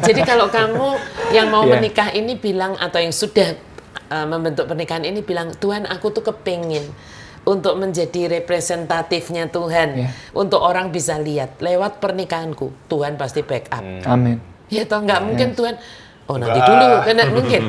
Jadi 0.00 0.20
kalau 0.22 0.48
kamu 0.48 0.86
yang 1.30 1.48
mau 1.48 1.62
Iya. 1.62 1.72
menikah 1.74 2.08
ini 2.10 2.32
bilang 2.34 2.76
atau 2.76 2.96
yang 2.96 3.12
sudah 3.12 3.52
uh, 4.08 4.24
membentuk 4.24 4.64
pernikahan 4.64 5.02
ini 5.02 5.20
bilang 5.20 5.52
Tuhan 5.52 5.84
aku 5.84 6.10
tuh 6.10 6.24
kepingin 6.24 6.88
untuk 7.42 7.74
menjadi 7.74 8.30
representatifnya 8.32 9.46
Tuhan 9.46 9.88
Iya. 9.96 10.08
untuk 10.32 10.58
orang 10.58 10.88
bisa 10.88 11.18
lihat 11.18 11.58
lewat 11.58 11.98
pernikahanku 11.98 12.70
Tuhan 12.86 13.14
pasti 13.14 13.42
backup. 13.42 13.82
Amin. 14.04 14.38
Ya 14.68 14.88
toh 14.88 14.98
nggak 14.98 15.20
mungkin 15.22 15.52
Tuhan 15.52 15.76
oh 16.32 16.36
nanti 16.38 16.58
dulu 16.58 16.88
kan 16.98 17.12
nggak 17.12 17.30
mungkin. 17.30 17.62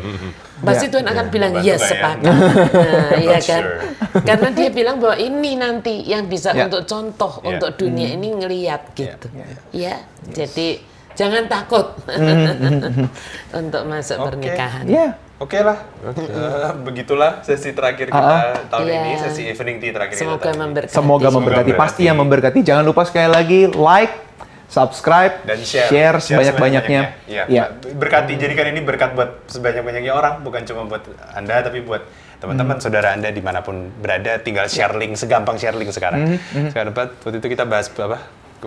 Pasti 0.64 0.88
Ya, 0.88 0.92
Tuhan 0.96 1.06
akan 1.06 1.26
bilang 1.28 1.52
ya 1.56 1.60
nggak 1.60 1.76
ya?" 1.76 1.76
sepakat. 1.84 2.24
Nah, 2.88 3.12
iya 3.20 3.36
Not 3.36 3.44
kan? 3.44 3.62
sure. 3.62 3.78
Karena 4.24 4.48
dia 4.50 4.70
bilang 4.70 4.96
bahwa 4.98 5.16
ini 5.20 5.52
nanti 5.54 5.96
yang 6.02 6.24
bisa 6.26 6.50
Ya. 6.50 6.66
untuk 6.66 6.84
contoh 6.84 7.34
Ya. 7.38 7.48
untuk 7.52 7.70
dunia 7.76 8.08
Hmm. 8.08 8.16
ini 8.16 8.28
ngeliat 8.34 8.82
gitu. 8.94 9.28
Ya, 9.70 10.00
jadi 10.26 10.80
jangan 11.14 11.46
takut 11.46 12.00
untuk 13.60 13.82
masuk 13.84 14.18
Oke. 14.18 14.26
pernikahan. 14.30 14.86
Ya. 14.88 15.20
Oke 15.36 15.60
lah, 15.60 15.76
Eh, 16.06 16.72
begitulah 16.88 17.44
sesi 17.44 17.76
terakhir 17.76 18.08
kita 18.08 18.38
tahun 18.72 18.86
Iya. 18.88 18.96
ini, 18.96 19.12
sesi 19.20 19.42
evening 19.44 19.78
tea 19.78 19.92
terakhir 19.92 20.16
kita 20.16 20.24
Semoga 20.24 20.40
tahun 20.42 20.56
ini. 20.56 20.64
memberkati. 20.64 20.94
Semoga 20.94 21.28
memberkati. 21.28 21.36
memberkati. 21.36 21.72
Pasti 21.76 22.02
yang 22.02 22.18
memberkati. 22.18 22.60
Jangan 22.62 22.84
lupa 22.86 23.04
sekali 23.04 23.28
lagi 23.28 23.60
like, 23.68 24.33
subscribe, 24.74 25.46
dan 25.46 25.62
share, 25.62 26.18
sebanyak-banyaknya. 26.18 27.02
Ya. 27.30 27.46
Ya. 27.46 27.64
Berkati, 27.94 28.34
jadikan 28.36 28.74
ini 28.74 28.82
berkat 28.82 29.14
buat 29.14 29.46
sebanyak-banyaknya 29.46 30.10
orang, 30.10 30.42
bukan 30.42 30.66
cuma 30.66 30.90
buat 30.90 31.06
anda, 31.30 31.62
tapi 31.62 31.86
buat 31.86 32.02
teman-teman, 32.42 32.76
Hmm. 32.76 32.84
saudara 32.84 33.14
anda 33.14 33.30
di 33.30 33.40
mana 33.40 33.62
pun 33.62 33.94
berada, 34.02 34.42
tinggal 34.42 34.66
share 34.66 34.98
link, 34.98 35.14
segampang 35.14 35.62
share 35.62 35.78
link 35.78 35.94
sekarang. 35.94 36.36
Hmm, 36.36 36.74
Sekarang 36.74 36.90
dapat, 36.92 37.14
waktu 37.22 37.38
itu 37.38 37.48
kita 37.54 37.70
bahas 37.70 37.88
apa? 37.94 38.18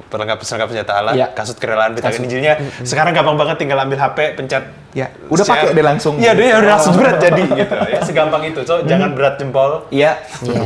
Perlengkap 0.02 0.36
perlengkap 0.36 0.68
senjata 0.68 0.92
Allah, 0.94 1.12
Ya. 1.12 1.26
kasut 1.30 1.56
kerelaan 1.56 1.92
Kasut. 1.92 2.02
betakan 2.02 2.18
Hmm, 2.18 2.26
Injilnya. 2.26 2.54
Sekarang 2.82 3.12
gampang 3.12 3.36
banget 3.36 3.56
tinggal 3.56 3.78
ambil 3.78 3.96
HP, 3.96 4.34
pencet 4.34 4.64
Ya, 4.96 5.12
udah 5.28 5.44
pakai 5.44 5.76
deh 5.76 5.84
langsung. 5.84 6.16
Iya, 6.16 6.32
dia 6.32 6.56
udah 6.56 6.72
langsung 6.72 6.96
berat 6.96 7.20
jadi 7.20 7.44
gitu. 7.44 7.74
Ya, 7.84 8.00
segampang 8.00 8.48
itu. 8.48 8.64
So, 8.64 8.80
jangan 8.80 9.12
berat 9.12 9.36
jempol. 9.36 9.84
Iya, 9.92 10.16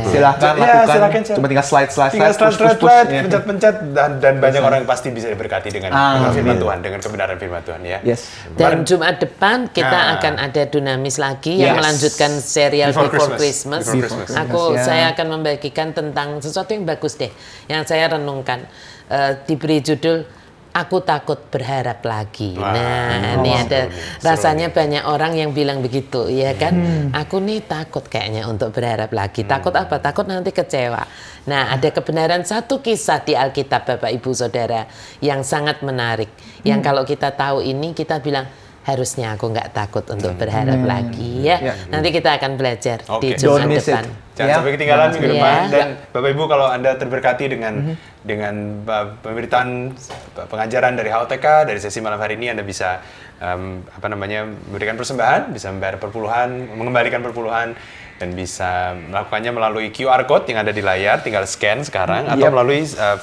silahkan 0.07 0.55
Ya, 0.55 0.87
lakukan. 0.87 0.87
silakan. 0.87 1.21
Cuma 1.35 1.47
tinggal 1.51 1.67
slide, 1.67 1.91
slide, 1.91 2.11
Tinggal 2.15 2.31
slide, 2.31 2.47
push, 2.47 2.55
slide, 2.55 2.69
push, 2.71 2.79
push. 2.79 2.87
slide, 2.87 3.09
Ya. 3.11 3.21
pencet-pencet 3.27 3.75
dan 3.91 4.11
dan 4.23 4.33
banyak 4.39 4.61
orang 4.63 4.77
yang 4.79 4.89
pasti 4.89 5.11
bisa 5.11 5.27
diberkati 5.27 5.67
dengan, 5.67 5.91
Ah, 5.91 6.15
dengan 6.15 6.31
firman 6.31 6.55
amin. 6.55 6.63
Tuhan, 6.63 6.77
dengan 6.79 6.99
kebenaran 7.03 7.35
firman 7.35 7.61
Tuhan 7.61 7.81
ya. 7.83 7.99
Yes. 8.07 8.31
Dan 8.55 8.87
Jumat 8.87 9.19
depan 9.19 9.67
kita 9.67 9.91
Nah. 9.91 10.15
akan 10.15 10.33
ada 10.39 10.61
Dunamis 10.63 11.19
lagi 11.19 11.53
yang 11.57 11.75
Yes. 11.75 11.79
melanjutkan 11.83 12.31
serial 12.39 12.89
Before 12.89 13.11
Before, 13.11 13.35
Christmas. 13.35 13.83
Christmas. 13.83 13.83
Before 13.83 14.15
Christmas. 14.23 14.47
Aku 14.47 14.61
Ya. 14.71 14.81
saya 14.81 15.05
akan 15.11 15.27
membagikan 15.29 15.91
tentang 15.91 16.39
sesuatu 16.39 16.71
yang 16.71 16.87
bagus 16.87 17.19
deh, 17.19 17.35
yang 17.67 17.83
saya 17.83 18.07
renungkan 18.07 18.63
Eh, 19.11 19.33
diberi 19.43 19.83
judul 19.83 20.23
Aku 20.71 21.03
takut 21.03 21.35
berharap 21.51 21.99
lagi. 22.07 22.55
Wah, 22.55 22.71
nah, 22.71 23.43
ini 23.43 23.51
ada 23.51 23.91
seru 23.91 24.23
rasanya 24.23 24.71
banyak 24.71 25.03
orang 25.03 25.35
yang 25.35 25.51
bilang 25.51 25.83
begitu, 25.83 26.31
ya 26.31 26.55
kan? 26.55 26.71
Hmm. 26.71 27.07
Aku 27.11 27.43
nih 27.43 27.59
takut 27.59 28.07
kayaknya 28.07 28.47
untuk 28.47 28.71
berharap 28.71 29.11
lagi. 29.11 29.43
Takut 29.43 29.75
apa? 29.75 29.99
Takut 29.99 30.23
nanti 30.31 30.55
kecewa. 30.55 31.03
Nah, 31.51 31.75
ada 31.75 31.91
kebenaran 31.91 32.47
satu 32.47 32.79
kisah 32.79 33.19
di 33.19 33.35
Alkitab 33.35 33.83
Bapak 33.83 34.15
Ibu 34.15 34.31
Saudara 34.31 34.87
yang 35.19 35.43
sangat 35.43 35.83
menarik. 35.83 36.31
Yang 36.63 36.79
Hmm. 36.79 36.87
kalau 36.87 37.03
kita 37.03 37.35
tahu 37.35 37.59
ini 37.67 37.91
kita 37.91 38.23
bilang 38.23 38.47
harusnya 38.81 39.37
aku 39.37 39.53
nggak 39.53 39.71
takut 39.71 40.01
untuk 40.09 40.33
berharap 40.33 40.81
lagi 40.81 41.45
ya. 41.45 41.61
Ya. 41.61 41.73
Nanti 41.87 42.09
kita 42.09 42.33
akan 42.35 42.57
belajar 42.57 43.05
di 43.21 43.29
Oke. 43.33 43.37
Jumat 43.37 43.69
it. 43.69 43.77
depan. 43.77 44.05
Jangan 44.31 44.49
Ya. 44.49 44.55
sampai 44.57 44.71
ketinggalan 44.73 45.07
minggu 45.11 45.27
Iya. 45.27 45.33
depan 45.35 45.59
dan 45.69 45.87
Ya. 45.91 46.09
Bapak 46.09 46.29
Ibu 46.31 46.43
kalau 46.47 46.67
Anda 46.67 46.91
terberkati 46.97 47.45
dengan 47.45 47.73
dengan 48.21 48.53
uh, 48.81 49.07
pemberitaan 49.21 49.69
uh, 49.93 50.47
pengajaran 50.47 50.93
dari 50.93 51.09
HOTK 51.09 51.45
dari 51.63 51.77
sesi 51.77 52.01
malam 52.01 52.17
hari 52.17 52.35
ini 52.35 52.49
Anda 52.49 52.63
bisa 52.63 53.05
um, 53.37 53.85
apa 53.87 54.07
namanya 54.07 54.49
memberikan 54.49 54.97
persembahan, 54.97 55.51
bisa 55.51 55.69
membayar 55.69 55.97
perpuluhan, 55.97 56.73
mengembalikan 56.73 57.21
perpuluhan 57.21 57.77
dan 58.17 58.29
bisa 58.33 58.93
melakukannya 58.93 59.51
melalui 59.51 59.87
QR 59.89 60.25
code 60.25 60.45
yang 60.47 60.61
ada 60.61 60.69
di 60.69 60.81
layar, 60.81 61.21
tinggal 61.21 61.45
scan 61.45 61.81
sekarang 61.81 62.25
atau 62.25 62.37
Yep. 62.39 62.53
melalui 62.53 62.81
uh, 62.95 63.17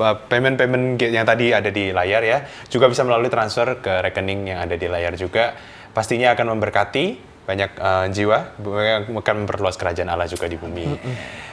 payment-payment 0.00 0.96
yang 0.98 1.28
tadi 1.28 1.52
ada 1.52 1.68
di 1.68 1.92
layar 1.92 2.22
ya, 2.24 2.38
juga 2.72 2.88
bisa 2.88 3.04
melalui 3.04 3.28
transfer 3.28 3.78
ke 3.84 4.00
rekening 4.10 4.56
yang 4.56 4.58
ada 4.64 4.74
di 4.74 4.88
layar 4.88 5.14
juga. 5.14 5.52
Pastinya 5.92 6.32
akan 6.32 6.56
memberkati 6.56 7.04
banyak 7.44 7.70
uh, 7.82 8.06
jiwa, 8.08 8.54
akan 8.62 9.34
memperluas 9.44 9.74
kerajaan 9.74 10.06
Allah 10.06 10.30
juga 10.30 10.46
di 10.46 10.54
bumi. 10.54 10.86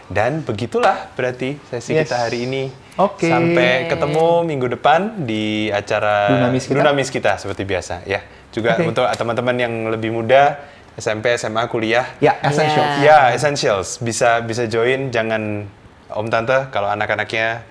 Dan 0.08 0.46
begitulah 0.46 1.12
berarti 1.20 1.60
sesi 1.68 1.92
Yes. 1.92 2.08
kita 2.08 2.18
hari 2.30 2.48
ini. 2.48 2.64
Oke. 2.96 3.28
Sampai 3.28 3.92
ketemu 3.92 4.46
minggu 4.48 4.68
depan 4.80 5.28
di 5.28 5.68
acara 5.68 6.32
Dunamis 6.32 6.64
kita. 6.70 6.78
Dunamis 6.80 7.10
kita 7.12 7.32
seperti 7.36 7.68
biasa 7.68 8.08
ya. 8.08 8.24
Juga 8.54 8.80
Oke. 8.80 8.88
untuk 8.88 9.04
teman-teman 9.04 9.56
yang 9.60 9.74
lebih 9.92 10.16
muda 10.16 10.64
SMP, 10.98 11.36
SMA, 11.38 11.68
kuliah. 11.68 12.08
Ya, 12.24 12.40
essential. 12.42 13.04
Ya. 13.04 13.30
Ya, 13.30 13.36
essentials. 13.36 14.00
Bisa 14.00 14.42
bisa 14.42 14.66
join. 14.66 15.12
Jangan 15.12 15.68
om 16.14 16.28
tante 16.32 16.72
kalau 16.72 16.88
anak-anaknya 16.88 17.68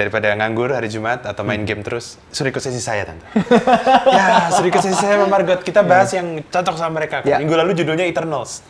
daripada 0.00 0.32
nganggur 0.32 0.72
hari 0.72 0.88
Jumat 0.88 1.28
atau 1.28 1.44
main 1.44 1.60
game 1.60 1.84
terus, 1.84 2.16
suruh 2.32 2.48
ikut 2.48 2.64
sesi 2.64 2.80
saya 2.80 3.04
tante. 3.04 3.28
ya, 4.16 4.48
suruh 4.48 4.72
ikut 4.72 4.80
sesi 4.80 4.96
saya 4.96 5.20
sama 5.20 5.28
Margot. 5.28 5.60
Kita 5.60 5.84
bahas 5.84 6.08
yang 6.16 6.40
cocok 6.48 6.74
sama 6.80 6.96
mereka. 6.96 7.20
Ya. 7.28 7.36
Minggu 7.36 7.52
lalu 7.52 7.76
judulnya 7.76 8.08
Eternals. 8.08 8.64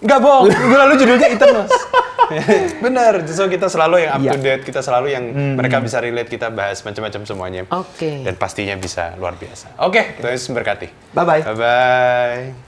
Enggak 0.00 0.18
bohong, 0.24 0.48
minggu 0.64 0.78
lalu 0.78 0.94
judulnya 0.96 1.28
Eternals. 1.28 1.74
Bener, 2.84 3.24
so 3.28 3.48
kita 3.48 3.68
selalu 3.68 4.04
yang 4.04 4.12
up 4.16 4.20
Ya. 4.20 4.32
to 4.32 4.40
date, 4.40 4.62
kita 4.64 4.80
selalu 4.84 5.12
yang 5.12 5.24
mereka 5.56 5.80
bisa 5.80 5.96
relate, 6.00 6.28
kita 6.28 6.48
bahas 6.48 6.80
macam-macam 6.84 7.24
semuanya. 7.24 7.62
Oke. 7.72 8.24
Dan 8.24 8.36
pastinya 8.36 8.76
bisa 8.76 9.16
luar 9.16 9.36
biasa. 9.36 9.76
Oke, 9.80 10.16
Tuhan 10.20 10.32
Yesus 10.32 10.48
memberkati. 10.52 10.88
Bye-bye. 11.12 11.42
Bye-bye. 11.44 12.67